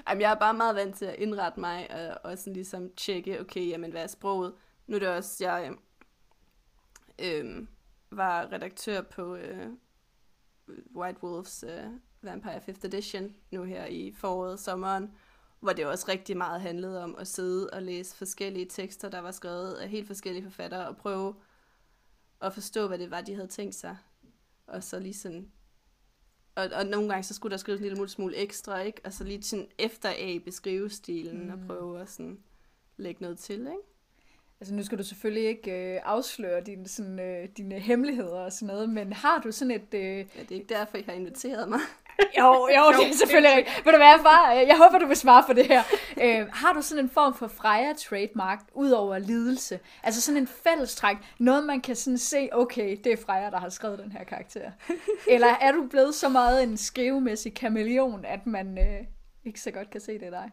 Jamen, 0.09 0.21
jeg 0.21 0.31
er 0.31 0.35
bare 0.35 0.53
meget 0.53 0.75
vant 0.75 0.95
til 0.95 1.05
at 1.05 1.15
indrette 1.15 1.59
mig 1.59 1.91
og, 1.91 2.31
og 2.31 2.37
sådan 2.37 2.53
ligesom 2.53 2.91
tjekke, 2.97 3.39
okay, 3.39 3.67
jamen, 3.67 3.91
hvad 3.91 4.03
er 4.03 4.07
sproget? 4.07 4.53
Nu 4.87 4.95
er 4.95 4.99
det 4.99 5.09
også, 5.09 5.43
jeg 5.43 5.71
øh, 7.19 7.39
øh, 7.39 7.67
var 8.11 8.51
redaktør 8.51 9.01
på 9.01 9.35
øh, 9.35 9.67
White 10.95 11.23
Wolves 11.23 11.63
øh, 11.67 11.85
Vampire 12.21 12.57
5th 12.57 12.85
Edition 12.85 13.35
nu 13.51 13.63
her 13.63 13.85
i 13.85 14.13
foråret, 14.17 14.59
sommeren, 14.59 15.11
hvor 15.59 15.73
det 15.73 15.85
også 15.85 16.05
rigtig 16.07 16.37
meget 16.37 16.61
handlede 16.61 17.03
om 17.03 17.15
at 17.15 17.27
sidde 17.27 17.69
og 17.69 17.81
læse 17.81 18.15
forskellige 18.15 18.65
tekster, 18.65 19.09
der 19.09 19.19
var 19.19 19.31
skrevet 19.31 19.73
af 19.73 19.89
helt 19.89 20.07
forskellige 20.07 20.43
forfattere, 20.43 20.87
og 20.87 20.97
prøve 20.97 21.35
at 22.41 22.53
forstå, 22.53 22.87
hvad 22.87 22.97
det 22.97 23.11
var, 23.11 23.21
de 23.21 23.35
havde 23.35 23.47
tænkt 23.47 23.75
sig. 23.75 23.97
Og 24.67 24.83
så 24.83 24.99
lige 24.99 25.13
sådan... 25.13 25.51
Og, 26.55 26.69
og 26.73 26.85
nogle 26.85 27.09
gange, 27.09 27.23
så 27.23 27.33
skulle 27.33 27.51
der 27.51 27.57
skrives 27.57 27.81
en 27.81 27.87
lille 27.87 28.09
smule 28.09 28.35
ekstra, 28.35 28.81
ikke? 28.81 29.01
Altså 29.03 29.23
lige 29.23 29.43
sådan 29.43 29.67
efter 29.77 30.09
A 30.09 30.37
beskrive 30.45 30.89
stilen, 30.89 31.45
mm. 31.45 31.53
og 31.53 31.59
prøve 31.67 32.01
at 32.01 32.09
sådan 32.09 32.39
lægge 32.97 33.21
noget 33.21 33.39
til, 33.39 33.59
ikke? 33.59 33.91
Altså 34.59 34.73
nu 34.73 34.83
skal 34.83 34.97
du 34.97 35.03
selvfølgelig 35.03 35.47
ikke 35.47 35.71
øh, 35.71 36.01
afsløre 36.03 36.61
dine, 36.61 36.87
sådan, 36.87 37.19
øh, 37.19 37.49
dine 37.57 37.79
hemmeligheder 37.79 38.39
og 38.39 38.53
sådan 38.53 38.73
noget, 38.73 38.89
men 38.89 39.13
har 39.13 39.41
du 39.41 39.51
sådan 39.51 39.71
et... 39.71 39.93
Øh... 39.93 40.17
Ja, 40.17 40.23
det 40.41 40.51
er 40.51 40.55
ikke 40.55 40.73
derfor, 40.73 40.97
I 40.97 41.01
har 41.01 41.13
inviteret 41.13 41.69
mig. 41.69 41.79
Jo, 42.39 42.69
jo, 42.77 42.91
det 42.91 43.09
er 43.09 43.13
selvfølgelig 43.13 43.57
rigtigt. 43.57 43.85
Ved 43.85 43.91
du 43.91 43.97
hvad, 43.97 44.19
far? 44.23 44.51
Jeg 44.51 44.77
håber, 44.77 44.99
du 44.99 45.07
vil 45.07 45.17
svare 45.17 45.43
på 45.47 45.53
det 45.53 45.67
her. 45.67 45.83
Øh, 46.21 46.47
har 46.53 46.73
du 46.73 46.81
sådan 46.81 47.03
en 47.03 47.09
form 47.09 47.33
for 47.33 47.47
Freja 47.47 47.93
trademark, 47.93 48.59
ud 48.73 48.91
over 48.91 49.17
lidelse? 49.17 49.79
Altså 50.03 50.21
sådan 50.21 50.41
en 50.41 50.47
fællestræk, 50.47 51.17
noget 51.39 51.63
man 51.63 51.81
kan 51.81 51.95
sådan 51.95 52.17
se, 52.17 52.49
okay, 52.51 52.97
det 53.03 53.13
er 53.13 53.17
Freja, 53.25 53.49
der 53.49 53.59
har 53.59 53.69
skrevet 53.69 53.99
den 53.99 54.11
her 54.11 54.23
karakter. 54.23 54.71
Eller 55.27 55.47
er 55.47 55.71
du 55.71 55.87
blevet 55.87 56.15
så 56.15 56.29
meget 56.29 56.63
en 56.63 56.77
skrivemæssig 56.77 57.53
kameleon, 57.53 58.25
at 58.25 58.47
man 58.47 58.77
øh, 58.77 59.07
ikke 59.45 59.61
så 59.61 59.71
godt 59.71 59.89
kan 59.89 60.01
se 60.01 60.13
det 60.13 60.23
af 60.23 60.31
dig? 60.31 60.51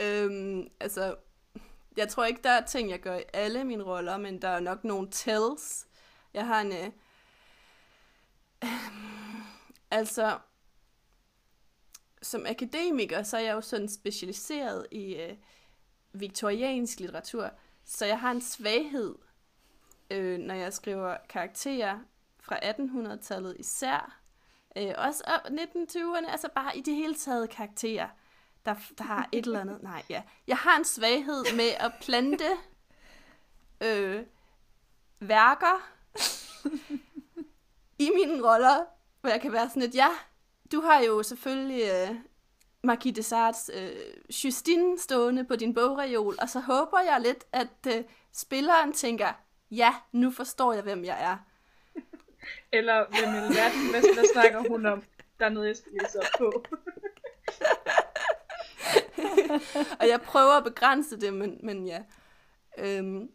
Øhm, 0.00 0.68
altså, 0.80 1.14
jeg 1.96 2.08
tror 2.08 2.24
ikke, 2.24 2.40
der 2.44 2.50
er 2.50 2.64
ting, 2.64 2.90
jeg 2.90 3.00
gør 3.00 3.16
i 3.16 3.22
alle 3.32 3.64
mine 3.64 3.82
roller, 3.84 4.16
men 4.16 4.42
der 4.42 4.48
er 4.48 4.60
nok 4.60 4.84
nogle 4.84 5.08
tells. 5.10 5.86
Jeg 6.34 6.46
har 6.46 6.60
en... 6.60 6.72
Øh, 6.72 6.90
øh, 8.64 8.70
altså, 9.98 10.38
som 12.22 12.46
akademiker, 12.46 13.22
så 13.22 13.36
er 13.36 13.40
jeg 13.40 13.52
jo 13.52 13.60
sådan 13.60 13.88
specialiseret 13.88 14.86
i 14.90 15.14
øh, 15.14 15.36
viktoriansk 16.12 17.00
litteratur, 17.00 17.50
så 17.84 18.06
jeg 18.06 18.20
har 18.20 18.30
en 18.30 18.40
svaghed, 18.40 19.14
øh, 20.10 20.38
når 20.38 20.54
jeg 20.54 20.72
skriver 20.72 21.16
karakterer 21.28 21.98
fra 22.40 22.56
1800-tallet 22.56 23.56
især, 23.58 24.20
øh, 24.76 24.94
også 24.96 25.24
op 25.26 25.40
1920'erne, 25.50 26.30
altså 26.30 26.48
bare 26.54 26.76
i 26.76 26.80
det 26.80 26.94
hele 26.94 27.14
taget 27.14 27.50
karakterer, 27.50 28.08
der, 28.66 28.74
der 28.98 29.04
har 29.04 29.28
et 29.32 29.46
eller 29.46 29.60
andet, 29.60 29.82
nej, 29.92 30.02
ja. 30.10 30.22
Jeg 30.46 30.56
har 30.56 30.76
en 30.76 30.84
svaghed 30.84 31.56
med 31.56 31.70
at 31.80 31.92
plante 32.00 32.48
øh, 33.80 34.24
værker 35.20 35.90
i 38.04 38.10
mine 38.14 38.50
roller, 38.50 38.84
hvor 39.20 39.30
jeg 39.30 39.40
kan 39.40 39.52
være 39.52 39.68
sådan 39.68 39.82
et, 39.82 39.94
ja, 39.94 40.08
du 40.72 40.80
har 40.80 41.00
jo 41.00 41.22
selvfølgelig 41.22 41.82
øh, 41.82 42.16
Marquis 42.84 43.14
de 43.14 43.22
Sardes 43.22 43.70
øh, 43.74 43.90
Justine 44.44 44.98
stående 44.98 45.44
på 45.44 45.56
din 45.56 45.74
bogreol, 45.74 46.36
og 46.40 46.48
så 46.48 46.60
håber 46.60 47.00
jeg 47.00 47.20
lidt, 47.20 47.44
at 47.52 47.96
øh, 47.96 48.04
spilleren 48.32 48.92
tænker, 48.92 49.32
ja, 49.70 49.94
nu 50.12 50.30
forstår 50.30 50.72
jeg, 50.72 50.82
hvem 50.82 51.04
jeg 51.04 51.22
er. 51.22 51.36
Eller 52.78 53.06
hvem 53.08 53.34
i 53.34 53.56
verden, 53.56 53.90
hvad, 53.90 54.14
hvad 54.14 54.24
snakker 54.32 54.68
hun 54.68 54.86
om? 54.86 55.02
Der 55.38 55.44
er 55.44 55.50
noget, 55.50 55.68
jeg 55.68 55.76
skal 55.76 55.92
læse 55.92 56.18
op 56.18 56.24
på. 56.38 56.52
og 60.00 60.08
jeg 60.08 60.20
prøver 60.20 60.52
at 60.52 60.64
begrænse 60.64 61.20
det, 61.20 61.34
men, 61.34 61.60
men 61.62 61.86
ja. 61.86 62.02
Øhm. 62.78 63.30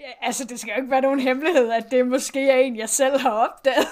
Ja. 0.00 0.26
Altså, 0.26 0.44
det 0.44 0.60
skal 0.60 0.72
jo 0.72 0.76
ikke 0.76 0.90
være 0.90 1.00
nogen 1.00 1.20
hemmelighed, 1.20 1.70
at 1.70 1.90
det 1.90 2.06
måske 2.06 2.50
er 2.50 2.56
en, 2.56 2.76
jeg 2.76 2.88
selv 2.88 3.18
har 3.18 3.30
opdaget. 3.30 3.86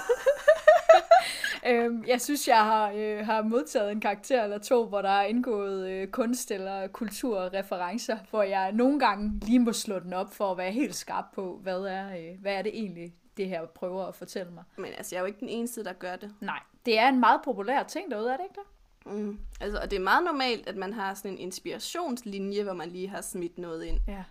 øhm, 1.68 2.04
jeg 2.06 2.20
synes, 2.20 2.48
jeg 2.48 2.64
har, 2.64 2.92
øh, 2.96 3.26
har 3.26 3.42
modtaget 3.42 3.92
en 3.92 4.00
karakter 4.00 4.44
eller 4.44 4.58
to, 4.58 4.86
hvor 4.86 5.02
der 5.02 5.10
er 5.10 5.24
indgået 5.24 5.88
øh, 5.88 6.08
kunst- 6.08 6.50
eller 6.50 6.86
kulturreferencer, 6.86 8.18
hvor 8.30 8.42
jeg 8.42 8.72
nogle 8.72 9.00
gange 9.00 9.40
lige 9.42 9.58
må 9.58 9.72
slå 9.72 9.98
den 9.98 10.12
op 10.12 10.34
for 10.34 10.50
at 10.50 10.58
være 10.58 10.72
helt 10.72 10.94
skarp 10.94 11.24
på, 11.34 11.58
hvad 11.62 11.80
er, 11.80 12.08
øh, 12.08 12.40
hvad 12.40 12.54
er 12.54 12.62
det 12.62 12.72
egentlig, 12.74 13.14
det 13.36 13.48
her 13.48 13.66
prøver 13.66 14.04
at 14.06 14.14
fortælle 14.14 14.52
mig. 14.52 14.64
Men 14.76 14.92
altså, 14.96 15.14
jeg 15.14 15.18
er 15.18 15.22
jo 15.22 15.26
ikke 15.26 15.40
den 15.40 15.48
eneste, 15.48 15.84
der 15.84 15.92
gør 15.92 16.16
det. 16.16 16.34
Nej, 16.40 16.60
det 16.86 16.98
er 16.98 17.08
en 17.08 17.20
meget 17.20 17.40
populær 17.44 17.82
ting 17.82 18.10
derude, 18.10 18.32
er 18.32 18.36
det 18.36 18.44
ikke 18.44 18.60
det? 18.60 18.66
Mm. 19.12 19.38
Altså, 19.60 19.78
og 19.82 19.90
det 19.90 19.96
er 19.96 20.00
meget 20.00 20.24
normalt, 20.24 20.68
at 20.68 20.76
man 20.76 20.92
har 20.92 21.14
sådan 21.14 21.30
en 21.30 21.38
inspirationslinje, 21.38 22.62
hvor 22.62 22.72
man 22.72 22.88
lige 22.90 23.08
har 23.08 23.20
smidt 23.20 23.58
noget 23.58 23.84
ind. 23.84 23.98
Ja. 24.08 24.24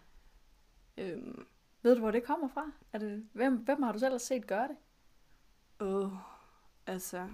Øhm. 0.97 1.45
Ved 1.87 1.95
du, 1.95 2.01
hvor 2.01 2.11
det 2.11 2.23
kommer 2.23 2.47
fra? 2.47 2.71
Er 2.93 2.99
det, 2.99 3.27
hvem, 3.33 3.55
hvem 3.55 3.83
har 3.83 3.91
du 3.91 3.99
selv 3.99 4.19
set 4.19 4.47
gøre 4.47 4.67
det? 4.67 4.77
Åh, 5.79 6.05
oh, 6.05 6.11
altså, 6.87 7.27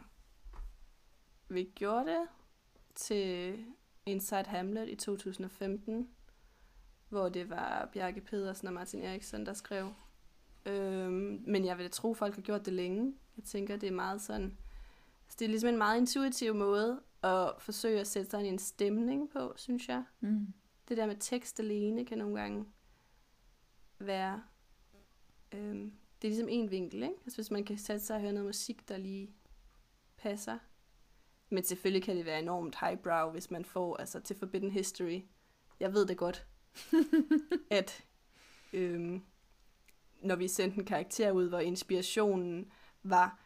vi 1.47 1.63
gjorde 1.75 2.05
det 2.05 2.27
til 2.95 3.55
Inside 4.05 4.45
Hamlet 4.45 4.89
i 4.89 4.95
2015, 4.95 6.09
hvor 7.09 7.29
det 7.29 7.49
var 7.49 7.89
Bjarke 7.93 8.21
Pedersen 8.21 8.67
og 8.67 8.73
Martin 8.73 9.01
Eriksen, 9.01 9.45
der 9.45 9.53
skrev. 9.53 9.93
Øhm, 10.65 11.43
men 11.47 11.65
jeg 11.65 11.77
vil 11.77 11.91
tro, 11.91 12.13
folk 12.13 12.35
har 12.35 12.41
gjort 12.41 12.65
det 12.65 12.73
længe. 12.73 13.13
Jeg 13.37 13.43
tænker, 13.43 13.77
det 13.77 13.87
er 13.87 13.93
meget 13.93 14.21
sådan... 14.21 14.57
Altså, 15.25 15.35
det 15.39 15.45
er 15.45 15.49
ligesom 15.49 15.69
en 15.69 15.77
meget 15.77 15.97
intuitiv 15.97 16.55
måde 16.55 17.01
at 17.23 17.51
forsøge 17.59 17.99
at 17.99 18.07
sætte 18.07 18.31
sig 18.31 18.43
i 18.43 18.47
en 18.47 18.59
stemning 18.59 19.29
på, 19.29 19.53
synes 19.55 19.89
jeg. 19.89 20.03
Mm. 20.19 20.53
Det 20.89 20.97
der 20.97 21.05
med 21.05 21.15
tekst 21.19 21.59
alene 21.59 22.05
kan 22.05 22.17
nogle 22.17 22.39
gange 22.39 22.65
være... 24.07 24.43
Øhm, 25.51 25.93
det 26.21 26.27
er 26.27 26.31
ligesom 26.31 26.49
en 26.49 26.71
vinkel, 26.71 27.03
ikke? 27.03 27.15
Altså 27.25 27.37
hvis 27.37 27.51
man 27.51 27.65
kan 27.65 27.77
sætte 27.77 28.05
sig 28.05 28.15
og 28.15 28.21
høre 28.21 28.33
noget 28.33 28.45
musik, 28.45 28.89
der 28.89 28.97
lige 28.97 29.29
passer. 30.17 30.57
Men 31.49 31.63
selvfølgelig 31.63 32.03
kan 32.03 32.17
det 32.17 32.25
være 32.25 32.39
enormt 32.39 32.75
highbrow, 32.79 33.31
hvis 33.31 33.51
man 33.51 33.65
får, 33.65 33.97
altså 33.97 34.19
til 34.19 34.35
Forbidden 34.39 34.71
History. 34.71 35.21
Jeg 35.79 35.93
ved 35.93 36.05
det 36.05 36.17
godt, 36.17 36.45
at 37.69 38.03
øhm, 38.73 39.23
når 40.21 40.35
vi 40.35 40.47
sendte 40.47 40.77
en 40.77 40.85
karakter 40.85 41.31
ud, 41.31 41.49
hvor 41.49 41.59
inspirationen 41.59 42.71
var 43.03 43.39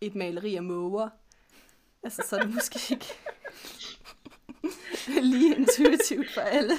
et 0.00 0.14
maleri 0.14 0.54
af 0.54 0.62
måger, 0.62 1.08
altså 2.02 2.22
så 2.26 2.36
er 2.36 2.40
det 2.42 2.54
måske 2.54 2.94
ikke 2.94 3.06
lige 5.22 5.56
intuitivt 5.56 6.30
for 6.34 6.40
alle, 6.40 6.74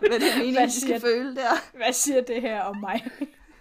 hvad 0.00 0.20
det 0.20 0.58
er 0.58 0.66
de 0.66 0.80
skal 0.80 1.00
føle 1.00 1.36
der. 1.36 1.76
Hvad 1.76 1.92
siger 1.92 2.20
det 2.20 2.40
her 2.40 2.60
om 2.60 2.76
mig? 2.76 3.10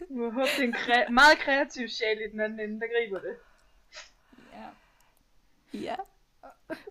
må 0.10 0.30
håbe, 0.30 0.48
det 0.58 0.60
er 0.60 0.68
en 0.68 0.76
kre- 0.76 1.10
meget 1.12 1.38
kreativ 1.38 1.88
sjæl 1.88 2.18
i 2.28 2.32
den 2.32 2.40
anden 2.40 2.60
ende, 2.60 2.80
der 2.80 2.88
griber 2.88 3.20
det. 3.20 3.36
Ja. 4.54 4.68
Ja. 5.80 5.96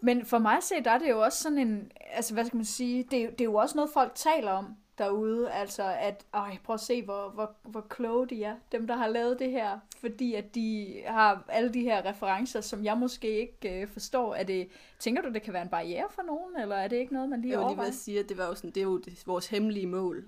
Men 0.03 0.27
for 0.27 0.39
mig 0.39 0.57
at 0.57 0.65
se, 0.65 0.75
der 0.85 0.91
er 0.91 0.99
det 0.99 1.09
jo 1.09 1.21
også 1.21 1.43
sådan 1.43 1.59
en, 1.59 1.93
altså 2.13 2.35
hvad 2.35 2.45
skal 2.45 2.57
man 2.57 2.65
sige, 2.65 3.05
det, 3.11 3.23
er, 3.23 3.31
det 3.31 3.41
er 3.41 3.45
jo 3.45 3.55
også 3.55 3.77
noget, 3.77 3.91
folk 3.95 4.13
taler 4.15 4.51
om 4.51 4.77
derude, 5.01 5.53
altså 5.53 5.83
at, 6.01 6.25
øj, 6.33 6.57
prøv 6.65 6.75
at 6.75 6.81
se, 6.81 7.03
hvor, 7.03 7.29
hvor, 7.29 7.53
hvor 7.63 7.81
kloge 7.81 8.27
de 8.27 8.45
er, 8.45 8.57
dem 8.73 8.87
der 8.87 8.97
har 8.97 9.09
lavet 9.09 9.39
det 9.39 9.51
her, 9.51 9.79
fordi 10.01 10.35
at 10.35 10.55
de 10.55 10.97
har 11.07 11.45
alle 11.49 11.75
de 11.75 11.81
her 11.81 12.05
referencer, 12.05 12.61
som 12.61 12.85
jeg 12.85 12.99
måske 12.99 13.41
ikke 13.41 13.81
øh, 13.81 13.89
forstår. 13.89 14.35
Er 14.35 14.43
det, 14.43 14.69
tænker 14.99 15.23
du, 15.23 15.29
det 15.33 15.43
kan 15.43 15.53
være 15.53 15.63
en 15.63 15.69
barriere 15.69 16.07
for 16.11 16.23
nogen, 16.23 16.61
eller 16.61 16.77
er 16.77 16.89
det 16.89 16.97
ikke 16.97 17.13
noget, 17.13 17.29
man 17.29 17.43
lige 17.43 17.59
overvejer? 17.59 17.77
Jeg 17.77 17.79
vil 17.79 17.85
lige 17.85 17.99
sige, 17.99 18.21
at 18.21 18.29
det 18.29 18.39
var 18.39 18.47
jo 18.47 18.55
sådan, 18.55 18.71
det 18.71 18.81
er 18.81 18.85
jo 18.85 19.01
vores 19.27 19.47
hemmelige 19.47 19.87
mål 19.87 20.25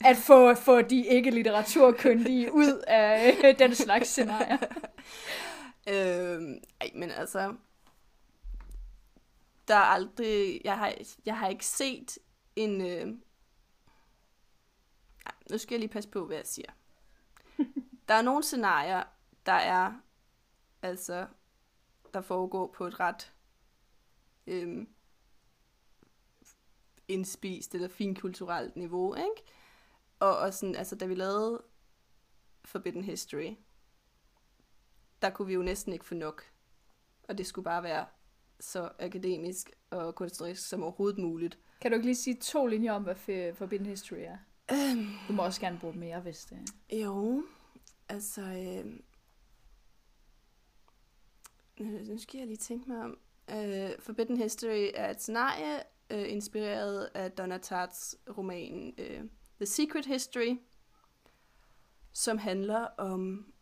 at 0.00 0.16
få, 0.16 0.54
få 0.54 0.82
de 0.82 1.06
ikke 1.06 1.30
litteraturkyndige 1.30 2.52
ud 2.62 2.82
af 2.86 3.34
øh, 3.44 3.58
den 3.58 3.74
slags 3.74 4.08
scenarier. 4.08 4.58
øhm, 5.92 6.58
ej, 6.80 6.90
men 6.94 7.10
altså, 7.10 7.54
der 9.68 9.74
er 9.74 9.78
aldrig, 9.78 10.60
jeg 10.64 10.78
har, 10.78 10.94
jeg 11.26 11.36
har 11.36 11.48
ikke 11.48 11.66
set 11.66 12.18
en, 12.56 12.80
øh, 12.80 13.06
nu 15.50 15.58
skal 15.58 15.74
jeg 15.74 15.80
lige 15.80 15.92
passe 15.92 16.10
på, 16.10 16.26
hvad 16.26 16.36
jeg 16.36 16.46
siger. 16.46 16.70
der 18.08 18.14
er 18.14 18.22
nogle 18.22 18.42
scenarier, 18.42 19.02
der 19.46 19.52
er, 19.52 20.00
altså, 20.82 21.26
der 22.14 22.20
foregår 22.20 22.66
på 22.66 22.86
et 22.86 23.00
ret 23.00 23.32
øhm, 24.46 24.88
indspist 27.08 27.74
eller 27.74 27.88
finkulturelt 27.88 28.76
niveau, 28.76 29.14
ikke? 29.14 29.52
Og, 30.20 30.38
og 30.38 30.54
sådan, 30.54 30.76
altså, 30.76 30.96
da 30.96 31.06
vi 31.06 31.14
lavede 31.14 31.62
Forbidden 32.64 33.02
History, 33.04 33.56
der 35.22 35.30
kunne 35.30 35.46
vi 35.46 35.54
jo 35.54 35.62
næsten 35.62 35.92
ikke 35.92 36.04
få 36.04 36.14
nok. 36.14 36.44
Og 37.28 37.38
det 37.38 37.46
skulle 37.46 37.64
bare 37.64 37.82
være 37.82 38.06
så 38.60 38.90
akademisk 38.98 39.70
og 39.90 40.14
kunstnerisk 40.14 40.68
som 40.68 40.82
overhovedet 40.82 41.18
muligt. 41.18 41.58
Kan 41.80 41.90
du 41.90 41.94
ikke 41.94 42.06
lige 42.06 42.16
sige 42.16 42.36
to 42.36 42.66
linjer 42.66 42.92
om, 42.92 43.02
hvad 43.02 43.54
Forbidden 43.54 43.86
History 43.86 44.18
er? 44.18 44.38
Du 45.28 45.32
må 45.32 45.44
også 45.44 45.60
gerne 45.60 45.78
bruge 45.78 45.96
mere, 45.96 46.20
hvis 46.20 46.44
det 46.44 46.58
er. 46.90 46.96
Jo, 46.96 47.44
altså... 48.08 48.42
Øh, 48.42 49.00
nu 52.08 52.18
skal 52.18 52.38
jeg 52.38 52.46
lige 52.46 52.56
tænke 52.56 52.90
mig 52.90 53.02
om. 53.02 53.18
Øh, 53.50 53.90
Forbidden 53.98 54.36
History 54.36 54.90
er 54.94 55.10
et 55.10 55.20
scenarie, 55.20 55.82
øh, 56.10 56.32
inspireret 56.32 57.10
af 57.14 57.32
Donna 57.32 57.58
Tartt's 57.58 58.14
roman 58.36 58.94
øh, 58.98 59.24
The 59.56 59.66
Secret 59.66 60.06
History, 60.06 60.58
som 62.12 62.38
handler 62.38 62.80
om 62.80 63.52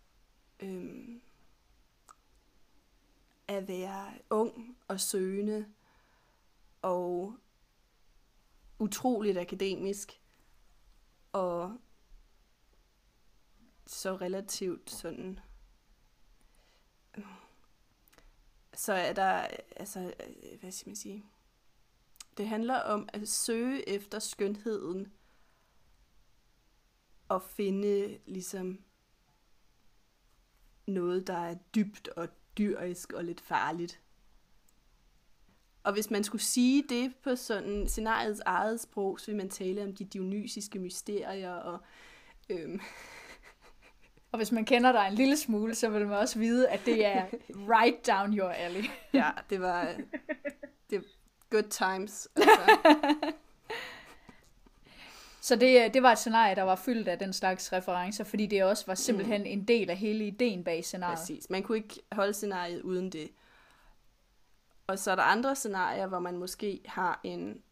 øh, 0.60 1.08
at 3.48 3.68
være 3.68 4.12
ung 4.30 4.76
og 4.88 5.00
søgende 5.00 5.66
og 6.82 7.34
utroligt 8.78 9.38
akademisk 9.38 10.20
og 11.36 11.78
så 13.86 14.16
relativt 14.16 14.90
sådan 14.90 15.40
så 18.74 18.92
er 18.92 19.12
der 19.12 19.48
altså 19.76 20.14
øh, 20.26 20.60
hvad 20.60 20.72
skal 20.72 20.88
man 20.88 20.96
sige 20.96 21.24
det 22.36 22.48
handler 22.48 22.80
om 22.80 23.08
at 23.12 23.28
søge 23.28 23.88
efter 23.88 24.18
skønheden 24.18 25.12
og 27.28 27.42
finde 27.42 28.18
ligesom 28.26 28.84
noget, 30.86 31.26
der 31.26 31.38
er 31.38 31.54
dybt 31.74 32.08
og 32.08 32.28
dyrisk 32.58 33.12
og 33.12 33.24
lidt 33.24 33.40
farligt. 33.40 34.00
Og 35.86 35.92
hvis 35.92 36.10
man 36.10 36.24
skulle 36.24 36.42
sige 36.42 36.84
det 36.88 37.12
på 37.24 37.36
sådan 37.36 37.88
scenariets 37.88 38.40
eget 38.46 38.80
sprog, 38.80 39.20
så 39.20 39.26
ville 39.26 39.36
man 39.36 39.48
tale 39.48 39.82
om 39.82 39.94
de 39.94 40.04
dionysiske 40.04 40.78
mysterier 40.78 41.52
og... 41.52 41.80
Øhm. 42.48 42.80
Og 44.32 44.38
hvis 44.38 44.52
man 44.52 44.64
kender 44.64 44.92
dig 44.92 45.08
en 45.08 45.14
lille 45.14 45.36
smule, 45.36 45.74
så 45.74 45.88
vil 45.88 46.06
man 46.06 46.16
også 46.16 46.38
vide, 46.38 46.68
at 46.68 46.80
det 46.86 47.06
er 47.06 47.24
right 47.74 48.06
down 48.06 48.38
your 48.38 48.48
alley. 48.48 48.84
ja, 49.12 49.30
det 49.50 49.60
var... 49.60 49.94
Det 50.90 51.04
good 51.50 51.62
times. 51.62 52.28
Altså. 52.36 53.16
Så 55.40 55.56
det, 55.56 55.94
det 55.94 56.02
var 56.02 56.12
et 56.12 56.18
scenarie, 56.18 56.54
der 56.54 56.62
var 56.62 56.76
fyldt 56.76 57.08
af 57.08 57.18
den 57.18 57.32
slags 57.32 57.72
referencer, 57.72 58.24
fordi 58.24 58.46
det 58.46 58.64
også 58.64 58.84
var 58.86 58.94
simpelthen 58.94 59.40
mm. 59.40 59.46
en 59.46 59.64
del 59.64 59.90
af 59.90 59.96
hele 59.96 60.26
ideen 60.26 60.64
bag 60.64 60.84
scenariet. 60.84 61.18
Præcis. 61.18 61.50
Man 61.50 61.62
kunne 61.62 61.78
ikke 61.78 62.02
holde 62.12 62.32
scenariet 62.32 62.82
uden 62.82 63.10
det. 63.10 63.30
Og 64.86 64.98
så 64.98 65.10
er 65.10 65.14
der 65.14 65.22
andre 65.22 65.56
scenarier, 65.56 66.06
hvor 66.06 66.18
man 66.18 66.36
måske 66.36 66.80
har 66.84 67.20
en, 67.24 67.62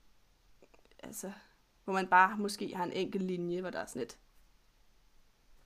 altså, 1.03 1.33
hvor 1.85 1.93
man 1.93 2.07
bare 2.07 2.37
måske 2.39 2.77
har 2.77 2.85
en 2.85 2.93
enkelt 2.93 3.25
linje, 3.25 3.61
hvor 3.61 3.71
der 3.71 3.79
er 3.79 3.87
sådan 3.87 4.03
et 4.03 4.19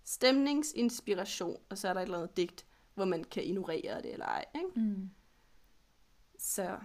stemningsinspiration, 0.05 1.57
og 1.69 1.79
så 1.79 1.89
er 1.89 1.93
der 1.93 2.01
et 2.01 2.05
eller 2.05 2.19
andet 2.19 2.37
digt, 2.37 2.67
hvor 2.95 3.05
man 3.05 3.25
kan 3.25 3.45
ignorere 3.45 4.03
det 4.03 4.13
eller 4.13 4.27
ej. 4.27 4.45
Ikke? 4.55 4.81
Mm. 4.81 5.11
Så 6.39 6.79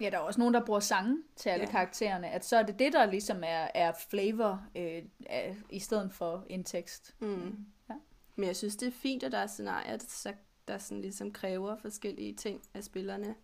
Ja, 0.00 0.10
der 0.10 0.16
er 0.16 0.20
også 0.20 0.40
nogen, 0.40 0.54
der 0.54 0.64
bruger 0.64 0.80
sange 0.80 1.22
til 1.36 1.48
alle 1.48 1.64
ja. 1.64 1.70
karaktererne. 1.70 2.30
At 2.30 2.44
så 2.44 2.56
er 2.56 2.62
det 2.62 2.78
det, 2.78 2.92
der 2.92 3.06
ligesom 3.06 3.42
er, 3.44 3.68
er 3.74 3.92
flavor, 4.10 4.66
øh, 4.76 5.02
er, 5.26 5.54
i 5.70 5.78
stedet 5.78 6.12
for 6.12 6.46
en 6.48 6.64
tekst. 6.64 7.14
Mm. 7.18 7.66
Ja. 7.90 7.94
Men 8.36 8.46
jeg 8.46 8.56
synes, 8.56 8.76
det 8.76 8.88
er 8.88 8.92
fint, 8.92 9.22
at 9.22 9.32
der 9.32 9.38
er 9.38 9.46
scenarier, 9.46 9.96
der, 9.96 10.32
der 10.68 10.78
sådan 10.78 11.00
ligesom 11.00 11.32
kræver 11.32 11.76
forskellige 11.76 12.34
ting 12.34 12.62
af 12.74 12.84
spillerne. 12.84 13.34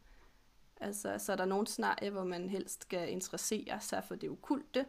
Altså, 0.80 1.18
så 1.18 1.32
er 1.32 1.36
der 1.36 1.44
nogle 1.44 1.66
scenarier, 1.66 2.10
hvor 2.10 2.24
man 2.24 2.50
helst 2.50 2.82
skal 2.82 3.10
interessere 3.10 3.80
sig 3.80 4.04
for 4.04 4.14
det 4.14 4.30
okulte, 4.30 4.86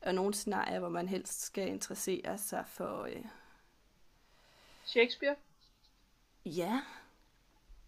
og 0.00 0.14
nogle 0.14 0.34
scenarier, 0.34 0.78
hvor 0.78 0.88
man 0.88 1.08
helst 1.08 1.42
skal 1.42 1.68
interessere 1.68 2.38
sig 2.38 2.64
for... 2.66 3.02
Øh... 3.02 3.24
Shakespeare? 4.84 5.36
Ja, 6.44 6.82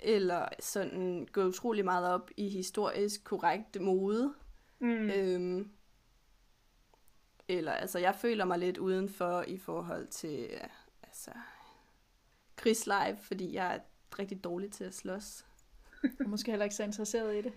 eller 0.01 0.49
sådan 0.61 1.29
gå 1.33 1.45
utrolig 1.45 1.85
meget 1.85 2.09
op 2.09 2.31
i 2.37 2.49
historisk 2.49 3.25
korrekt 3.25 3.81
mode. 3.81 4.35
Mm. 4.79 5.11
Øhm, 5.11 5.71
eller 7.49 7.73
altså, 7.73 7.99
jeg 7.99 8.15
føler 8.15 8.45
mig 8.45 8.59
lidt 8.59 8.79
udenfor 8.79 9.43
i 9.43 9.59
forhold 9.59 10.07
til 10.07 10.61
altså, 11.03 11.31
krigslive, 12.57 13.17
fordi 13.17 13.55
jeg 13.55 13.75
er 13.75 13.79
rigtig 14.19 14.45
dårlig 14.45 14.73
til 14.73 14.85
at 14.85 14.95
slås. 14.95 15.48
Og 16.21 16.29
måske 16.29 16.51
heller 16.51 16.65
ikke 16.65 16.77
så 16.77 16.83
interesseret 16.83 17.37
i 17.37 17.43
det. 17.43 17.53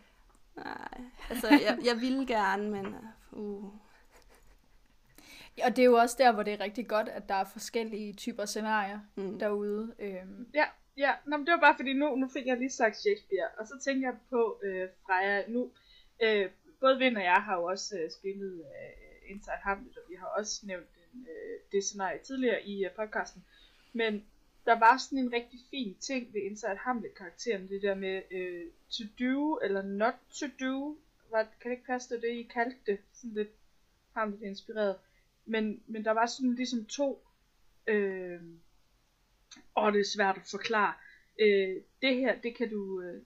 Nej, 0.55 1.01
altså 1.29 1.47
jeg, 1.49 1.79
jeg 1.85 2.01
ville 2.01 2.27
gerne, 2.27 2.69
men 2.69 2.95
uh. 3.31 3.63
Og 5.63 5.75
det 5.75 5.79
er 5.79 5.85
jo 5.85 5.95
også 5.95 6.15
der, 6.19 6.31
hvor 6.31 6.43
det 6.43 6.53
er 6.53 6.59
rigtig 6.59 6.87
godt, 6.87 7.09
at 7.09 7.29
der 7.29 7.35
er 7.35 7.43
forskellige 7.43 8.13
typer 8.13 8.45
scenarier 8.45 8.99
mm. 9.15 9.39
derude. 9.39 9.95
Øhm. 9.99 10.47
Ja, 10.53 10.65
Ja, 10.97 11.13
nå, 11.25 11.37
men 11.37 11.45
det 11.45 11.51
var 11.51 11.59
bare 11.59 11.75
fordi 11.75 11.93
nu, 11.93 12.15
nu 12.15 12.27
fik 12.27 12.45
jeg 12.45 12.57
lige 12.57 12.69
sagt 12.71 12.97
Shakespeare, 12.97 13.49
og 13.57 13.67
så 13.67 13.79
tænker 13.83 14.07
jeg 14.07 14.17
på 14.29 14.59
øh, 14.63 14.89
Freja, 15.05 15.43
nu, 15.47 15.71
øh, 16.23 16.49
både 16.79 16.97
Vind 16.97 17.17
og 17.17 17.23
jeg 17.23 17.41
har 17.43 17.55
jo 17.55 17.63
også 17.63 17.97
øh, 17.99 18.11
spillet 18.11 18.53
øh, 18.59 19.31
Inside 19.31 19.63
Hamlet, 19.63 19.97
og 19.97 20.03
vi 20.09 20.15
har 20.15 20.27
også 20.27 20.65
nævnt 20.65 20.87
den, 20.95 21.27
øh, 21.29 21.59
det 21.71 21.83
scenarie 21.83 22.19
tidligere 22.19 22.63
i 22.63 22.85
øh, 22.85 22.91
podcasten, 22.91 23.45
men 23.93 24.25
der 24.65 24.79
var 24.79 24.97
sådan 24.97 25.17
en 25.17 25.33
rigtig 25.33 25.59
fin 25.69 25.95
ting 25.99 26.33
ved 26.33 26.41
Inside 26.41 26.77
Hamlet-karakteren, 26.77 27.69
det 27.69 27.81
der 27.81 27.95
med 27.95 28.21
øh, 28.31 28.65
to 28.89 29.03
do 29.19 29.57
eller 29.57 29.81
not 29.81 30.13
to 30.29 30.45
do, 30.59 30.97
var, 31.31 31.43
kan 31.61 31.71
det 31.71 31.77
ikke 31.77 31.85
passe, 31.85 32.15
det, 32.15 32.21
det 32.21 32.29
I 32.29 32.43
kaldte 32.43 32.77
det, 32.85 32.99
sådan 33.13 33.33
lidt 33.33 33.51
Hamlet-inspireret, 34.13 34.95
men, 35.45 35.83
men 35.87 36.05
der 36.05 36.11
var 36.11 36.25
sådan 36.25 36.55
ligesom 36.55 36.85
to, 36.85 37.25
øh, 37.87 38.41
og 39.75 39.93
det 39.93 39.99
er 39.99 40.11
svært 40.15 40.37
at 40.37 40.47
forklare. 40.51 40.93
Øh, 41.39 41.81
det 42.01 42.15
her, 42.15 42.41
det 42.41 42.55
kan 42.55 42.69
du 42.69 43.01
øh, 43.01 43.21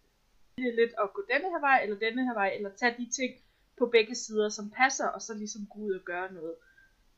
lidt 0.57 0.93
at 1.03 1.13
gå 1.13 1.23
denne 1.33 1.49
her 1.49 1.59
vej, 1.59 1.83
eller 1.83 1.99
denne 1.99 2.25
her 2.25 2.33
vej, 2.33 2.53
eller 2.55 2.69
tage 2.69 2.95
de 2.97 3.09
ting 3.09 3.35
på 3.77 3.85
begge 3.85 4.15
sider, 4.15 4.49
som 4.49 4.69
passer, 4.69 5.07
og 5.07 5.21
så 5.21 5.33
ligesom 5.33 5.67
gå 5.73 5.79
ud 5.79 5.93
og 5.93 6.01
gøre 6.05 6.33
noget. 6.33 6.55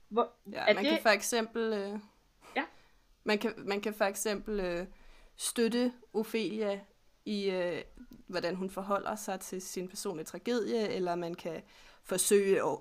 Hvor, 0.09 0.33
ja, 0.51 0.73
man 0.73 0.83
det... 0.83 0.91
kan 0.91 1.01
for 1.01 1.09
eksempel... 1.09 1.73
Øh. 1.73 1.99
Man 3.27 3.37
kan, 3.37 3.53
man 3.57 3.81
kan 3.81 3.93
for 3.93 4.05
eksempel 4.05 4.59
øh, 4.59 4.87
støtte 5.35 5.93
Ophelia 6.13 6.79
i, 7.25 7.49
øh, 7.49 7.81
hvordan 8.27 8.55
hun 8.55 8.69
forholder 8.69 9.15
sig 9.15 9.39
til 9.39 9.61
sin 9.61 9.87
personlige 9.87 10.25
tragedie, 10.25 10.89
eller 10.89 11.15
man 11.15 11.33
kan 11.35 11.61
forsøge 12.03 12.61
at 12.63 12.77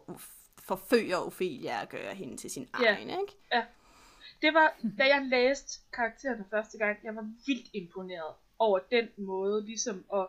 forføre 0.59 1.24
Ophelia 1.24 1.82
at 1.82 1.88
gøre 1.88 2.14
hende 2.14 2.36
til 2.36 2.51
sin 2.51 2.68
ja. 2.80 2.94
egen, 2.94 3.11
ikke? 3.11 3.32
Ja 3.53 3.62
det 4.42 4.55
var, 4.55 4.80
da 4.99 5.05
jeg 5.05 5.22
læste 5.24 5.80
karaktererne 5.92 6.44
første 6.51 6.78
gang, 6.78 6.99
jeg 7.05 7.16
var 7.16 7.32
vildt 7.47 7.70
imponeret 7.74 8.34
over 8.59 8.78
den 8.78 9.09
måde, 9.16 9.64
ligesom 9.64 10.05
at 10.14 10.26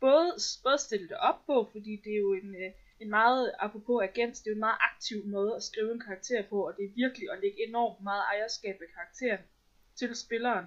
både, 0.00 0.32
både 0.62 0.78
stille 0.78 1.08
det 1.08 1.16
op 1.16 1.46
på, 1.46 1.68
fordi 1.72 1.96
det 2.04 2.12
er 2.12 2.18
jo 2.18 2.32
en, 2.32 2.54
øh, 2.54 2.72
en 3.00 3.10
meget, 3.10 3.54
apropos 3.58 4.02
agens, 4.02 4.40
det 4.40 4.46
er 4.46 4.50
jo 4.50 4.54
en 4.54 4.66
meget 4.68 4.78
aktiv 4.92 5.26
måde 5.26 5.56
at 5.56 5.62
skrive 5.62 5.92
en 5.92 6.00
karakter 6.00 6.42
på, 6.42 6.66
og 6.66 6.76
det 6.76 6.84
er 6.84 6.94
virkelig 6.94 7.30
at 7.32 7.40
lægge 7.42 7.68
enormt 7.68 8.02
meget 8.02 8.22
ejerskab 8.22 8.76
af 8.80 8.88
karakteren 8.94 9.44
til 9.94 10.16
spilleren. 10.16 10.66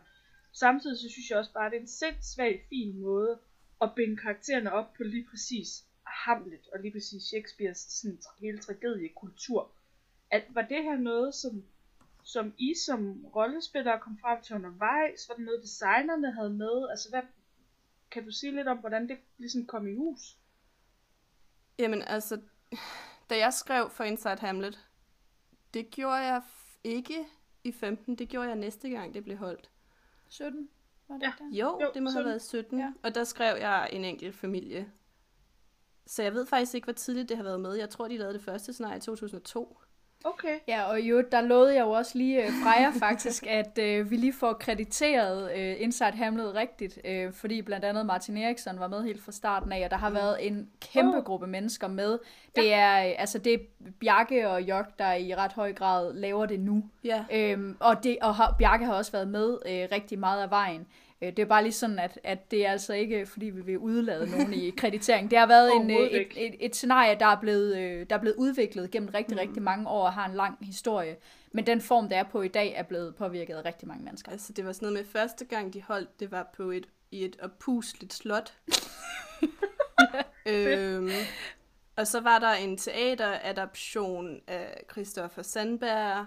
Samtidig 0.54 0.98
så 0.98 1.10
synes 1.10 1.30
jeg 1.30 1.38
også 1.38 1.54
bare, 1.54 1.66
at 1.66 1.72
det 1.72 1.78
er 1.78 1.82
en 1.82 1.88
sindssvagt 1.88 2.62
fin 2.70 3.00
måde 3.00 3.40
at 3.82 3.96
binde 3.96 4.18
karaktererne 4.18 4.72
op 4.72 4.94
på 4.94 5.04
lige 5.04 5.28
præcis 5.30 5.86
Hamlet 6.06 6.68
og 6.74 6.80
lige 6.80 6.92
præcis 6.92 7.24
Shakespeares 7.24 7.78
sådan, 7.78 8.20
hele 8.40 8.60
tragediekultur. 8.60 9.72
At 10.32 10.44
var 10.50 10.62
det 10.62 10.84
her 10.84 10.98
noget, 10.98 11.36
som 11.36 11.64
som 12.24 12.54
I 12.58 12.74
som 12.86 13.26
rollespillere 13.26 14.00
kom 14.00 14.18
frem 14.22 14.42
til 14.42 14.56
undervejs? 14.56 15.30
Var 15.30 15.36
det 15.36 15.46
noget, 15.46 15.62
designerne 15.62 16.32
havde 16.32 16.50
med? 16.50 16.90
Altså, 16.90 17.10
hvad, 17.10 17.22
kan 18.12 18.26
du 18.26 18.32
sige 18.32 18.56
lidt 18.56 18.68
om, 18.68 18.78
hvordan 18.78 19.08
det 19.10 19.18
ligesom 19.38 19.66
kom 19.66 19.88
i 19.88 19.96
hus? 19.96 20.38
Jamen, 21.80 22.02
altså, 22.02 22.42
da 23.30 23.38
jeg 23.38 23.54
skrev 23.54 23.90
for 23.90 24.04
Inside 24.04 24.38
Hamlet, 24.40 24.88
det 25.74 25.92
gjorde 25.92 26.16
jeg 26.16 26.42
ikke 26.84 27.26
i 27.64 27.72
15, 27.72 28.16
det 28.16 28.30
gjorde 28.30 28.48
jeg 28.48 28.56
næste 28.56 28.90
gang, 28.90 29.14
det 29.14 29.24
blev 29.24 29.38
holdt. 29.38 29.70
17? 30.30 30.70
Var 31.08 31.16
det 31.16 31.24
ja. 31.24 31.34
der? 31.40 31.50
Jo, 31.52 31.80
jo, 31.82 31.92
det 31.94 32.04
må 32.04 32.10
17. 32.10 32.14
have 32.14 32.26
været 32.26 32.42
17, 32.42 32.80
ja. 32.80 32.94
og 33.04 33.16
der 33.16 33.24
skrev 33.24 33.58
jeg 33.58 33.90
en 33.92 34.06
enkelt 34.06 34.36
familie. 34.36 34.92
Så 36.06 36.24
jeg 36.24 36.34
ved 36.34 36.46
faktisk 36.46 36.76
ikke, 36.76 36.86
hvor 36.86 36.94
tidligt 36.94 37.30
det 37.30 37.38
har 37.38 37.44
været 37.44 37.62
med. 37.62 37.74
Jeg 37.74 37.90
tror, 37.90 38.08
de 38.08 38.18
lavede 38.18 38.34
det 38.34 38.44
første 38.44 38.74
snart 38.74 38.98
i 38.98 39.06
2002. 39.06 39.78
Okay. 40.24 40.60
Ja, 40.68 40.84
og 40.84 41.02
jo, 41.02 41.24
der 41.32 41.42
lovede 41.42 41.76
jeg 41.76 41.82
jo 41.82 41.92
også 41.92 42.18
lige 42.18 42.44
uh, 42.44 42.54
Freja 42.64 42.90
faktisk, 43.00 43.48
at 43.60 43.80
uh, 43.82 44.12
vi 44.12 44.16
lige 44.16 44.34
får 44.34 44.54
krediteret 44.54 45.44
uh, 45.44 45.84
Inside 45.84 46.12
Hamlet 46.12 46.56
rigtigt, 46.56 47.00
uh, 47.06 47.34
fordi 47.34 47.62
blandt 47.62 47.86
andet 47.86 48.06
Martin 48.06 48.38
Eriksson 48.38 48.80
var 48.80 48.88
med 48.88 49.04
helt 49.04 49.24
fra 49.24 49.32
starten 49.32 49.72
af, 49.72 49.84
og 49.86 49.92
der 49.92 49.98
har 49.98 50.10
mm. 50.10 50.16
været 50.16 50.48
en 50.48 50.70
kæmpe 50.82 51.18
Oh. 51.18 51.24
gruppe 51.24 51.48
mennesker 51.48 51.88
med. 51.88 52.20
Det 52.56 52.74
er 52.74 53.06
uh, 53.06 53.22
altså 53.22 53.38
det 53.38 53.54
er 53.54 53.58
Bjarke 54.00 54.50
og 54.50 54.62
Jok, 54.62 55.00
der 55.00 55.14
i 55.14 55.36
ret 55.36 55.54
høj 55.54 55.74
grad 55.74 56.14
laver 56.14 56.46
det 56.46 56.60
nu. 56.60 56.84
Ja. 57.04 57.26
Øhm, 57.32 57.78
og 57.80 58.04
det, 58.04 58.18
og 58.22 58.36
har, 58.36 58.56
Bjarke 58.60 58.86
har 58.86 58.94
også 58.94 59.12
været 59.12 59.28
med 59.28 59.58
øh, 59.66 59.88
rigtig 59.92 60.20
meget 60.20 60.44
af 60.44 60.50
vejen. 60.50 60.88
Øh, 61.22 61.30
det 61.30 61.40
er 61.40 61.46
bare 61.46 61.64
lige 61.64 61.74
sådan, 61.74 62.00
at, 62.00 62.20
at 62.24 62.52
det 62.52 62.66
er 62.66 62.72
altså 62.72 62.94
ikke, 62.94 63.26
fordi 63.26 63.46
vi 63.46 63.62
vil 63.62 63.78
udlade 63.78 64.32
nogen 64.32 64.54
i 64.54 64.70
kreditering. 64.70 65.32
Det 65.32 65.40
har 65.40 65.48
været 65.48 65.76
en, 65.76 65.92
øh, 65.92 65.98
et, 65.98 66.28
et, 66.36 66.56
et 66.60 66.76
scenarie, 66.76 67.20
der 67.20 67.26
er, 67.26 67.40
blevet, 67.42 67.78
øh, 67.78 68.06
der 68.10 68.16
er 68.16 68.20
blevet 68.20 68.36
udviklet 68.38 68.92
gennem 68.92 69.10
rigtig, 69.14 69.36
Mm. 69.36 69.40
rigtig 69.40 69.62
mange 69.62 69.88
år 69.90 70.06
og 70.06 70.14
har 70.14 70.26
en 70.26 70.36
lang 70.36 70.58
historie. 70.62 71.16
Men 71.52 71.66
den 71.68 71.82
form, 71.82 72.10
det 72.10 72.18
er 72.18 72.24
på 72.24 72.42
i 72.42 72.48
dag, 72.48 72.74
er 72.76 72.84
blevet 72.84 73.16
påvirket 73.16 73.56
af 73.56 73.66
rigtig 73.66 73.88
mange 73.88 74.04
mennesker. 74.04 74.32
Altså, 74.32 74.54
det 74.54 74.66
var 74.66 74.72
sådan 74.72 74.86
noget 74.86 75.00
med, 75.00 75.22
første 75.22 75.46
gang 75.46 75.74
de 75.74 75.82
holdt, 75.82 76.20
det 76.20 76.32
var 76.32 76.50
på 76.58 76.72
et, 76.72 76.86
i 77.12 77.26
et 77.26 77.36
oppusligt 77.42 78.14
slot. 78.14 78.54
øhm, 80.46 81.10
og 81.96 82.08
så 82.08 82.20
var 82.20 82.40
der 82.40 82.52
en 82.52 82.78
teateradaption 82.78 84.40
af 84.48 84.84
Christoffer 84.92 85.42
Sandberg, 85.42 86.26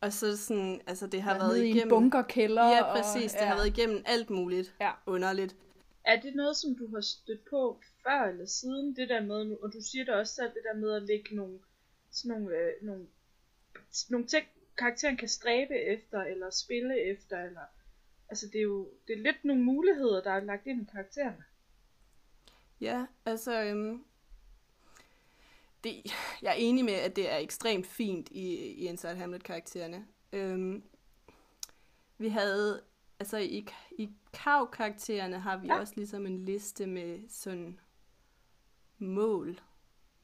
og 0.00 0.12
så 0.12 0.36
sådan, 0.36 0.80
altså 0.86 1.06
det 1.06 1.22
har 1.22 1.38
været 1.38 1.48
nede 1.48 1.66
i 1.66 1.70
en 1.70 1.76
igennem... 1.76 1.88
bunkerkælder. 1.88 2.68
Ja, 2.68 2.92
præcis, 2.94 3.34
og, 3.34 3.38
det 3.38 3.46
har 3.48 3.54
været 3.54 3.66
igennem 3.78 4.02
alt 4.06 4.30
muligt 4.30 4.74
Ja. 4.80 4.90
underligt. 5.06 5.56
Er 6.04 6.20
det 6.20 6.34
noget, 6.34 6.56
som 6.56 6.76
du 6.76 6.94
har 6.94 7.00
stødt 7.00 7.44
på 7.50 7.80
før 8.02 8.22
eller 8.22 8.46
siden? 8.46 8.96
Det 8.96 9.08
der 9.08 9.20
med, 9.22 9.56
og 9.62 9.72
du 9.72 9.80
siger 9.80 10.04
det 10.04 10.14
også 10.14 10.34
selv, 10.34 10.48
det 10.48 10.62
der 10.72 10.78
med 10.78 10.92
at 10.92 11.02
lægge 11.02 11.36
nogle, 11.36 11.58
sådan 12.10 12.40
nogle, 12.40 12.56
øh, 12.56 12.72
nogle, 12.82 13.06
nogle 14.10 14.26
ting, 14.26 14.46
karakteren 14.78 15.16
kan 15.16 15.28
stræbe 15.28 15.74
efter, 15.74 16.20
eller 16.20 16.50
spille 16.50 17.00
efter, 17.12 17.38
eller... 17.38 17.60
Altså, 18.30 18.46
det 18.46 18.58
er 18.58 18.62
jo 18.62 18.90
det 19.06 19.12
er 19.18 19.22
lidt 19.22 19.44
nogle 19.44 19.62
muligheder, 19.62 20.22
der 20.22 20.30
er 20.30 20.40
lagt 20.40 20.66
ind 20.66 20.82
i 20.82 20.90
karaktererne. 20.92 21.44
Ja, 22.80 23.06
altså, 23.24 23.62
øhm, 23.62 24.04
det, 25.88 26.12
jeg 26.42 26.50
er 26.50 26.54
enig 26.54 26.84
med, 26.84 26.94
at 26.94 27.16
det 27.16 27.32
er 27.32 27.36
ekstremt 27.36 27.86
fint 27.86 28.28
i, 28.30 28.54
i 28.56 28.86
Inside 28.86 29.14
Hamlet-karaktererne. 29.16 30.06
Øhm, 30.32 30.82
vi 32.18 32.28
havde, 32.28 32.82
altså 33.20 33.36
i, 33.38 33.66
i 33.98 34.08
Kav-karaktererne 34.32 35.38
har 35.38 35.56
vi 35.56 35.66
Ja. 35.66 35.78
også 35.78 35.92
ligesom 35.96 36.26
en 36.26 36.44
liste 36.44 36.86
med 36.86 37.20
sådan 37.28 37.80
mål. 38.98 39.60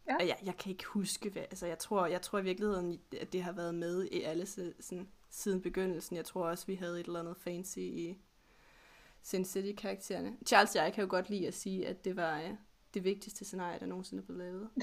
Ja. 0.08 0.16
Og 0.16 0.28
jeg, 0.28 0.38
jeg 0.44 0.56
kan 0.56 0.72
ikke 0.72 0.84
huske, 0.84 1.30
hvad, 1.30 1.42
altså 1.42 1.66
jeg 1.66 1.78
tror, 1.78 2.06
jeg 2.06 2.22
tror 2.22 2.38
i 2.38 2.42
virkeligheden, 2.42 3.00
at 3.20 3.32
det 3.32 3.42
har 3.42 3.52
været 3.52 3.74
med 3.74 4.04
i 4.12 4.22
alle 4.22 4.46
sådan, 4.46 5.08
siden 5.30 5.60
begyndelsen. 5.62 6.16
Jeg 6.16 6.24
tror 6.24 6.46
også, 6.46 6.66
vi 6.66 6.74
havde 6.74 7.00
et 7.00 7.06
eller 7.06 7.20
andet 7.20 7.36
fancy 7.36 7.78
i 7.78 8.18
Sin 9.22 9.44
City-karaktererne. 9.44 10.36
Charles 10.46 10.76
og 10.76 10.84
jeg 10.84 10.92
kan 10.92 11.04
jo 11.04 11.10
godt 11.10 11.30
lide 11.30 11.46
at 11.46 11.54
sige, 11.54 11.86
at 11.86 12.04
det 12.04 12.16
var 12.16 12.40
øh, 12.40 12.50
det 12.94 13.04
vigtigste 13.04 13.44
scenarie, 13.44 13.78
der 13.80 13.86
nogensinde 13.86 14.20
er 14.22 14.24
blevet 14.24 14.42
lavet. 14.42 14.68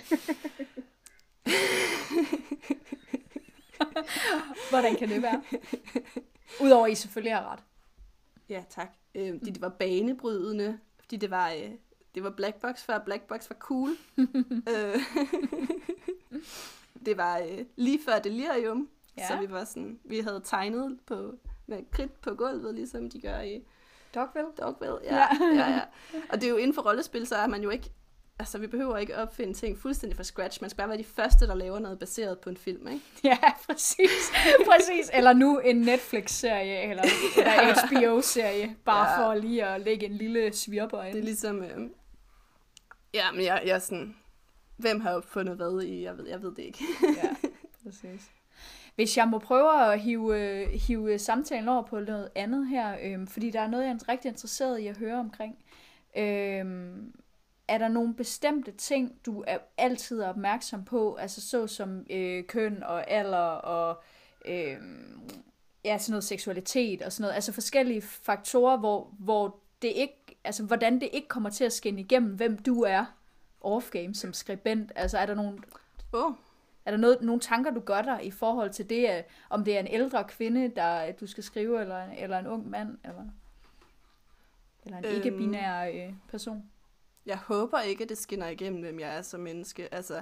Hvordan 4.70 4.95
kan 4.95 5.09
det 5.09 5.22
være? 5.22 5.43
Udover 6.62 6.86
at 6.86 6.91
I 6.91 6.95
selvfølgelig 6.95 7.36
har 7.36 7.51
ret. 7.51 7.59
Ja, 8.49 8.64
tak. 8.70 8.93
Øh, 9.16 9.39
fordi 9.39 9.51
det 9.51 9.62
var 9.62 9.70
banebrydende, 9.70 10.80
fordi 10.99 11.18
det 11.18 11.30
var, 11.30 11.51
øh, 11.51 11.72
det 12.16 12.24
var 12.24 12.30
Black 12.30 12.62
Box, 12.62 12.84
før 12.84 12.99
Black 12.99 13.24
Box 13.24 13.49
var 13.49 13.55
cool. 13.59 13.89
øh, 14.70 14.99
det 17.05 17.18
var 17.18 17.38
øh, 17.38 17.66
lige 17.76 17.99
før 18.05 18.20
Delirium, 18.20 18.89
Ja. 19.18 19.28
så 19.28 19.38
vi 19.39 19.51
var 19.51 19.64
sådan, 19.64 19.99
vi 20.03 20.20
havde 20.20 20.41
tegnet 20.43 20.99
på, 21.05 21.36
med 21.68 21.84
kridt 21.91 22.22
på 22.22 22.36
gulvet, 22.36 22.76
ligesom 22.76 23.09
de 23.09 23.22
gør 23.22 23.39
i 23.39 23.64
Dogville? 24.16 24.49
Dogville. 24.59 24.97
Ja. 25.03 25.16
ja. 25.16 25.28
ja, 25.55 25.72
ja. 25.72 25.82
Og 26.30 26.41
det 26.41 26.43
er 26.43 26.49
jo 26.49 26.57
inden 26.57 26.74
for 26.74 26.82
rollespil, 26.82 27.28
så 27.28 27.36
er 27.36 27.47
man 27.47 27.64
jo 27.64 27.70
ikke, 27.70 27.91
altså 28.41 28.57
vi 28.57 28.67
behøver 28.67 28.97
ikke 28.97 29.17
opfinde 29.17 29.53
ting 29.53 29.77
fuldstændig 29.77 30.17
fra 30.17 30.23
scratch. 30.23 30.57
Man 30.61 30.69
skal 30.69 30.77
bare 30.77 30.89
være 30.89 30.97
de 30.97 31.03
første, 31.03 31.47
der 31.47 31.55
laver 31.55 31.79
noget 31.79 31.99
baseret 31.99 32.39
på 32.39 32.49
en 32.49 32.57
film, 32.57 32.87
ikke? 32.87 33.01
Ja, 33.23 33.37
præcis. 33.69 34.31
præcis. 34.65 35.09
Eller 35.13 35.33
nu 35.33 35.59
en 35.59 35.75
Netflix-serie, 35.81 36.81
eller, 36.89 37.03
eller 37.37 37.87
HBO-serie, 37.87 38.75
bare 38.85 39.09
Ja. 39.21 39.27
for 39.29 39.35
lige 39.35 39.65
at 39.65 39.81
lægge 39.81 40.05
en 40.05 40.11
lille 40.13 40.53
svirper 40.53 40.97
Det 40.97 41.09
er 41.11 41.15
ind. 41.15 41.23
ligesom, 41.23 41.63
øh, 41.63 41.89
ja, 43.13 43.31
men 43.31 43.45
jeg, 43.45 43.61
jeg 43.65 43.75
er 43.75 43.79
sådan, 43.79 44.15
hvem 44.77 45.01
har 45.01 45.13
opfundet 45.13 45.55
hvad 45.55 45.81
i, 45.81 46.03
jeg 46.03 46.17
ved, 46.17 46.27
jeg 46.27 46.41
ved 46.41 46.51
det 46.55 46.63
ikke. 46.63 46.83
Ja, 47.23 47.29
præcis. 47.83 48.31
Hvis 48.95 49.17
jeg 49.17 49.27
må 49.27 49.39
prøve 49.39 49.93
at 49.93 49.99
hive, 49.99 50.39
øh, 50.39 50.67
hive 50.69 51.19
samtalen 51.19 51.67
over 51.69 51.83
på 51.83 51.99
noget 51.99 52.29
andet 52.35 52.67
her, 52.67 52.95
øhm, 53.03 53.27
fordi 53.27 53.49
der 53.49 53.59
er 53.61 53.67
noget, 53.67 53.83
jeg 53.85 53.91
er 53.91 54.09
rigtig 54.09 54.29
interesseret 54.29 54.79
i 54.79 54.87
at 54.87 54.97
høre 54.97 55.19
omkring. 55.19 55.55
Øhm, 56.17 57.13
er 57.72 57.78
der 57.78 57.88
nogle 57.88 58.13
bestemte 58.13 58.72
ting, 58.72 59.15
du 59.26 59.43
er 59.47 59.57
altid 59.78 60.24
opmærksom 60.24 60.86
på, 60.86 61.15
altså 61.15 61.41
så 61.41 61.67
som 61.67 62.05
øh, 62.09 62.43
køn 62.43 62.84
og 62.84 63.11
alder 63.11 63.38
og 63.47 64.03
øh, 64.45 64.78
ja, 65.86 65.97
sådan 65.97 66.11
noget 66.11 66.24
seksualitet 66.24 67.01
og 67.01 67.11
sådan 67.11 67.22
noget, 67.22 67.36
altså 67.36 67.51
forskellige 67.51 68.01
faktorer, 68.01 68.78
hvor, 68.78 69.13
hvor 69.19 69.59
det 69.82 69.88
ikke, 69.88 70.38
altså 70.43 70.63
hvordan 70.63 71.01
det 71.01 71.09
ikke 71.13 71.28
kommer 71.28 71.49
til 71.49 71.63
at 71.63 71.74
skinne 71.74 72.01
igennem, 72.01 72.36
hvem 72.36 72.57
du 72.57 72.82
er. 72.82 73.05
Off-game 73.65 74.13
som 74.13 74.34
skribent, 74.34 74.91
altså 74.95 75.17
er 75.17 75.26
der 75.26 75.36
nogle 75.36 75.59
oh, 76.13 76.34
er 76.86 76.91
der 76.91 76.97
noget, 76.97 77.22
nogle 77.22 77.41
tanker, 77.41 77.72
du 77.72 77.80
gør 77.80 78.01
dig 78.01 78.19
i 78.24 78.32
forhold 78.32 78.69
til 78.69 78.89
det, 78.89 79.09
øh, 79.17 79.24
om 79.49 79.63
det 79.63 79.76
er 79.76 79.80
en 79.80 79.88
ældre 79.88 80.24
kvinde, 80.24 80.72
der 80.76 81.11
du 81.11 81.28
skal 81.28 81.43
skrive, 81.43 81.82
eller, 81.82 82.03
eller 82.17 82.39
en 82.39 82.47
ung 82.47 82.69
mand, 82.69 82.97
eller, 83.03 83.24
eller 84.86 84.97
en 84.97 85.05
Øhm. 85.05 85.15
ikke-binær 85.15 85.86
øh, 85.86 86.13
person? 86.30 86.70
Jeg 87.26 87.38
håber 87.38 87.80
ikke, 87.80 88.03
at 88.03 88.09
det 88.09 88.17
skinner 88.17 88.47
igennem, 88.47 88.82
hvem 88.82 88.99
jeg 88.99 89.17
er 89.17 89.22
som 89.22 89.39
menneske. 89.39 89.93
Altså, 89.93 90.22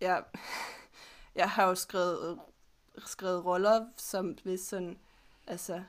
jeg, 0.00 0.24
jeg 1.34 1.50
har 1.50 1.68
jo 1.68 1.74
skrevet, 1.74 2.38
skrevet 3.06 3.44
roller, 3.44 3.86
som 3.96 4.36
hvis 4.42 4.60
sådan, 4.60 4.98
altså, 5.46 5.82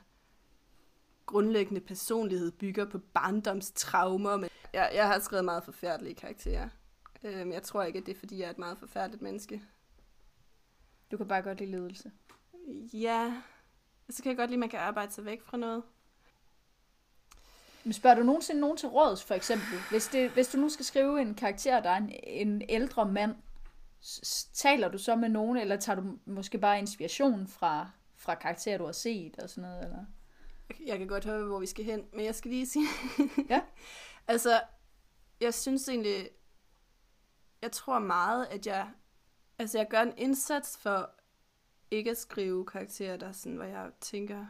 grundlæggende 1.26 1.80
personlighed 1.80 2.52
bygger 2.52 2.84
på 2.84 2.98
barndomstraumer. 2.98 4.36
Men 4.36 4.48
jeg, 4.72 4.90
jeg 4.94 5.06
har 5.06 5.18
skrevet 5.18 5.44
meget 5.44 5.64
forfærdelige 5.64 6.14
karakterer. 6.14 6.68
Øhm, 7.24 7.52
jeg 7.52 7.62
tror 7.62 7.82
ikke, 7.82 7.98
at 7.98 8.06
det 8.06 8.14
er, 8.14 8.18
fordi 8.18 8.38
jeg 8.38 8.46
er 8.46 8.50
et 8.50 8.58
meget 8.58 8.78
forfærdeligt 8.78 9.22
menneske. 9.22 9.62
Du 11.10 11.16
kan 11.16 11.28
bare 11.28 11.42
godt 11.42 11.58
lide 11.58 11.70
ledelse. 11.70 12.12
Ja, 12.92 13.42
så 14.10 14.22
kan 14.22 14.30
jeg 14.30 14.36
godt 14.36 14.50
lide, 14.50 14.56
at 14.56 14.60
man 14.60 14.68
kan 14.68 14.80
arbejde 14.80 15.12
sig 15.12 15.24
væk 15.24 15.42
fra 15.42 15.56
noget. 15.56 15.82
Men 17.84 17.92
spørger 17.92 18.16
du 18.16 18.22
nogensinde 18.22 18.60
nogen 18.60 18.76
til 18.76 18.88
råds, 18.88 19.24
for 19.24 19.34
eksempel? 19.34 19.78
Hvis, 19.90 20.08
det, 20.08 20.30
hvis 20.30 20.48
du 20.48 20.58
nu 20.58 20.68
skal 20.68 20.84
skrive 20.84 21.20
en 21.20 21.34
karakter, 21.34 21.80
der 21.80 21.90
er 21.90 21.96
en, 21.96 22.12
en 22.24 22.62
ældre 22.68 23.06
mand, 23.06 23.34
taler 24.54 24.88
du 24.88 24.98
så 24.98 25.16
med 25.16 25.28
nogen, 25.28 25.56
eller 25.56 25.76
tager 25.76 26.00
du 26.00 26.18
måske 26.24 26.58
bare 26.58 26.78
inspiration 26.78 27.46
fra, 27.46 27.90
fra 28.16 28.34
karakterer, 28.34 28.78
du 28.78 28.84
har 28.84 28.92
set, 28.92 29.38
og 29.38 29.50
sådan 29.50 29.62
noget? 29.70 29.84
Eller? 29.84 30.04
Jeg- 30.86 30.98
kan 30.98 31.06
godt 31.06 31.24
høre, 31.24 31.44
hvor 31.44 31.58
vi 31.60 31.66
skal 31.66 31.84
hen, 31.84 32.04
men 32.12 32.24
jeg 32.24 32.34
skal 32.34 32.50
lige 32.50 32.66
sige... 32.66 32.86
Ja. 33.48 33.60
altså, 34.28 34.60
jeg 35.40 35.54
synes 35.54 35.88
egentlig... 35.88 36.28
Jeg 37.62 37.72
tror 37.72 37.98
meget, 37.98 38.46
at 38.46 38.66
jeg... 38.66 38.88
Altså, 39.58 39.78
jeg 39.78 39.88
gør 39.88 40.00
en 40.00 40.12
indsats 40.16 40.78
for 40.78 41.10
ikke 41.90 42.10
at 42.10 42.18
skrive 42.18 42.66
karakterer, 42.66 43.16
der 43.16 43.28
er 43.28 43.32
sådan, 43.32 43.56
hvor 43.56 43.64
jeg 43.64 43.90
tænker 44.00 44.46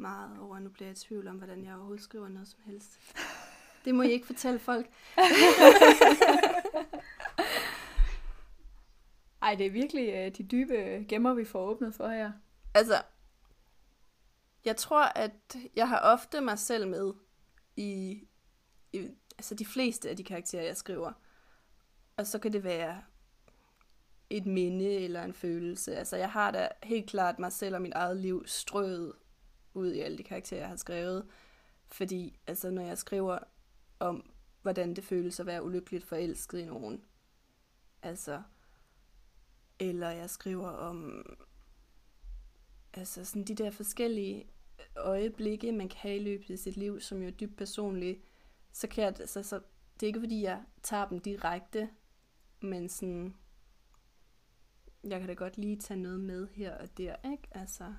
meget 0.00 0.38
over, 0.38 0.58
nu 0.58 0.68
bliver 0.68 0.88
jeg 0.88 0.96
i 0.96 1.00
tvivl 1.00 1.28
om, 1.28 1.36
hvordan 1.36 1.64
jeg 1.64 1.74
overhovedet 1.74 2.04
skriver 2.04 2.28
noget 2.28 2.48
som 2.48 2.60
helst. 2.64 2.98
Det 3.84 3.94
må 3.94 4.02
I 4.02 4.10
ikke 4.10 4.26
fortælle 4.26 4.58
folk. 4.58 4.86
Ej, 9.42 9.54
det 9.54 9.66
er 9.66 9.70
virkelig 9.70 10.08
øh, 10.14 10.36
de 10.36 10.42
dybe 10.42 11.04
gemmer, 11.08 11.34
vi 11.34 11.44
får 11.44 11.60
åbnet 11.60 11.94
for 11.94 12.08
her. 12.08 12.32
Altså, 12.74 13.02
jeg 14.64 14.76
tror, 14.76 15.02
at 15.04 15.56
jeg 15.76 15.88
har 15.88 16.00
ofte 16.00 16.40
mig 16.40 16.58
selv 16.58 16.88
med 16.88 17.12
i, 17.76 18.22
i 18.92 19.08
altså 19.38 19.54
de 19.54 19.66
fleste 19.66 20.10
af 20.10 20.16
de 20.16 20.24
karakterer, 20.24 20.62
jeg 20.62 20.76
skriver. 20.76 21.12
Og 22.16 22.26
så 22.26 22.38
kan 22.38 22.52
det 22.52 22.64
være 22.64 23.02
et 24.30 24.46
minde 24.46 24.94
eller 24.94 25.22
en 25.22 25.32
følelse. 25.32 25.96
Altså, 25.96 26.16
jeg 26.16 26.30
har 26.30 26.50
da 26.50 26.68
helt 26.82 27.10
klart 27.10 27.38
mig 27.38 27.52
selv 27.52 27.74
og 27.74 27.82
mit 27.82 27.92
eget 27.94 28.16
liv 28.16 28.46
strøget 28.46 29.12
ud 29.74 29.92
i 29.92 30.00
alle 30.00 30.18
de 30.18 30.22
karakterer, 30.22 30.60
jeg 30.60 30.68
har 30.68 30.76
skrevet. 30.76 31.26
Fordi, 31.88 32.38
altså, 32.46 32.70
når 32.70 32.82
jeg 32.82 32.98
skriver 32.98 33.38
om, 33.98 34.30
hvordan 34.62 34.94
det 34.94 35.04
føles 35.04 35.40
at 35.40 35.46
være 35.46 35.64
ulykkeligt 35.64 36.04
forelsket 36.04 36.58
i 36.58 36.64
nogen, 36.64 37.02
altså, 38.02 38.42
eller 39.78 40.10
jeg 40.10 40.30
skriver 40.30 40.68
om 40.68 41.24
altså 42.92 43.24
sådan 43.24 43.44
de 43.44 43.54
der 43.54 43.70
forskellige 43.70 44.50
øjeblikke, 44.96 45.72
man 45.72 45.88
kan 45.88 45.98
have 45.98 46.16
i 46.16 46.22
løbet 46.22 46.50
af 46.50 46.58
sit 46.58 46.76
liv, 46.76 47.00
som 47.00 47.22
jo 47.22 47.26
er 47.26 47.30
dybt 47.30 47.56
personlige, 47.56 48.22
så 48.72 48.88
kan 48.88 49.04
jeg, 49.04 49.20
altså, 49.20 49.42
så, 49.42 49.60
det 49.94 50.02
er 50.02 50.06
ikke 50.06 50.20
fordi, 50.20 50.42
jeg 50.42 50.64
tager 50.82 51.08
dem 51.08 51.18
direkte, 51.20 51.90
men 52.60 52.88
sådan, 52.88 53.34
jeg 55.04 55.20
kan 55.20 55.28
da 55.28 55.34
godt 55.34 55.58
lige 55.58 55.76
tage 55.76 56.00
noget 56.00 56.20
med 56.20 56.48
her 56.48 56.78
og 56.78 56.98
der, 56.98 57.30
ikke? 57.32 57.48
Altså, 57.50 57.94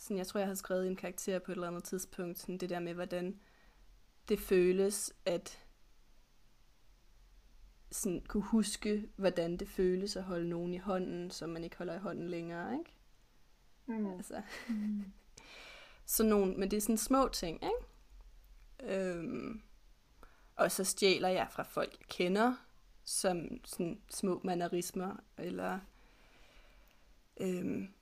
sådan, 0.00 0.18
jeg 0.18 0.26
tror, 0.26 0.40
jeg 0.40 0.48
har 0.48 0.54
skrevet 0.54 0.86
en 0.86 0.96
karakter 0.96 1.38
på 1.38 1.52
et 1.52 1.56
eller 1.56 1.68
andet 1.68 1.84
tidspunkt, 1.84 2.38
sådan 2.38 2.58
det 2.58 2.70
der 2.70 2.80
med, 2.80 2.94
hvordan 2.94 3.40
det 4.28 4.40
føles 4.40 5.14
at 5.24 5.58
sådan, 7.92 8.20
kunne 8.28 8.42
huske, 8.42 9.08
hvordan 9.16 9.56
det 9.56 9.68
føles 9.68 10.16
at 10.16 10.22
holde 10.22 10.48
nogen 10.48 10.74
i 10.74 10.78
hånden, 10.78 11.30
som 11.30 11.50
man 11.50 11.64
ikke 11.64 11.76
holder 11.76 11.94
i 11.94 11.98
hånden 11.98 12.28
længere, 12.28 12.78
ikke? 12.78 12.94
Mm. 13.86 14.06
Altså, 14.06 14.42
sådan 16.06 16.30
nogle, 16.30 16.54
men 16.54 16.70
det 16.70 16.76
er 16.76 16.80
sådan 16.80 16.98
små 16.98 17.28
ting, 17.28 17.62
ikke? 17.64 18.96
Øhm, 18.96 19.62
og 20.56 20.72
så 20.72 20.84
stjæler 20.84 21.28
jeg 21.28 21.48
fra 21.50 21.62
folk, 21.62 21.96
jeg 22.00 22.08
kender, 22.08 22.54
som 23.04 23.64
sådan 23.64 24.00
små 24.10 24.40
mannerismer, 24.44 25.16
eller 25.38 25.80
øhm, 27.40 27.94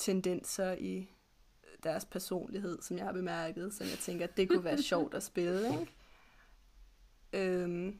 tendenser 0.00 0.72
i 0.72 1.08
deres 1.82 2.04
personlighed, 2.04 2.82
som 2.82 2.96
jeg 2.96 3.06
har 3.06 3.12
bemærket, 3.12 3.74
som 3.74 3.86
jeg 3.86 3.98
tænker, 3.98 4.24
at 4.24 4.36
det 4.36 4.48
kunne 4.48 4.64
være 4.64 4.82
sjovt 4.82 5.14
at 5.14 5.22
spille, 5.22 5.80
ikke? 5.80 5.92
Øhm, 7.32 7.98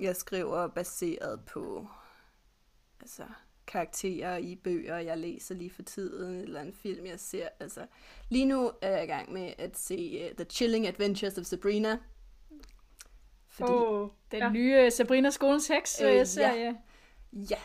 jeg 0.00 0.16
skriver 0.16 0.68
baseret 0.68 1.40
på 1.46 1.86
altså, 3.00 3.24
karakterer 3.66 4.36
i 4.36 4.56
bøger, 4.56 4.98
jeg 4.98 5.18
læser 5.18 5.54
lige 5.54 5.70
for 5.70 5.82
tiden, 5.82 6.40
eller 6.40 6.60
en 6.60 6.72
film, 6.72 7.06
jeg 7.06 7.20
ser. 7.20 7.48
Altså, 7.60 7.86
lige 8.28 8.44
nu 8.44 8.72
er 8.82 8.90
jeg 8.90 9.04
i 9.04 9.06
gang 9.06 9.32
med 9.32 9.52
at 9.58 9.78
se 9.78 10.28
uh, 10.30 10.36
The 10.36 10.44
Chilling 10.44 10.86
Adventures 10.86 11.38
of 11.38 11.44
Sabrina. 11.44 11.98
Fordi, 13.46 13.72
oh, 13.72 14.08
Den 14.30 14.38
ja. 14.38 14.50
nye 14.50 14.90
Sabrina 14.90 15.30
Skolens 15.30 15.68
Heks 15.68 16.00
Øh, 16.00 16.20
øh, 16.20 16.26
serie. 16.26 16.76
Ja. 17.32 17.58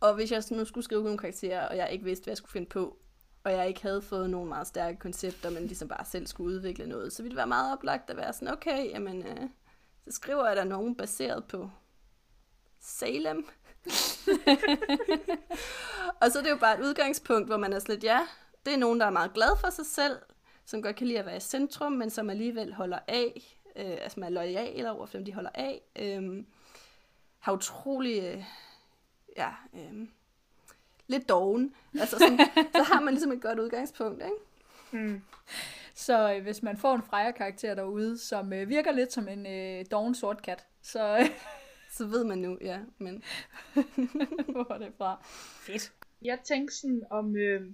Og 0.00 0.14
hvis 0.14 0.32
jeg 0.32 0.42
nu 0.50 0.64
skulle 0.64 0.84
skrive 0.84 1.02
nogle 1.02 1.18
karakterer, 1.18 1.68
og 1.68 1.76
jeg 1.76 1.92
ikke 1.92 2.04
vidste, 2.04 2.24
hvad 2.24 2.32
jeg 2.32 2.36
skulle 2.36 2.52
finde 2.52 2.68
på, 2.68 3.03
og 3.44 3.52
jeg 3.52 3.68
ikke 3.68 3.82
havde 3.82 4.02
fået 4.02 4.30
nogle 4.30 4.48
meget 4.48 4.66
stærke 4.66 4.98
koncepter, 4.98 5.50
men 5.50 5.66
ligesom 5.66 5.88
bare 5.88 6.04
selv 6.04 6.26
skulle 6.26 6.54
udvikle 6.54 6.86
noget, 6.86 7.12
så 7.12 7.22
ville 7.22 7.30
det 7.30 7.36
være 7.36 7.46
meget 7.46 7.72
oplagt 7.72 8.10
at 8.10 8.16
være 8.16 8.32
sådan, 8.32 8.48
okay, 8.48 8.90
jamen, 8.90 9.26
øh, 9.26 9.48
så 10.04 10.10
skriver 10.10 10.46
jeg 10.46 10.56
der 10.56 10.64
nogen 10.64 10.96
baseret 10.96 11.44
på 11.44 11.70
Salem. 12.80 13.48
og 16.20 16.30
så 16.30 16.38
er 16.38 16.42
det 16.42 16.50
jo 16.50 16.56
bare 16.56 16.78
et 16.78 16.84
udgangspunkt, 16.84 17.48
hvor 17.48 17.56
man 17.56 17.72
er 17.72 17.78
slet, 17.78 18.04
ja, 18.04 18.20
det 18.66 18.74
er 18.74 18.78
nogen, 18.78 19.00
der 19.00 19.06
er 19.06 19.10
meget 19.10 19.32
glad 19.32 19.56
for 19.60 19.70
sig 19.70 19.86
selv, 19.86 20.18
som 20.64 20.82
godt 20.82 20.96
kan 20.96 21.06
lide 21.06 21.18
at 21.18 21.26
være 21.26 21.36
i 21.36 21.40
centrum, 21.40 21.92
men 21.92 22.10
som 22.10 22.30
alligevel 22.30 22.74
holder 22.74 22.98
af, 23.08 23.58
øh, 23.76 23.96
altså 24.00 24.20
man 24.20 24.26
er 24.26 24.34
lojal 24.34 24.86
over 24.86 25.06
for 25.06 25.16
dem, 25.16 25.24
de 25.24 25.34
holder 25.34 25.50
af, 25.54 25.82
øh, 25.96 26.44
har 27.38 27.52
utrolig, 27.52 28.22
øh, 28.22 28.44
ja, 29.36 29.50
øh, 29.74 30.08
lidt 31.06 31.28
doven. 31.28 31.74
Altså 32.00 32.18
sådan, 32.18 32.38
så 32.76 32.82
har 32.82 33.00
man 33.00 33.14
ligesom 33.14 33.32
et 33.32 33.42
godt 33.42 33.58
udgangspunkt, 33.58 34.22
ikke? 34.24 35.06
Mm. 35.06 35.22
Så 35.94 36.34
øh, 36.34 36.42
hvis 36.42 36.62
man 36.62 36.76
får 36.76 36.94
en 36.94 37.02
Freja 37.02 37.30
karakter 37.30 37.74
derude, 37.74 38.18
som 38.18 38.52
øh, 38.52 38.68
virker 38.68 38.92
lidt 38.92 39.12
som 39.12 39.28
en 39.28 39.46
øh, 39.46 39.84
doven 39.90 40.14
sort 40.14 40.42
kat, 40.42 40.66
så 40.82 41.18
øh, 41.18 41.26
Så 41.96 42.06
ved 42.06 42.24
man 42.24 42.38
nu, 42.38 42.58
ja, 42.60 42.80
men... 42.98 43.22
hvor 44.52 44.72
er 44.72 44.78
det 44.78 44.92
fra? 44.98 45.22
Fedt. 45.66 45.92
Jeg 46.22 46.38
tænker 46.44 46.74
sådan, 46.74 47.04
om, 47.10 47.36
øh, 47.36 47.72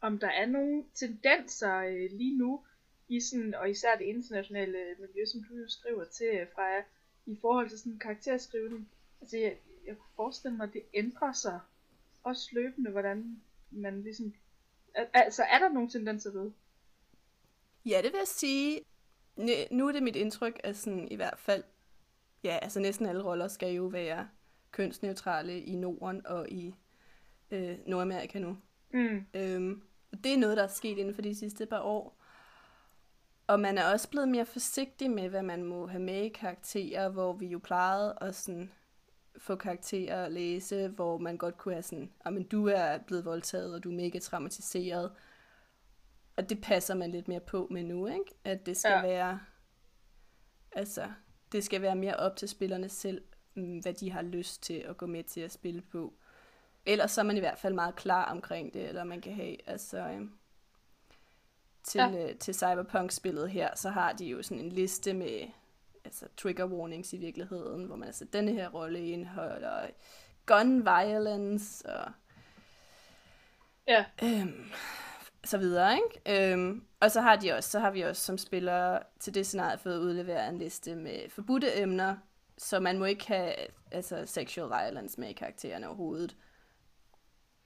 om 0.00 0.18
der 0.18 0.28
er 0.28 0.46
nogle 0.46 0.84
tendenser 0.94 1.76
øh, 1.78 2.10
lige 2.10 2.38
nu, 2.38 2.64
i 3.08 3.20
sådan, 3.20 3.54
og 3.54 3.70
især 3.70 3.96
det 3.96 4.04
internationale 4.04 4.78
miljø, 5.00 5.24
som 5.26 5.44
du 5.48 5.54
jo 5.54 5.68
skriver 5.68 6.04
til, 6.04 6.26
øh, 6.26 6.46
Freja, 6.54 6.82
i 7.26 7.38
forhold 7.40 7.68
til 7.68 7.78
sådan 7.78 7.98
karakterskrivning. 7.98 8.88
Altså, 9.20 9.36
jeg, 9.36 9.56
jeg 9.86 9.96
kunne 9.96 10.14
forestille 10.16 10.56
mig, 10.56 10.64
at 10.64 10.72
det 10.72 10.82
ændrer 10.94 11.32
sig 11.32 11.60
også 12.24 12.48
løbende, 12.52 12.90
hvordan 12.90 13.42
man 13.70 14.02
ligesom... 14.02 14.34
Al- 14.94 15.08
altså, 15.14 15.42
er 15.42 15.58
der 15.58 15.68
nogle 15.68 15.90
tendenser 15.90 16.32
ved? 16.32 16.50
Ja, 17.86 18.00
det 18.02 18.12
vil 18.12 18.18
jeg 18.18 18.28
sige. 18.28 18.80
Nu 19.70 19.88
er 19.88 19.92
det 19.92 20.02
mit 20.02 20.16
indtryk, 20.16 20.60
at 20.64 20.76
sådan, 20.76 21.08
i 21.10 21.16
hvert 21.16 21.38
fald, 21.38 21.64
ja, 22.44 22.58
altså 22.62 22.80
næsten 22.80 23.06
alle 23.06 23.24
roller 23.24 23.48
skal 23.48 23.74
jo 23.74 23.84
være 23.84 24.28
kønsneutrale 24.70 25.60
i 25.60 25.74
Norden 25.76 26.26
og 26.26 26.48
i 26.48 26.74
øh, 27.50 27.78
Nordamerika 27.86 28.38
nu. 28.38 28.58
Mm. 28.92 29.26
Øhm, 29.34 29.82
det 30.24 30.34
er 30.34 30.38
noget, 30.38 30.56
der 30.56 30.62
er 30.62 30.68
sket 30.68 30.98
inden 30.98 31.14
for 31.14 31.22
de 31.22 31.34
sidste 31.34 31.66
par 31.66 31.80
år. 31.80 32.20
Og 33.46 33.60
man 33.60 33.78
er 33.78 33.92
også 33.92 34.10
blevet 34.10 34.28
mere 34.28 34.46
forsigtig 34.46 35.10
med, 35.10 35.28
hvad 35.28 35.42
man 35.42 35.64
må 35.64 35.86
have 35.86 36.02
med 36.02 36.22
i 36.22 36.28
karakterer, 36.28 37.08
hvor 37.08 37.32
vi 37.32 37.46
jo 37.46 37.58
plejede 37.58 38.18
at 38.20 38.34
sådan 38.34 38.70
få 39.38 39.56
karakterer 39.56 40.24
at 40.24 40.32
læse, 40.32 40.88
hvor 40.88 41.18
man 41.18 41.36
godt 41.36 41.58
kunne 41.58 41.74
have 41.74 41.82
sådan, 41.82 42.10
men 42.24 42.42
du 42.42 42.68
er 42.68 42.98
blevet 42.98 43.24
voldtaget, 43.24 43.74
og 43.74 43.84
du 43.84 43.90
er 43.90 43.94
mega 43.96 44.18
traumatiseret. 44.18 45.12
Og 46.36 46.48
det 46.50 46.60
passer 46.62 46.94
man 46.94 47.10
lidt 47.10 47.28
mere 47.28 47.40
på 47.40 47.68
med 47.70 47.82
nu, 47.82 48.06
ikke? 48.06 48.24
At 48.44 48.66
det 48.66 48.76
skal 48.76 48.90
Ja. 48.92 49.02
være, 49.02 49.40
altså, 50.72 51.10
det 51.52 51.64
skal 51.64 51.82
være 51.82 51.96
mere 51.96 52.16
op 52.16 52.36
til 52.36 52.48
spillerne 52.48 52.88
selv, 52.88 53.22
mm, 53.54 53.78
hvad 53.78 53.94
de 53.94 54.10
har 54.10 54.22
lyst 54.22 54.62
til 54.62 54.74
at 54.74 54.96
gå 54.96 55.06
med 55.06 55.24
til 55.24 55.40
at 55.40 55.52
spille 55.52 55.80
på. 55.82 56.12
Ellers 56.86 57.10
så 57.10 57.20
er 57.20 57.24
man 57.24 57.36
i 57.36 57.40
hvert 57.40 57.58
fald 57.58 57.74
meget 57.74 57.96
klar 57.96 58.24
omkring 58.30 58.74
det, 58.74 58.88
eller 58.88 59.04
man 59.04 59.20
kan 59.20 59.34
have, 59.34 59.68
altså, 59.68 59.98
øhm, 59.98 60.32
til, 61.82 61.98
ja. 61.98 62.28
øh, 62.30 62.36
til 62.38 62.54
Cyberpunk-spillet 62.54 63.50
her, 63.50 63.76
så 63.76 63.90
har 63.90 64.12
de 64.12 64.24
jo 64.26 64.42
sådan 64.42 64.64
en 64.64 64.68
liste 64.72 65.14
med 65.14 65.48
altså, 66.04 66.26
trigger 66.36 66.66
warnings 66.66 67.12
i 67.12 67.16
virkeligheden, 67.16 67.84
hvor 67.84 67.96
man 67.96 68.06
altså, 68.06 68.24
denne 68.24 68.52
her 68.52 68.68
rolle 68.68 69.06
indeholder 69.08 69.86
gun 70.46 70.84
violence 70.86 71.88
og 71.88 72.12
Ja. 73.88 74.04
øhm, 74.22 74.70
så 75.44 75.58
videre, 75.58 75.94
ikke? 75.96 76.52
Øhm, 76.52 76.84
og 77.00 77.10
så 77.10 77.20
har 77.20 77.36
de 77.36 77.52
også, 77.52 77.70
så 77.70 77.78
har 77.80 77.90
vi 77.90 78.00
også 78.00 78.22
som 78.22 78.38
spillere 78.38 79.02
til 79.20 79.34
det 79.34 79.46
scenarie 79.46 79.78
fået 79.78 79.98
udleveret 79.98 80.48
en 80.48 80.58
liste 80.58 80.96
med 80.96 81.30
forbudte 81.30 81.80
emner, 81.80 82.16
så 82.58 82.80
man 82.80 82.98
må 82.98 83.04
ikke 83.04 83.26
have 83.26 83.54
altså, 83.90 84.26
sexual 84.26 84.68
violence 84.68 85.20
med 85.20 85.28
i 85.28 85.32
karaktererne 85.32 85.86
overhovedet. 85.86 86.36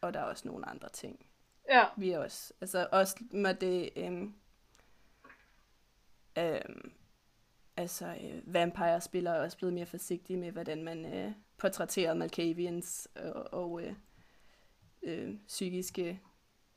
Og 0.01 0.14
der 0.14 0.20
er 0.20 0.24
også 0.24 0.49
nogle 0.49 0.68
andre 0.68 0.89
ting. 0.89 1.26
Ja. 1.70 1.84
Vi 1.97 2.11
er 2.11 2.18
også, 2.18 2.53
altså 2.61 2.89
også 2.93 3.16
med 3.30 3.55
det, 3.55 3.91
øhm, 3.97 4.34
øhm, 6.39 6.93
altså 7.78 8.06
øh, 8.06 8.54
vampire-spillere 8.54 9.36
er 9.36 9.42
også 9.42 9.56
blevet 9.56 9.74
mere 9.74 9.86
forsigtige 9.86 10.36
med, 10.36 10.52
hvordan 10.52 10.84
man 10.84 11.14
øh, 11.14 11.32
portrætterer 11.58 12.14
Malkavians 12.14 13.08
og, 13.16 13.52
og 13.52 13.82
øh, 13.82 13.94
øh, 15.02 15.34
psykiske 15.46 16.20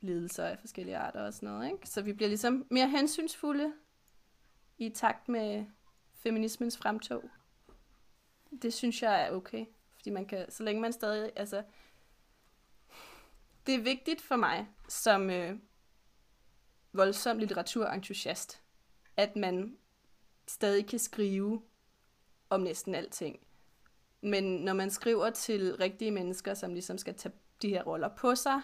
lidelser 0.01 0.45
af 0.45 0.59
forskellige 0.59 0.97
arter 0.97 1.21
og 1.21 1.33
sådan 1.33 1.49
noget, 1.49 1.71
ikke? 1.71 1.89
Så 1.89 2.01
vi 2.01 2.13
bliver 2.13 2.29
ligesom 2.29 2.67
mere 2.69 2.89
hensynsfulde 2.89 3.73
i 4.77 4.89
takt 4.89 5.29
med 5.29 5.65
feminismens 6.13 6.77
fremtog. 6.77 7.23
Det 8.61 8.73
synes 8.73 9.01
jeg 9.01 9.27
er 9.27 9.31
okay, 9.31 9.65
fordi 9.95 10.09
man 10.09 10.25
kan, 10.25 10.51
så 10.51 10.63
længe 10.63 10.81
man 10.81 10.93
stadig, 10.93 11.31
altså, 11.35 11.63
det 13.65 13.75
er 13.75 13.81
vigtigt 13.81 14.21
for 14.21 14.35
mig 14.35 14.67
som 14.89 15.29
øh, 15.29 15.59
voldsom 16.93 17.37
litteraturentusiast, 17.37 18.61
at 19.17 19.35
man 19.35 19.77
stadig 20.51 20.87
kan 20.87 20.99
skrive 20.99 21.61
om 22.49 22.61
næsten 22.61 22.95
alting. 22.95 23.39
Men 24.21 24.43
når 24.43 24.73
man 24.73 24.89
skriver 24.89 25.29
til 25.29 25.75
rigtige 25.75 26.11
mennesker, 26.11 26.53
som 26.53 26.73
ligesom 26.73 26.97
skal 26.97 27.15
tage 27.15 27.35
de 27.61 27.69
her 27.69 27.83
roller 27.83 28.09
på 28.15 28.35
sig, 28.35 28.61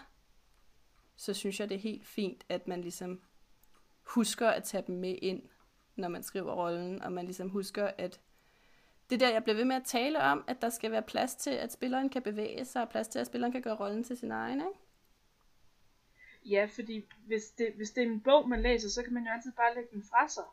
så 1.16 1.34
synes 1.34 1.60
jeg, 1.60 1.68
det 1.68 1.74
er 1.74 1.78
helt 1.78 2.06
fint, 2.06 2.44
at 2.48 2.68
man 2.68 2.80
ligesom 2.80 3.22
husker 4.02 4.48
at 4.48 4.64
tage 4.64 4.84
dem 4.86 4.94
med 4.94 5.18
ind, 5.22 5.42
når 5.96 6.08
man 6.08 6.22
skriver 6.22 6.54
rollen, 6.54 7.02
og 7.02 7.12
man 7.12 7.24
ligesom 7.24 7.48
husker, 7.48 7.90
at 7.98 8.20
det 9.10 9.20
der, 9.20 9.32
jeg 9.32 9.44
blev 9.44 9.56
ved 9.56 9.64
med 9.64 9.76
at 9.76 9.84
tale 9.84 10.22
om, 10.22 10.44
at 10.46 10.62
der 10.62 10.68
skal 10.68 10.90
være 10.90 11.02
plads 11.02 11.34
til, 11.34 11.50
at 11.50 11.72
spilleren 11.72 12.08
kan 12.08 12.22
bevæge 12.22 12.64
sig, 12.64 12.82
og 12.82 12.88
plads 12.88 13.08
til, 13.08 13.18
at 13.18 13.26
spilleren 13.26 13.52
kan 13.52 13.62
gøre 13.62 13.76
rollen 13.76 14.04
til 14.04 14.16
sin 14.16 14.30
egen, 14.30 14.60
ikke? 14.60 14.78
Ja, 16.44 16.68
fordi 16.74 17.04
hvis 17.26 17.50
det, 17.58 17.72
hvis 17.76 17.90
det 17.90 18.02
er 18.02 18.06
en 18.06 18.20
bog, 18.20 18.48
man 18.48 18.62
læser, 18.62 18.88
så 18.88 19.02
kan 19.02 19.12
man 19.14 19.24
jo 19.24 19.32
altid 19.32 19.52
bare 19.52 19.74
lægge 19.74 19.90
den 19.92 20.02
fra 20.02 20.28
sig. 20.28 20.44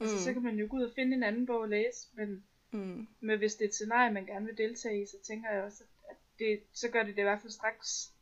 Mm. 0.00 0.04
Altså, 0.04 0.16
Mm. 0.16 0.22
så 0.22 0.32
kan 0.32 0.42
man 0.42 0.56
jo 0.58 0.66
gå 0.70 0.76
ud 0.76 0.82
og 0.82 0.92
finde 0.94 1.16
en 1.16 1.22
anden 1.22 1.46
bog 1.46 1.64
at 1.64 1.70
læse, 1.70 2.08
men, 2.12 2.44
Mm. 2.72 3.08
men 3.20 3.38
hvis 3.38 3.54
det 3.54 3.64
er 3.64 3.68
et 3.68 3.74
scenarie, 3.74 4.12
man 4.12 4.26
gerne 4.26 4.46
vil 4.46 4.58
deltage 4.58 5.02
i, 5.02 5.06
så 5.06 5.16
tænker 5.26 5.50
jeg 5.50 5.62
også, 5.64 5.84
at 6.10 6.16
det, 6.38 6.62
så 6.72 6.88
gør 6.90 7.02
det 7.02 7.16
det 7.16 7.22
i 7.22 7.28
hvert 7.28 7.40
fald 7.40 7.52
straks 7.52 8.12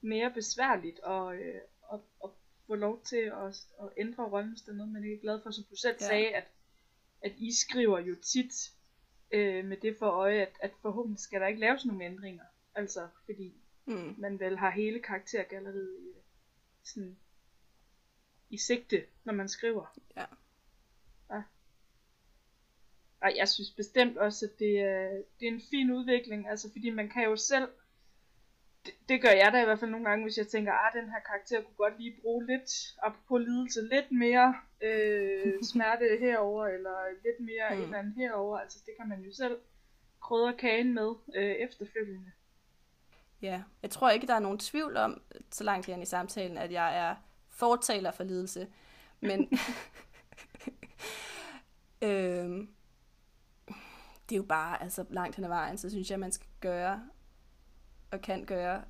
mere 0.00 0.30
besværligt 0.34 1.00
at, 1.06 1.34
øh, 1.40 1.60
at, 1.92 2.00
at 2.24 2.30
få 2.66 2.74
lov 2.74 3.02
til 3.04 3.16
at, 3.16 3.56
at 3.82 3.88
ændre 3.96 4.24
rollen, 4.30 4.50
hvis 4.50 4.62
det 4.62 4.68
er 4.68 4.76
noget, 4.76 4.92
man 4.92 5.04
ikke 5.04 5.16
er 5.16 5.20
glad 5.20 5.40
for. 5.42 5.50
Som 5.50 5.64
du 5.70 5.76
selv 5.76 5.96
Ja. 6.00 6.06
sagde, 6.06 6.28
at, 6.34 6.44
at 7.22 7.32
I 7.38 7.52
skriver 7.52 7.98
jo 7.98 8.14
tit 8.14 8.72
øh, 9.30 9.64
med 9.64 9.76
det 9.76 9.96
for 9.98 10.06
øje, 10.06 10.40
at, 10.40 10.52
at 10.60 10.70
forhåbentlig 10.82 11.20
skal 11.20 11.40
der 11.40 11.46
ikke 11.46 11.60
laves 11.60 11.84
nogen 11.84 12.02
ændringer. 12.02 12.44
Altså, 12.74 13.08
fordi 13.24 13.54
Mm. 13.86 14.14
man 14.18 14.40
vel 14.40 14.58
har 14.58 14.70
hele 14.70 15.00
karaktergalleriet 15.00 15.98
i, 16.00 16.12
sådan, 16.84 17.16
i 18.50 18.58
sigte, 18.58 19.04
når 19.24 19.32
man 19.32 19.48
skriver. 19.48 19.98
Ja. 20.16 20.24
Og 23.24 23.36
jeg 23.36 23.48
synes 23.48 23.70
bestemt 23.70 24.18
også, 24.18 24.46
at 24.46 24.58
det 24.58 24.80
er, 24.80 25.08
det 25.40 25.48
er 25.48 25.52
en 25.52 25.62
fin 25.70 25.90
udvikling, 25.90 26.48
altså 26.48 26.72
fordi 26.72 26.90
man 26.90 27.08
kan 27.08 27.24
jo 27.24 27.36
selv, 27.36 27.68
det, 28.86 28.94
det 29.08 29.22
gør 29.22 29.30
jeg 29.30 29.52
da 29.52 29.62
i 29.62 29.64
hvert 29.64 29.80
fald 29.80 29.90
nogle 29.90 30.08
gange, 30.08 30.24
hvis 30.24 30.38
jeg 30.38 30.46
tænker, 30.46 30.72
ah, 30.72 30.92
den 30.92 31.10
her 31.10 31.20
karakter 31.20 31.62
kunne 31.62 31.76
godt 31.76 32.00
lige 32.00 32.20
bruge 32.22 32.46
lidt, 32.46 32.70
på 33.28 33.38
lidelse, 33.38 33.82
lidt 33.82 34.12
mere 34.12 34.54
øh, 34.80 35.52
smerte 35.72 36.18
herover 36.20 36.66
eller 36.66 36.96
lidt 37.24 37.40
mere 37.40 37.70
mm. 37.70 37.78
et 37.78 37.84
eller 37.84 37.98
andet 37.98 38.14
herover, 38.14 38.58
altså 38.58 38.78
det 38.86 38.94
kan 39.00 39.08
man 39.08 39.20
jo 39.20 39.34
selv 39.34 39.58
krydre 40.20 40.54
kagen 40.56 40.94
med 40.94 41.14
øh, 41.34 41.54
efterfølgende. 41.54 42.32
Ja, 43.42 43.62
jeg 43.82 43.90
tror 43.90 44.10
ikke, 44.10 44.26
der 44.26 44.34
er 44.34 44.40
nogen 44.40 44.58
tvivl 44.58 44.96
om, 44.96 45.22
så 45.50 45.64
langt 45.64 45.86
hen 45.86 46.02
i 46.02 46.06
samtalen, 46.06 46.58
at 46.58 46.72
jeg 46.72 47.08
er 47.08 47.14
fortaler 47.50 48.10
for 48.10 48.24
lidelse. 48.24 48.68
Men 49.20 49.50
øhm, 52.02 52.73
det 54.28 54.34
er 54.34 54.36
jo 54.36 54.42
bare, 54.42 54.82
altså 54.82 55.04
langt 55.10 55.36
hen 55.36 55.44
ad 55.44 55.48
vejen, 55.48 55.78
så 55.78 55.90
synes 55.90 56.10
jeg, 56.10 56.20
man 56.20 56.32
skal 56.32 56.48
gøre 56.60 57.08
og 58.10 58.20
kan 58.20 58.44
gøre 58.44 58.84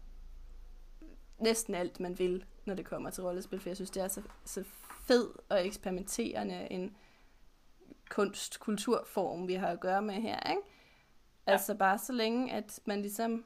næsten 1.39 1.75
alt, 1.75 2.01
man 2.01 2.19
vil, 2.19 2.45
når 2.65 2.75
det 2.75 2.85
kommer 2.85 3.11
til 3.11 3.23
rollespil, 3.23 3.61
for 3.61 3.69
jeg 3.69 3.77
synes, 3.77 3.91
det 3.91 4.03
er 4.03 4.09
så, 4.09 4.23
så 4.45 4.65
fed 5.07 5.31
og 5.49 5.67
eksperimenterende 5.67 6.73
en 6.73 6.97
kunst-kulturform, 8.11 9.49
vi 9.49 9.55
har 9.55 9.69
at 9.69 9.81
gøre 9.81 10.03
med 10.03 10.15
her, 10.15 10.51
ikke? 10.51 10.63
Ja. 11.47 11.53
Altså 11.53 11.75
bare 11.75 11.99
så 11.99 12.13
længe, 12.13 12.53
at 12.53 12.81
man 12.85 13.01
ligesom 13.01 13.45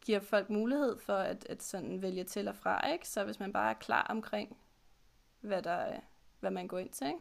giver 0.00 0.20
folk 0.20 0.50
mulighed 0.50 0.98
for 0.98 1.16
at, 1.16 1.46
at 1.50 1.62
sådan 1.62 2.02
vælge 2.02 2.24
til 2.24 2.48
og 2.48 2.56
fra, 2.56 2.92
ikke? 2.92 3.08
Så 3.08 3.24
hvis 3.24 3.40
man 3.40 3.52
bare 3.52 3.70
er 3.70 3.78
klar 3.78 4.06
omkring, 4.10 4.56
hvad, 5.40 5.62
der, 5.62 6.00
hvad 6.40 6.50
man 6.50 6.68
går 6.68 6.78
ind 6.78 6.90
til, 6.90 7.06
ikke? 7.06 7.18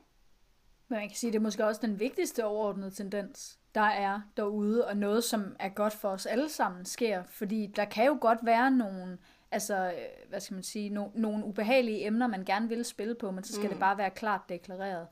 Men 0.87 0.99
man 0.99 1.07
kan 1.07 1.17
sige, 1.17 1.29
at 1.29 1.33
det 1.33 1.39
er 1.39 1.43
måske 1.43 1.65
også 1.65 1.81
den 1.81 1.99
vigtigste 1.99 2.45
overordnede 2.45 2.91
tendens, 2.91 3.59
der 3.75 3.81
er 3.81 4.21
derude, 4.37 4.87
og 4.87 4.97
noget, 4.97 5.23
som 5.23 5.55
er 5.59 5.69
godt 5.69 5.93
for 5.93 6.09
os 6.09 6.25
alle 6.25 6.49
sammen 6.49 6.85
sker. 6.85 7.23
Fordi 7.23 7.67
der 7.75 7.85
kan 7.85 8.05
jo 8.05 8.17
godt 8.21 8.39
være 8.43 8.71
nogle, 8.71 9.17
altså, 9.51 9.75
øh, 9.75 10.29
hvad 10.29 10.39
skal 10.39 10.53
man 10.53 10.63
sige, 10.63 10.89
no, 10.89 11.07
nogle 11.15 11.45
ubehagelige 11.45 12.05
emner, 12.05 12.27
man 12.27 12.45
gerne 12.45 12.69
vil 12.69 12.85
spille 12.85 13.15
på, 13.15 13.31
men 13.31 13.43
så 13.43 13.53
skal 13.53 13.65
mm. 13.65 13.69
det 13.69 13.79
bare 13.79 13.97
være 13.97 14.09
klart 14.09 14.41
deklareret. 14.49 15.07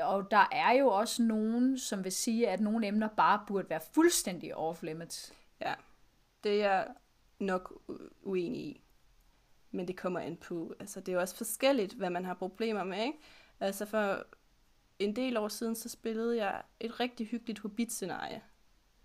Og 0.00 0.30
der 0.30 0.48
er 0.52 0.72
jo 0.72 0.88
også 0.88 1.22
nogen, 1.22 1.78
som 1.78 2.04
vil 2.04 2.12
sige, 2.12 2.48
at 2.48 2.60
nogle 2.60 2.86
emner 2.86 3.08
bare 3.08 3.44
burde 3.46 3.70
være 3.70 3.80
fuldstændig 3.94 4.56
off 4.56 4.82
limits. 4.82 5.32
Ja, 5.60 5.74
det 6.44 6.62
er 6.62 6.70
jeg 6.70 6.86
nok 7.38 7.82
uenig 8.22 8.60
i. 8.60 8.82
Men 9.70 9.88
det 9.88 9.96
kommer 9.96 10.20
ind 10.20 10.36
på, 10.36 10.74
altså 10.80 11.00
det 11.00 11.08
er 11.08 11.12
jo 11.12 11.20
også 11.20 11.36
forskelligt, 11.36 11.92
hvad 11.92 12.10
man 12.10 12.24
har 12.24 12.34
problemer 12.34 12.84
med, 12.84 13.04
ikke? 13.04 13.18
Altså 13.60 13.86
for 13.86 14.26
en 15.04 15.16
del 15.16 15.36
år 15.36 15.48
siden, 15.48 15.74
så 15.74 15.88
spillede 15.88 16.36
jeg 16.36 16.62
et 16.80 17.00
rigtig 17.00 17.26
hyggeligt 17.26 17.58
Hobbit-scenarie. 17.58 18.42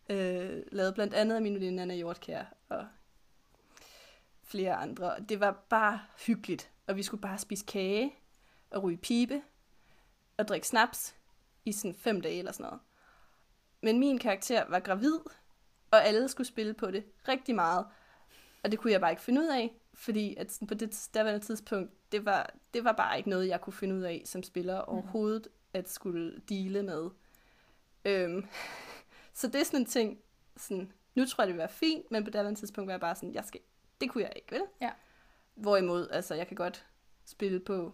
Øh, 0.10 0.64
lavet 0.72 0.94
blandt 0.94 1.14
andet 1.14 1.36
af 1.36 1.42
min 1.42 1.56
veninde 1.56 1.82
Anna 1.82 1.96
Hjortkær 1.96 2.46
og 2.70 2.88
flere 4.44 4.76
andre. 4.76 5.16
Det 5.30 5.40
var 5.40 5.66
bare 5.70 6.02
hyggeligt, 6.26 6.72
og 6.88 6.96
vi 6.96 7.04
skulle 7.04 7.22
bare 7.22 7.38
spise 7.38 7.66
kage 7.66 8.16
og 8.72 8.84
ryge 8.84 8.98
pibe 8.98 9.42
og 10.38 10.48
drikke 10.48 10.68
snaps 10.68 11.16
i 11.66 11.72
sådan 11.72 11.96
fem 11.96 12.22
dage 12.22 12.40
eller 12.40 12.52
sådan 12.52 12.64
noget. 12.64 12.80
Men 13.82 14.00
min 14.00 14.20
karakter 14.20 14.66
var 14.70 14.80
gravid, 14.80 15.20
og 15.92 16.06
alle 16.06 16.28
skulle 16.30 16.48
spille 16.48 16.74
på 16.74 16.92
det 16.92 17.04
rigtig 17.28 17.56
meget. 17.56 17.86
Og 18.64 18.72
det 18.72 18.80
kunne 18.80 18.94
jeg 18.94 19.02
bare 19.02 19.12
ikke 19.12 19.22
finde 19.22 19.42
ud 19.42 19.48
af, 19.48 19.74
fordi 19.94 20.36
at 20.36 20.52
sådan 20.52 20.68
på 20.68 20.74
det 20.74 21.10
daværende 21.14 21.46
tidspunkt, 21.46 22.12
det 22.12 22.26
var, 22.26 22.54
det 22.74 22.84
var 22.84 22.92
bare 22.92 23.18
ikke 23.18 23.30
noget, 23.30 23.48
jeg 23.48 23.62
kunne 23.62 23.74
finde 23.74 23.96
ud 23.96 24.02
af 24.02 24.24
som 24.26 24.44
spiller 24.44 24.82
mm. 24.82 24.90
overhovedet 24.90 25.48
at 25.78 25.90
skulle 25.90 26.42
dele 26.50 26.84
med. 26.84 27.10
Øhm, 28.06 28.48
så 29.34 29.48
det 29.48 29.62
er 29.62 29.64
sådan 29.64 29.80
en 29.80 29.86
ting, 29.86 30.20
sådan, 30.58 30.92
nu 31.16 31.26
tror 31.26 31.42
jeg, 31.42 31.48
det 31.48 31.54
vil 31.54 31.60
være 31.60 31.70
fint, 31.70 32.12
men 32.12 32.24
på 32.24 32.30
daværende 32.30 32.60
tidspunkt 32.60 32.88
var 32.88 32.94
jeg 32.94 33.00
bare 33.00 33.16
sådan, 33.16 33.34
jeg 33.34 33.46
skal, 33.46 33.62
det 34.02 34.10
kunne 34.10 34.24
jeg 34.24 34.34
ikke, 34.36 34.52
vel? 34.52 34.64
Ja. 34.82 34.92
Hvorimod, 35.56 36.10
altså, 36.10 36.36
jeg 36.36 36.48
kan 36.48 36.56
godt 36.56 36.86
spille 37.26 37.60
på 37.60 37.94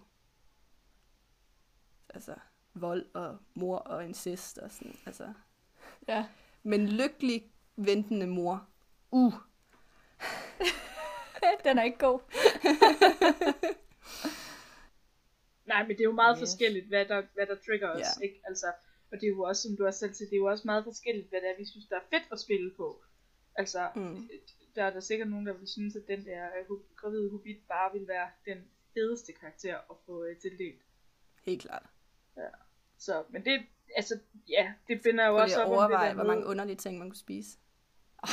altså, 2.10 2.36
vold 2.74 3.06
og 3.14 3.38
mor 3.54 3.78
og 3.78 4.06
incest 4.06 4.58
og 4.58 4.72
sådan, 4.72 4.96
altså. 5.06 5.34
Ja. 6.08 6.26
Men 6.64 6.88
lykkelig 6.88 7.52
ventende 7.76 8.28
mor, 8.28 8.68
uh. 9.12 9.34
Den 11.64 11.78
er 11.78 11.84
ikke 11.84 11.98
god. 11.98 12.20
Nej, 15.66 15.82
men 15.88 15.90
det 15.90 16.00
er 16.00 16.12
jo 16.14 16.22
meget 16.24 16.36
yes. 16.38 16.42
forskelligt, 16.42 16.88
hvad 16.88 17.06
der, 17.06 17.24
hvad 17.34 17.46
der 17.48 17.56
trigger 17.66 17.90
os, 17.90 18.00
yeah. 18.00 18.24
ikke? 18.24 18.42
Altså, 18.48 18.68
og 19.12 19.20
det 19.20 19.24
er 19.24 19.34
jo 19.38 19.44
også, 19.44 19.62
som 19.62 19.78
du 19.78 19.84
har 19.84 19.92
selv 19.92 20.14
til, 20.14 20.26
det 20.30 20.34
er 20.34 20.44
jo 20.46 20.46
også 20.46 20.64
meget 20.66 20.84
forskelligt, 20.84 21.30
hvad 21.30 21.42
det 21.42 21.50
er, 21.50 21.58
vi 21.58 21.66
synes, 21.66 21.86
der 21.88 21.96
er 21.96 22.08
fedt 22.10 22.28
at 22.32 22.40
spille 22.40 22.72
på. 22.78 23.04
Altså, 23.56 23.90
mm. 23.96 24.30
der 24.76 24.84
er 24.84 24.94
der 24.94 25.00
sikkert 25.00 25.30
nogen, 25.30 25.46
der 25.46 25.54
vil 25.54 25.68
synes, 25.68 25.96
at 25.96 26.08
den 26.08 26.26
der 26.26 26.48
uh, 26.70 26.78
gravide 26.96 27.30
hobbit 27.32 27.58
bare 27.68 27.94
vil 27.94 28.08
være 28.08 28.30
den 28.46 28.60
fedeste 28.94 29.34
karakter 29.34 29.78
at 29.78 29.96
få 30.06 30.22
uh, 30.22 30.38
tildelt. 30.42 30.82
Helt 31.44 31.62
klart. 31.62 31.86
Ja. 32.38 32.50
Så, 32.98 33.24
men 33.30 33.46
det, 33.46 33.62
altså, 33.96 34.20
ja, 34.50 34.74
det 34.88 35.02
binder 35.04 35.28
jo 35.28 35.36
også 35.36 35.64
op 35.64 35.72
om 35.72 35.92
det 35.92 36.00
der 36.00 36.14
hvor 36.14 36.24
mange 36.24 36.46
underlige 36.46 36.76
ting 36.76 36.98
man 36.98 37.10
kunne 37.10 37.18
spise. 37.18 37.58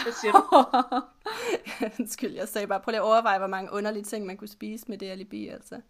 Hvad 0.05 0.12
siger 0.12 0.33
du? 0.33 0.41
Undskyld, 1.99 2.35
jeg 2.35 2.49
sagde 2.49 2.66
bare, 2.66 2.81
prøv 2.81 2.91
lige 2.91 3.01
at 3.01 3.05
overveje, 3.05 3.39
hvor 3.39 3.47
mange 3.47 3.72
underlige 3.72 4.03
ting 4.03 4.26
man 4.26 4.37
kunne 4.37 4.49
spise 4.49 4.89
med 4.89 4.99
det 4.99 5.11
alibi, 5.11 5.49
altså. 5.49 5.81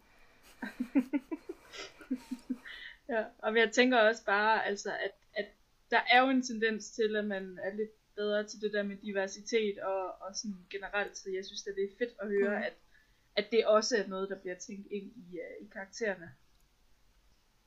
Ja, 3.09 3.25
og 3.39 3.57
jeg 3.57 3.73
tænker 3.73 3.99
også 3.99 4.25
bare, 4.25 4.67
altså, 4.67 4.91
at, 4.91 5.13
at 5.35 5.47
der 5.91 6.01
er 6.11 6.21
jo 6.23 6.29
en 6.31 6.43
tendens 6.43 6.91
til, 6.91 7.17
at 7.17 7.25
man 7.25 7.59
er 7.63 7.75
lidt 7.75 8.15
bedre 8.15 8.45
til 8.45 8.61
det 8.61 8.73
der 8.73 8.83
med 8.83 8.97
diversitet 8.97 9.79
og, 9.79 10.21
og 10.21 10.35
sådan 10.35 10.67
generelt, 10.71 11.19
så 11.19 11.31
jeg 11.31 11.45
synes, 11.45 11.67
at 11.67 11.75
det 11.77 11.85
er 11.85 11.97
fedt 11.99 12.15
at 12.19 12.29
høre, 12.29 12.59
mm. 12.59 12.65
at, 12.65 12.73
at 13.37 13.47
det 13.51 13.67
også 13.67 13.97
er 13.97 14.07
noget, 14.07 14.29
der 14.29 14.39
bliver 14.39 14.57
tænkt 14.57 14.87
ind 14.91 15.13
i, 15.17 15.39
uh, 15.39 15.67
i 15.67 15.71
karaktererne. 15.73 16.31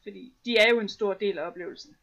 Fordi 0.04 0.34
de 0.46 0.58
er 0.58 0.70
jo 0.70 0.80
en 0.80 0.90
stor 0.90 1.14
del 1.14 1.38
af 1.38 1.48
oplevelsen. 1.48 1.96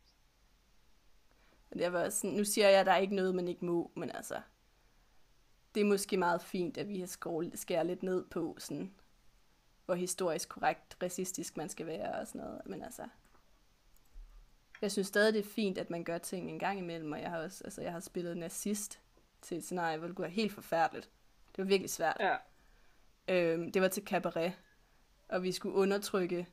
Det 1.72 1.93
var 1.93 2.09
sådan, 2.09 2.36
nu 2.36 2.45
siger 2.45 2.68
jeg, 2.68 2.80
at 2.80 2.86
der 2.86 2.93
er 2.93 2.99
ikke 2.99 3.14
noget, 3.14 3.34
man 3.34 3.49
ikke 3.49 3.64
må, 3.64 3.91
men 3.97 4.11
altså, 4.11 4.41
det 5.74 5.80
er 5.80 5.84
måske 5.84 6.16
meget 6.16 6.43
fint, 6.43 6.78
at 6.78 6.88
vi 6.88 7.01
har 7.01 7.07
skåret 7.07 7.86
lidt 7.86 8.03
ned 8.03 8.24
på, 8.24 8.57
sådan, 8.59 8.95
hvor 9.91 9.97
historisk 9.97 10.49
korrekt, 10.49 10.97
racistisk 11.03 11.57
man 11.57 11.68
skal 11.68 11.86
være 11.86 12.12
og 12.12 12.26
sådan 12.26 12.41
noget. 12.41 12.62
Men 12.66 12.82
altså, 12.82 13.03
jeg 14.82 14.93
synes 14.93 15.07
stadig, 15.07 15.34
det 15.34 15.41
er 15.41 15.51
fint, 15.51 15.78
at 15.78 15.91
man 15.91 16.05
gør 16.05 16.18
ting 16.18 16.51
en 16.51 16.59
gang 16.59 16.78
imellem, 16.78 17.12
og 17.12 17.20
jeg 17.20 17.30
har 17.30 17.38
også, 17.38 17.64
altså, 17.64 17.82
jeg 17.82 17.93
har 17.93 18.01
spillet 18.01 18.36
nazist 18.36 19.01
til 19.43 19.57
et 19.57 19.64
scenarie, 19.64 19.99
hvor 19.99 20.07
det 20.07 20.18
være 20.18 20.30
helt 20.30 20.53
forfærdeligt. 20.53 21.11
Det 21.57 21.59
var 21.59 21.68
virkelig 21.68 21.91
svært. 21.91 22.16
Ja. 22.20 22.36
Øhm, 23.28 23.72
det 23.72 23.82
var 23.82 23.88
til 23.88 24.05
cabaret, 24.05 24.53
og 25.28 25.43
vi 25.43 25.53
skulle 25.53 25.74
undertrykke 25.74 26.47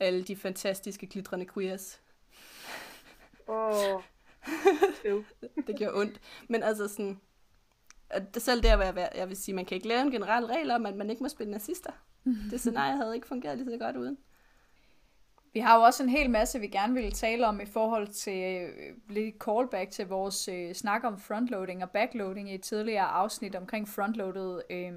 alle 0.00 0.24
de 0.24 0.36
fantastiske 0.36 1.06
glitrende 1.06 1.46
queers. 1.54 2.02
Åh. 3.48 4.02
Oh. 5.06 5.24
det 5.66 5.76
gjorde 5.76 5.94
ondt. 5.94 6.20
Men 6.48 6.62
altså 6.62 6.88
sådan, 6.88 7.20
selv 8.38 8.62
der, 8.62 8.76
hvor 8.76 8.84
jeg, 8.84 9.10
jeg 9.14 9.28
vil 9.28 9.36
sige, 9.36 9.54
man 9.54 9.64
kan 9.64 9.74
ikke 9.74 9.88
lave 9.88 10.00
en 10.00 10.10
generel 10.10 10.44
regel 10.44 10.70
om, 10.70 10.86
at 10.86 10.96
man 10.96 11.10
ikke 11.10 11.22
må 11.22 11.28
spille 11.28 11.50
nazister. 11.50 11.92
Det 12.50 12.60
scenarie 12.60 12.96
havde 12.96 13.14
ikke 13.14 13.26
fungeret 13.26 13.58
lige 13.58 13.70
så 13.70 13.78
godt 13.78 13.96
uden. 13.96 14.18
Vi 15.54 15.60
har 15.60 15.76
jo 15.76 15.82
også 15.82 16.02
en 16.02 16.08
hel 16.08 16.30
masse, 16.30 16.60
vi 16.60 16.66
gerne 16.66 16.94
vil 16.94 17.12
tale 17.12 17.46
om 17.46 17.60
i 17.60 17.66
forhold 17.66 18.08
til 18.08 18.62
øh, 18.62 18.94
lidt 19.08 19.34
callback 19.44 19.90
til 19.90 20.06
vores 20.06 20.48
øh, 20.48 20.74
snak 20.74 21.04
om 21.04 21.18
frontloading 21.18 21.82
og 21.82 21.90
backloading 21.90 22.50
i 22.50 22.54
et 22.54 22.62
tidligere 22.62 23.04
afsnit 23.04 23.56
omkring 23.56 23.88
frontloaded, 23.88 24.60
øh, 24.70 24.92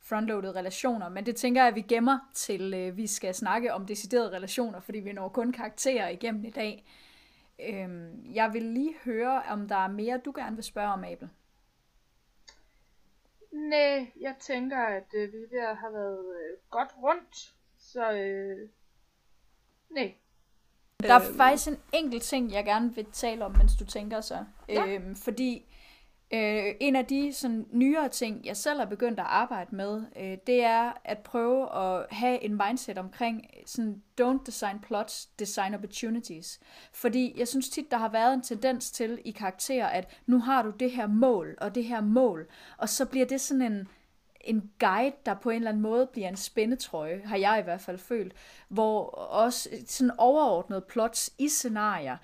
frontloaded 0.00 0.56
relationer. 0.56 1.08
Men 1.08 1.26
det 1.26 1.36
tænker 1.36 1.60
jeg, 1.60 1.68
at 1.68 1.74
vi 1.74 1.80
gemmer 1.80 2.18
til, 2.34 2.74
øh, 2.74 2.96
vi 2.96 3.06
skal 3.06 3.34
snakke 3.34 3.74
om 3.74 3.86
deciderede 3.86 4.30
relationer, 4.30 4.80
fordi 4.80 4.98
vi 4.98 5.12
når 5.12 5.28
kun 5.28 5.52
karakterer 5.52 6.08
igennem 6.08 6.44
i 6.44 6.50
dag. 6.50 6.84
Øh, 7.68 7.88
jeg 8.34 8.50
vil 8.52 8.62
lige 8.62 8.94
høre, 9.04 9.42
om 9.50 9.68
der 9.68 9.76
er 9.76 9.88
mere, 9.88 10.20
du 10.24 10.32
gerne 10.36 10.56
vil 10.56 10.64
spørge 10.64 10.92
om, 10.92 11.04
Abel. 11.04 11.28
Nej, 13.68 14.12
jeg 14.20 14.34
tænker, 14.40 14.78
at 14.78 15.06
øh, 15.14 15.32
vi 15.32 15.38
ved 15.38 15.74
har 15.74 15.90
været 15.90 16.18
øh, 16.18 16.58
godt 16.70 16.88
rundt, 17.02 17.54
så 17.78 18.12
øh, 18.12 18.68
nej. 19.90 20.14
Der 21.02 21.14
er 21.14 21.28
øhm. 21.28 21.36
faktisk 21.36 21.68
en 21.68 21.78
enkelt 21.92 22.22
ting, 22.22 22.52
jeg 22.52 22.64
gerne 22.64 22.94
vil 22.94 23.06
tale 23.12 23.44
om, 23.44 23.56
mens 23.56 23.76
du 23.78 23.84
tænker 23.84 24.20
så. 24.20 24.44
Ja. 24.68 24.86
Øhm, 24.86 25.16
fordi 25.16 25.71
Øh, 26.34 26.74
en 26.80 26.96
af 26.96 27.06
de 27.06 27.32
sådan, 27.32 27.66
nyere 27.72 28.08
ting, 28.08 28.46
jeg 28.46 28.56
selv 28.56 28.78
har 28.78 28.86
begyndt 28.86 29.20
at 29.20 29.26
arbejde 29.28 29.76
med, 29.76 30.02
øh, 30.16 30.38
det 30.46 30.64
er 30.64 30.92
at 31.04 31.18
prøve 31.18 31.76
at 31.76 32.06
have 32.10 32.44
en 32.44 32.60
mindset 32.66 32.98
omkring 32.98 33.46
øh, 33.56 33.62
sådan, 33.66 34.02
don't 34.20 34.44
design 34.46 34.78
plots, 34.80 35.26
design 35.26 35.74
opportunities. 35.74 36.60
Fordi 36.92 37.34
jeg 37.36 37.48
synes 37.48 37.68
tit, 37.68 37.90
der 37.90 37.96
har 37.96 38.08
været 38.08 38.34
en 38.34 38.42
tendens 38.42 38.90
til 38.90 39.18
i 39.24 39.30
karakterer, 39.30 39.86
at 39.86 40.18
nu 40.26 40.38
har 40.38 40.62
du 40.62 40.70
det 40.70 40.90
her 40.90 41.06
mål 41.06 41.56
og 41.60 41.74
det 41.74 41.84
her 41.84 42.00
mål, 42.00 42.46
og 42.78 42.88
så 42.88 43.06
bliver 43.06 43.26
det 43.26 43.40
sådan 43.40 43.72
en, 43.72 43.88
en 44.40 44.70
guide, 44.80 45.16
der 45.26 45.34
på 45.34 45.50
en 45.50 45.56
eller 45.56 45.70
anden 45.70 45.82
måde 45.82 46.06
bliver 46.06 46.28
en 46.28 46.36
spændetrøje, 46.36 47.22
har 47.24 47.36
jeg 47.36 47.58
i 47.60 47.62
hvert 47.62 47.80
fald 47.80 47.98
følt, 47.98 48.32
hvor 48.68 49.04
også 49.14 49.68
øh, 49.72 49.78
sådan 49.86 50.12
overordnet 50.18 50.84
plots 50.84 51.30
i 51.38 51.48
scenarier 51.48 52.16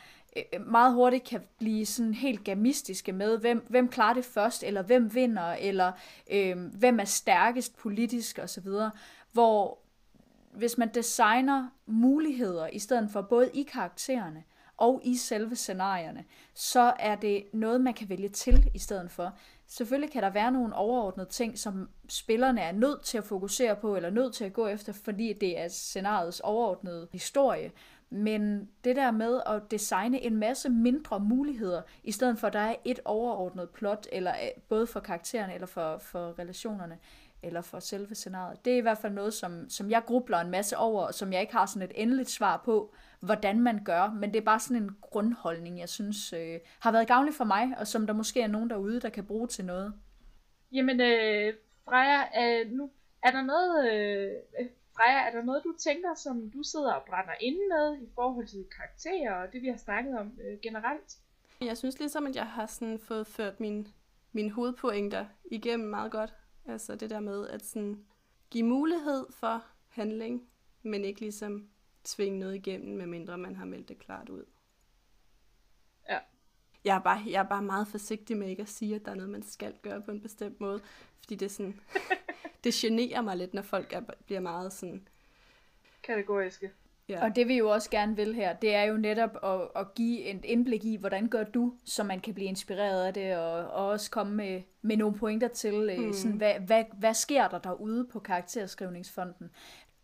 Øh, 0.53 0.67
meget 0.67 0.95
hurtigt 0.95 1.25
kan 1.25 1.41
blive 1.59 1.87
sådan 1.87 2.15
helt 2.15 2.45
gamistiske 2.45 3.13
med, 3.13 3.39
hvem, 3.39 3.67
hvem 3.69 3.89
klarer 3.89 4.15
det 4.15 4.25
først, 4.25 4.63
eller 4.63 4.83
hvem 4.83 5.15
vinder, 5.15 5.53
eller 5.53 5.93
øh, 6.31 6.57
hvem 6.57 7.01
er 7.01 7.05
stærkest 7.05 7.77
politisk 7.77 8.39
osv., 8.43 8.69
hvor 9.33 9.79
hvis 10.53 10.79
man 10.79 10.89
designer 10.95 11.69
muligheder 11.87 12.67
i 12.67 12.79
stedet 12.79 13.11
for 13.13 13.23
både 13.23 13.51
i 13.55 13.63
karaktererne 13.63 14.45
og 14.77 15.01
i 15.05 15.17
selve 15.17 15.57
scenarierne, 15.57 16.25
så 16.55 16.93
er 16.99 17.17
det 17.17 17.45
noget, 17.53 17.81
man 17.81 17.95
kan 17.95 18.09
vælge 18.09 18.29
til 18.29 18.71
i 18.75 18.79
stedet 18.79 19.11
for. 19.11 19.37
Selvfølgelig 19.67 20.13
kan 20.13 20.23
der 20.23 20.31
være 20.31 20.53
nogle 20.53 20.75
overordnede 20.75 21.29
ting, 21.29 21.59
som 21.59 21.89
spillerne 22.09 22.61
er 22.61 22.73
nødt 22.73 23.03
til 23.03 23.19
at 23.19 23.25
fokusere 23.25 23.77
på, 23.77 23.97
eller 23.97 24.11
nødt 24.11 24.35
til 24.35 24.45
at 24.45 24.53
gå 24.53 24.67
efter, 24.67 24.93
fordi 24.93 25.33
det 25.33 25.59
er 25.61 25.69
scenariets 25.69 26.41
overordnede 26.41 27.09
historie. 27.13 27.71
Men 28.11 28.69
det 28.85 28.97
der 28.97 29.11
med 29.11 29.41
at 29.47 29.71
designe 29.71 30.21
en 30.21 30.37
masse 30.37 30.69
mindre 30.69 31.21
muligheder, 31.21 31.83
i 32.05 32.13
stedet 32.13 32.39
for 32.39 32.47
at 32.47 32.53
der 32.53 32.59
er 32.59 32.75
et 32.85 33.01
overordnet 33.05 33.71
plot, 33.71 34.07
eller 34.13 34.33
øh, 34.33 34.63
både 34.69 34.87
for 34.87 35.01
karaktererne 35.01 35.55
eller 35.55 35.67
for, 35.67 35.99
for 35.99 36.39
relationerne, 36.39 36.99
eller 37.43 37.61
for 37.61 37.79
selve 37.79 38.15
scenariet. 38.15 38.65
Det 38.65 38.73
er 38.73 38.77
i 38.77 38.81
hvert 38.81 38.99
fald 38.99 39.13
noget, 39.13 39.35
som, 39.35 39.71
som 39.71 39.91
jeg 39.91 40.03
grubler 40.07 40.39
en 40.39 40.51
masse 40.51 40.77
over, 40.77 41.03
og 41.03 41.15
som 41.15 41.33
jeg 41.33 41.41
ikke 41.41 41.53
har 41.53 41.67
sådan 41.67 41.89
et 41.89 41.93
endeligt 41.95 42.31
svar 42.31 42.63
på, 42.65 42.95
hvordan 43.21 43.61
man 43.61 43.85
gør, 43.85 44.13
men 44.21 44.33
det 44.33 44.41
er 44.41 44.45
bare 44.45 44.61
sådan 44.61 44.83
en 44.83 44.97
grundholdning, 45.01 45.79
jeg 45.79 45.89
synes 45.89 46.33
øh, 46.33 46.61
har 46.81 46.93
været 46.93 47.09
gavnlig 47.09 47.35
for 47.35 47.45
mig, 47.45 47.75
og 47.79 47.87
som 47.87 48.07
der 48.07 48.15
måske 48.15 48.41
er 48.41 48.47
nogen 48.47 48.71
derude, 48.71 49.01
der 49.01 49.09
kan 49.09 49.25
bruge 49.25 49.47
til 49.47 49.65
noget. 49.65 49.95
Jamen, 50.73 51.01
øh, 51.01 51.55
Freja, 51.85 52.21
øh, 52.43 52.71
nu 52.71 52.91
er 53.23 53.31
der 53.31 53.43
noget, 53.43 53.93
øh, 53.93 54.67
Freja, 54.99 55.27
er 55.27 55.31
der 55.31 55.43
noget, 55.43 55.65
du 55.65 55.75
tænker, 55.79 56.15
som 56.15 56.51
du 56.51 56.63
sidder 56.63 56.93
og 56.93 57.03
brænder 57.09 57.35
inde 57.41 57.59
med 57.69 58.03
i 58.03 58.11
forhold 58.15 58.47
til 58.47 58.67
karakterer 58.77 59.35
og 59.35 59.53
det, 59.53 59.63
vi 59.63 59.69
har 59.69 59.77
snakket 59.77 60.19
om 60.19 60.39
øh, 60.45 60.59
generelt? 60.63 61.19
Jeg 61.61 61.79
synes 61.79 61.99
ligesom, 61.99 62.27
at 62.27 62.37
jeg 62.37 62.47
har 62.47 62.67
sådan 62.67 62.99
fået 62.99 63.27
ført 63.27 63.61
mine, 63.61 63.87
mine 64.33 64.51
hovedpointer 64.51 65.27
igennem 65.45 65.89
meget 65.89 66.13
godt. 66.13 66.35
Altså 66.67 66.97
det 66.97 67.11
der 67.11 67.21
med 67.21 67.49
at 67.49 67.65
sådan 67.65 68.07
give 68.51 68.67
mulighed 68.67 69.27
for 69.31 69.65
handling, 69.89 70.49
men 70.83 71.05
ikke 71.05 71.21
ligesom 71.21 71.71
tvinge 72.05 72.39
noget 72.39 72.55
igennem, 72.55 72.97
medmindre 72.97 73.39
man 73.39 73.57
har 73.57 73.65
meldt 73.65 73.89
det 73.89 73.99
klart 73.99 74.29
ud. 74.29 74.45
Ja. 76.09 76.19
Jeg 76.89 76.97
er, 76.97 77.01
bare, 77.01 77.23
jeg 77.27 77.39
er 77.39 77.49
bare 77.49 77.63
meget 77.63 77.89
forsigtig 77.89 78.37
med 78.37 78.49
ikke 78.49 78.63
at 78.63 78.69
sige, 78.69 78.95
at 78.95 79.05
der 79.05 79.11
er 79.11 79.15
noget, 79.15 79.31
man 79.31 79.43
skal 79.43 79.75
gøre 79.83 80.01
på 80.01 80.11
en 80.11 80.21
bestemt 80.21 80.61
måde. 80.61 80.81
Fordi 81.19 81.35
det 81.35 81.47
er 81.47 81.51
sådan, 81.51 81.81
det 82.65 82.75
generer 82.75 83.21
mig 83.21 83.37
lidt, 83.37 83.55
når 83.55 83.63
folk 83.63 83.93
er, 83.93 84.01
bliver 84.27 84.41
meget 84.41 84.73
sådan... 84.73 85.09
Kategoriske. 86.03 86.71
Ja. 87.09 87.25
Og 87.25 87.37
det 87.37 87.49
vi 87.49 87.59
jo 87.59 87.69
også 87.69 87.91
gerne 87.91 88.17
vil 88.17 88.35
her, 88.35 88.53
det 88.53 88.75
er 88.75 88.83
jo 88.83 88.97
netop 88.97 89.31
at, 89.43 89.81
at 89.81 89.95
give 89.95 90.25
et 90.25 90.45
indblik 90.45 90.85
i, 90.85 90.97
hvordan 90.97 91.29
gør 91.29 91.45
du, 91.45 91.75
så 91.85 92.05
man 92.05 92.21
kan 92.21 92.35
blive 92.35 92.49
inspireret 92.49 93.07
af 93.07 93.15
det, 93.15 93.37
og, 93.37 93.53
og 93.53 93.87
også 93.87 94.11
komme 94.11 94.35
med, 94.35 94.63
med 94.83 94.97
nogle 94.97 95.17
pointer 95.19 95.49
til, 95.49 96.07
mm. 96.07 96.13
sådan, 96.13 96.37
hvad, 96.37 96.55
hvad, 96.67 96.85
hvad 96.99 97.15
sker 97.15 97.49
der 97.49 97.59
derude 97.59 98.07
på 98.13 98.21
karakterskrivningsfonden 98.21 99.51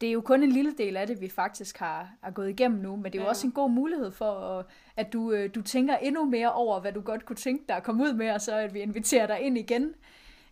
det 0.00 0.08
er 0.08 0.12
jo 0.12 0.20
kun 0.20 0.42
en 0.42 0.52
lille 0.52 0.74
del 0.78 0.96
af 0.96 1.06
det, 1.06 1.20
vi 1.20 1.28
faktisk 1.28 1.78
har, 1.78 2.10
har 2.22 2.30
gået 2.30 2.50
igennem 2.50 2.80
nu, 2.80 2.96
men 2.96 3.04
det 3.04 3.14
er 3.14 3.18
jo 3.18 3.24
ja. 3.24 3.28
også 3.28 3.46
en 3.46 3.52
god 3.52 3.70
mulighed 3.70 4.10
for, 4.10 4.64
at 4.96 5.12
du, 5.12 5.32
øh, 5.32 5.54
du 5.54 5.62
tænker 5.62 5.96
endnu 5.96 6.24
mere 6.24 6.52
over, 6.52 6.80
hvad 6.80 6.92
du 6.92 7.00
godt 7.00 7.26
kunne 7.26 7.36
tænke 7.36 7.64
dig 7.68 7.76
at 7.76 7.82
komme 7.82 8.04
ud 8.04 8.12
med, 8.12 8.30
og 8.30 8.40
så 8.40 8.56
at 8.56 8.74
vi 8.74 8.80
inviterer 8.80 9.26
dig 9.26 9.40
ind 9.40 9.58
igen. 9.58 9.94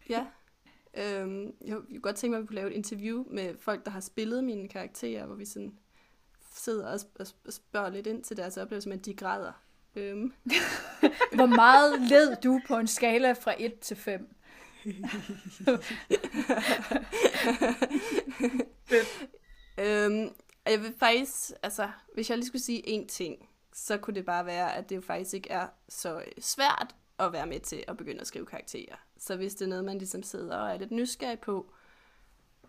Ja. 0.08 0.26
Øhm, 0.94 1.54
jeg 1.66 1.76
kunne 1.76 2.00
godt 2.00 2.16
tænke 2.16 2.30
mig, 2.30 2.38
at 2.38 2.42
vi 2.42 2.46
kunne 2.46 2.56
lave 2.56 2.70
et 2.70 2.76
interview 2.76 3.24
med 3.30 3.54
folk, 3.60 3.84
der 3.84 3.90
har 3.90 4.00
spillet 4.00 4.44
mine 4.44 4.68
karakterer, 4.68 5.26
hvor 5.26 5.34
vi 5.34 5.44
sådan 5.44 5.74
sidder 6.54 6.98
og 7.18 7.26
spørger 7.52 7.90
lidt 7.90 8.06
ind 8.06 8.22
til 8.22 8.36
deres 8.36 8.56
oplevelse, 8.56 8.88
men 8.88 8.98
de 8.98 9.14
græder. 9.14 9.52
Øhm. 9.96 10.32
Hvor 11.38 11.46
meget 11.46 12.00
led 12.00 12.36
du 12.44 12.60
på 12.66 12.76
en 12.76 12.86
skala 12.86 13.32
fra 13.32 13.54
1 13.58 13.78
til 13.78 13.96
5? 13.96 14.34
Øhm, 19.78 20.34
jeg 20.66 20.82
vil 20.82 20.94
faktisk, 20.98 21.50
altså, 21.62 21.90
hvis 22.14 22.30
jeg 22.30 22.38
lige 22.38 22.46
skulle 22.46 22.62
sige 22.62 23.02
én 23.02 23.06
ting, 23.06 23.48
så 23.72 23.98
kunne 23.98 24.14
det 24.14 24.24
bare 24.24 24.46
være, 24.46 24.74
at 24.74 24.88
det 24.88 24.96
jo 24.96 25.00
faktisk 25.00 25.34
ikke 25.34 25.50
er 25.50 25.68
så 25.88 26.18
øh, 26.18 26.26
svært 26.40 26.94
at 27.18 27.32
være 27.32 27.46
med 27.46 27.60
til 27.60 27.84
at 27.88 27.96
begynde 27.96 28.20
at 28.20 28.26
skrive 28.26 28.46
karakterer. 28.46 28.96
Så 29.18 29.36
hvis 29.36 29.54
det 29.54 29.64
er 29.64 29.68
noget, 29.68 29.84
man 29.84 29.98
ligesom 29.98 30.22
sidder 30.22 30.56
og 30.56 30.70
er 30.70 30.78
lidt 30.78 30.90
nysgerrig 30.90 31.40
på, 31.40 31.72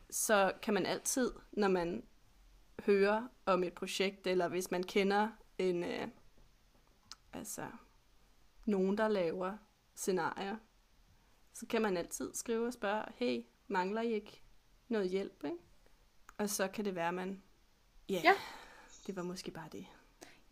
så 0.10 0.52
kan 0.62 0.74
man 0.74 0.86
altid, 0.86 1.32
når 1.52 1.68
man 1.68 2.04
hører 2.86 3.28
om 3.46 3.64
et 3.64 3.74
projekt, 3.74 4.28
eller 4.28 4.48
hvis 4.48 4.72
man 4.72 4.84
kender 4.84 5.30
en, 5.58 5.84
øh, 5.84 6.08
altså, 7.34 7.66
nogen, 8.66 8.98
der 8.98 9.08
laver 9.08 9.58
scenarier, 9.96 10.58
så 11.64 11.68
kan 11.68 11.82
man 11.82 11.98
altid 11.98 12.34
skrive 12.34 12.68
og 12.68 12.74
spørge, 12.74 13.04
hey, 13.16 13.44
mangler 13.68 14.02
I 14.02 14.14
ikke 14.14 14.42
noget 14.88 15.10
hjælp, 15.10 15.44
ikke? 15.44 15.58
Og 16.38 16.50
så 16.50 16.68
kan 16.68 16.86
det 16.86 16.96
være, 16.96 17.08
at 17.08 17.14
man, 17.14 17.44
yeah, 18.12 18.24
ja, 18.24 18.34
det 19.08 19.16
var 19.16 19.24
måske 19.24 19.52
bare 19.52 19.70
det. 19.72 19.86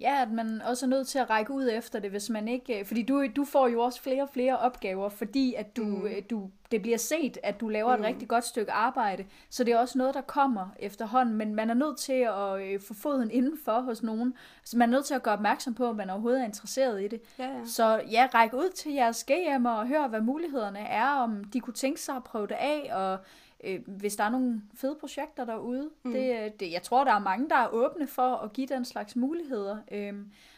Ja, 0.02 0.22
at 0.22 0.32
man 0.32 0.62
også 0.62 0.86
er 0.86 0.90
nødt 0.90 1.08
til 1.08 1.20
at 1.20 1.30
række 1.30 1.54
ud 1.54 1.70
efter 1.72 2.00
det, 2.00 2.10
hvis 2.12 2.30
man 2.30 2.48
ikke... 2.48 2.80
Øh, 2.80 2.86
fordi 2.86 3.04
du, 3.04 3.26
du 3.36 3.46
får 3.46 3.68
jo 3.68 3.82
også 3.82 4.02
flere 4.02 4.24
og 4.24 4.30
flere 4.30 4.58
opgaver, 4.58 5.10
fordi 5.10 5.54
at 5.54 5.76
du, 5.78 5.84
mm. 5.84 6.06
Øh, 6.06 6.22
du, 6.30 6.50
det 6.72 6.82
bliver 6.82 6.98
set, 6.98 7.38
at 7.44 7.60
du 7.60 7.70
laver 7.70 7.96
mm. 7.96 8.02
et 8.02 8.08
rigtig 8.08 8.28
godt 8.28 8.44
stykke 8.44 8.72
arbejde. 8.72 9.26
Så 9.50 9.64
det 9.64 9.74
er 9.74 9.78
også 9.78 9.98
noget, 9.98 10.14
der 10.14 10.22
kommer 10.22 10.70
efterhånden, 10.80 11.36
men 11.36 11.56
man 11.56 11.70
er 11.70 11.74
nødt 11.74 11.98
til 11.98 12.14
at 12.14 12.62
øh, 12.62 12.80
få 12.88 12.94
foden 12.94 13.32
indenfor 13.32 13.82
hos 13.82 14.04
nogen. 14.04 14.34
Så 14.64 14.78
man 14.78 14.90
er 14.90 14.92
nødt 14.92 15.06
til 15.06 15.14
at 15.14 15.24
gøre 15.24 15.34
opmærksom 15.34 15.74
på, 15.74 15.90
at 15.90 15.96
man 15.96 16.10
overhovedet 16.10 16.42
er 16.42 16.46
interesseret 16.46 17.04
i 17.04 17.08
det. 17.08 17.22
Ja, 17.40 17.44
ja. 17.44 17.66
Så 17.66 18.02
ja, 18.12 18.28
ræk 18.34 18.54
ud 18.54 18.70
til 18.76 18.92
jeres 18.92 19.26
GM'er 19.32 19.70
og 19.70 19.88
hør, 19.88 20.08
hvad 20.08 20.22
mulighederne 20.22 20.80
er, 20.80 21.08
om 21.08 21.44
de 21.44 21.60
kunne 21.60 21.74
tænke 21.74 22.02
sig 22.02 22.16
at 22.16 22.24
prøve 22.24 22.48
det 22.48 22.58
af, 22.60 22.90
og 22.94 23.20
øh, 23.64 23.88
hvis 23.88 24.16
der 24.16 24.24
er 24.24 24.30
nogle 24.30 24.62
fede 24.76 24.98
projekter 25.00 25.46
derude. 25.46 25.90
Mm. 26.04 26.12
Det, 26.12 26.44
øh, 26.44 26.52
det, 26.60 26.72
jeg 26.72 26.84
tror, 26.84 27.04
der 27.04 27.12
er 27.12 27.20
mange, 27.20 27.50
der 27.50 27.56
er 27.56 27.68
åbne 27.68 28.08
for 28.08 28.36
at 28.36 28.54
give 28.54 28.68
den 28.68 28.86
slags 28.86 29.16
muligheder. 29.16 29.78
Øh, 29.92 30.14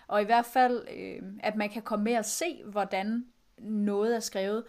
og 0.08 0.22
i 0.22 0.26
hvert 0.26 0.46
fald, 0.46 0.88
øh, 0.96 1.22
at 1.40 1.56
man 1.56 1.70
kan 1.70 1.82
komme 1.82 2.04
med 2.04 2.18
og 2.18 2.26
se, 2.26 2.64
hvordan 2.66 3.26
noget 3.58 4.16
er 4.16 4.20
skrevet. 4.20 4.64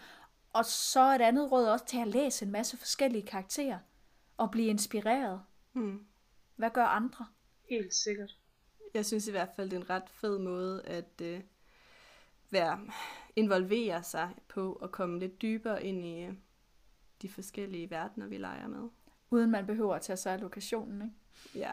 Og 0.52 0.64
så 0.64 1.14
et 1.14 1.20
andet 1.20 1.52
råd 1.52 1.66
også 1.66 1.86
til 1.86 2.00
at 2.00 2.08
læse 2.08 2.44
en 2.44 2.52
masse 2.52 2.76
forskellige 2.76 3.26
karakterer 3.26 3.78
og 4.36 4.50
blive 4.50 4.68
inspireret. 4.68 5.40
Mm. 5.72 6.06
Hvad 6.56 6.70
gør 6.70 6.84
andre? 6.84 7.26
Helt 7.70 7.94
sikkert. 7.94 8.36
Jeg 8.94 9.06
synes 9.06 9.28
i 9.28 9.30
hvert 9.30 9.48
fald, 9.56 9.70
det 9.70 9.76
er 9.76 9.80
en 9.80 9.90
ret 9.90 10.10
fed 10.10 10.38
måde 10.38 10.82
at 10.84 11.20
øh, 11.22 11.40
være, 12.50 12.80
involvere 13.36 14.02
sig 14.02 14.30
på 14.48 14.72
og 14.72 14.92
komme 14.92 15.18
lidt 15.18 15.42
dybere 15.42 15.84
ind 15.84 16.04
i, 16.04 16.24
øh, 16.24 16.32
de 17.24 17.28
forskellige 17.28 17.90
verdener, 17.90 18.26
vi 18.26 18.36
leger 18.36 18.68
med. 18.68 18.88
Uden 19.30 19.50
man 19.50 19.66
behøver 19.66 19.94
at 19.94 20.02
tage 20.02 20.16
sig 20.16 20.32
af 20.32 20.40
lokationen, 20.40 21.02
ikke? 21.02 21.14
Ja. 21.66 21.72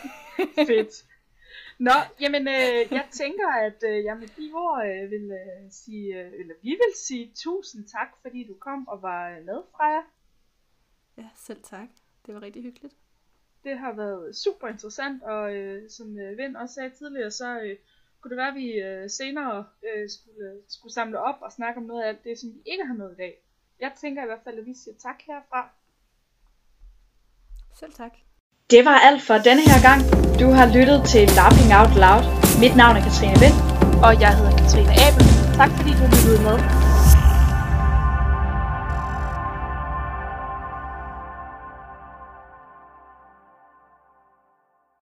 Fedt. 0.68 1.06
Nå, 1.78 1.90
jamen 2.20 2.48
øh, 2.48 2.92
jeg 2.98 3.08
tænker, 3.10 3.48
at 3.48 3.82
øh, 3.88 4.04
jeg 4.04 4.16
med 4.16 4.28
de 4.28 4.52
ord 4.54 4.86
øh, 4.86 5.10
vil 5.10 5.30
øh, 5.30 5.70
sige, 5.70 6.20
øh, 6.20 6.32
eller 6.40 6.54
vi 6.62 6.70
vil 6.70 6.92
sige 6.96 7.32
tusind 7.34 7.84
tak, 7.88 8.08
fordi 8.22 8.44
du 8.44 8.54
kom 8.54 8.88
og 8.88 9.02
var 9.02 9.30
med, 9.30 9.62
Freja. 9.76 10.02
Ja, 11.16 11.28
selv 11.36 11.62
tak. 11.62 11.88
Det 12.26 12.34
var 12.34 12.42
rigtig 12.42 12.62
hyggeligt. 12.62 12.94
Det 13.64 13.78
har 13.78 13.92
været 13.92 14.36
super 14.36 14.68
interessant, 14.68 15.22
og 15.22 15.54
øh, 15.56 15.90
som 15.90 16.18
øh, 16.18 16.38
Vind 16.38 16.56
også 16.56 16.74
sagde 16.74 16.90
tidligere, 16.90 17.30
så 17.30 17.60
øh, 17.60 17.76
kunne 18.20 18.30
det 18.30 18.36
være, 18.36 18.48
at 18.48 18.54
vi 18.54 18.72
øh, 18.72 19.10
senere 19.10 19.66
øh, 19.82 20.10
skulle, 20.10 20.62
skulle 20.68 20.92
samle 20.92 21.18
op 21.18 21.38
og 21.40 21.52
snakke 21.52 21.80
om 21.80 21.86
noget 21.86 22.02
af 22.02 22.08
alt 22.08 22.24
det, 22.24 22.38
som 22.38 22.54
vi 22.54 22.60
ikke 22.66 22.84
har 22.84 22.94
med 22.94 23.12
i 23.12 23.16
dag 23.16 23.45
jeg 23.80 23.92
tænker 24.00 24.22
i 24.22 24.26
hvert 24.26 24.44
fald, 24.44 24.58
at 24.58 24.66
vi 24.66 24.74
siger 24.82 24.96
tak 25.06 25.18
herfra. 25.26 25.60
Selv 27.80 27.92
tak. 27.92 28.14
Det 28.70 28.84
var 28.84 28.98
alt 29.08 29.22
for 29.22 29.34
denne 29.48 29.62
her 29.70 29.80
gang. 29.88 30.00
Du 30.40 30.48
har 30.58 30.66
lyttet 30.76 30.98
til 31.12 31.24
Laughing 31.38 31.70
Out 31.78 31.94
Loud. 32.04 32.24
Mit 32.62 32.74
navn 32.76 32.96
er 32.96 33.02
Katrine 33.06 33.38
Vind. 33.44 33.56
Og 34.06 34.12
jeg 34.22 34.32
hedder 34.38 34.54
Katrine 34.60 34.92
Abel. 35.06 35.24
Tak 35.60 35.70
fordi 35.76 35.90
du 36.00 36.04
lyttede 36.14 36.40
med. 36.48 36.85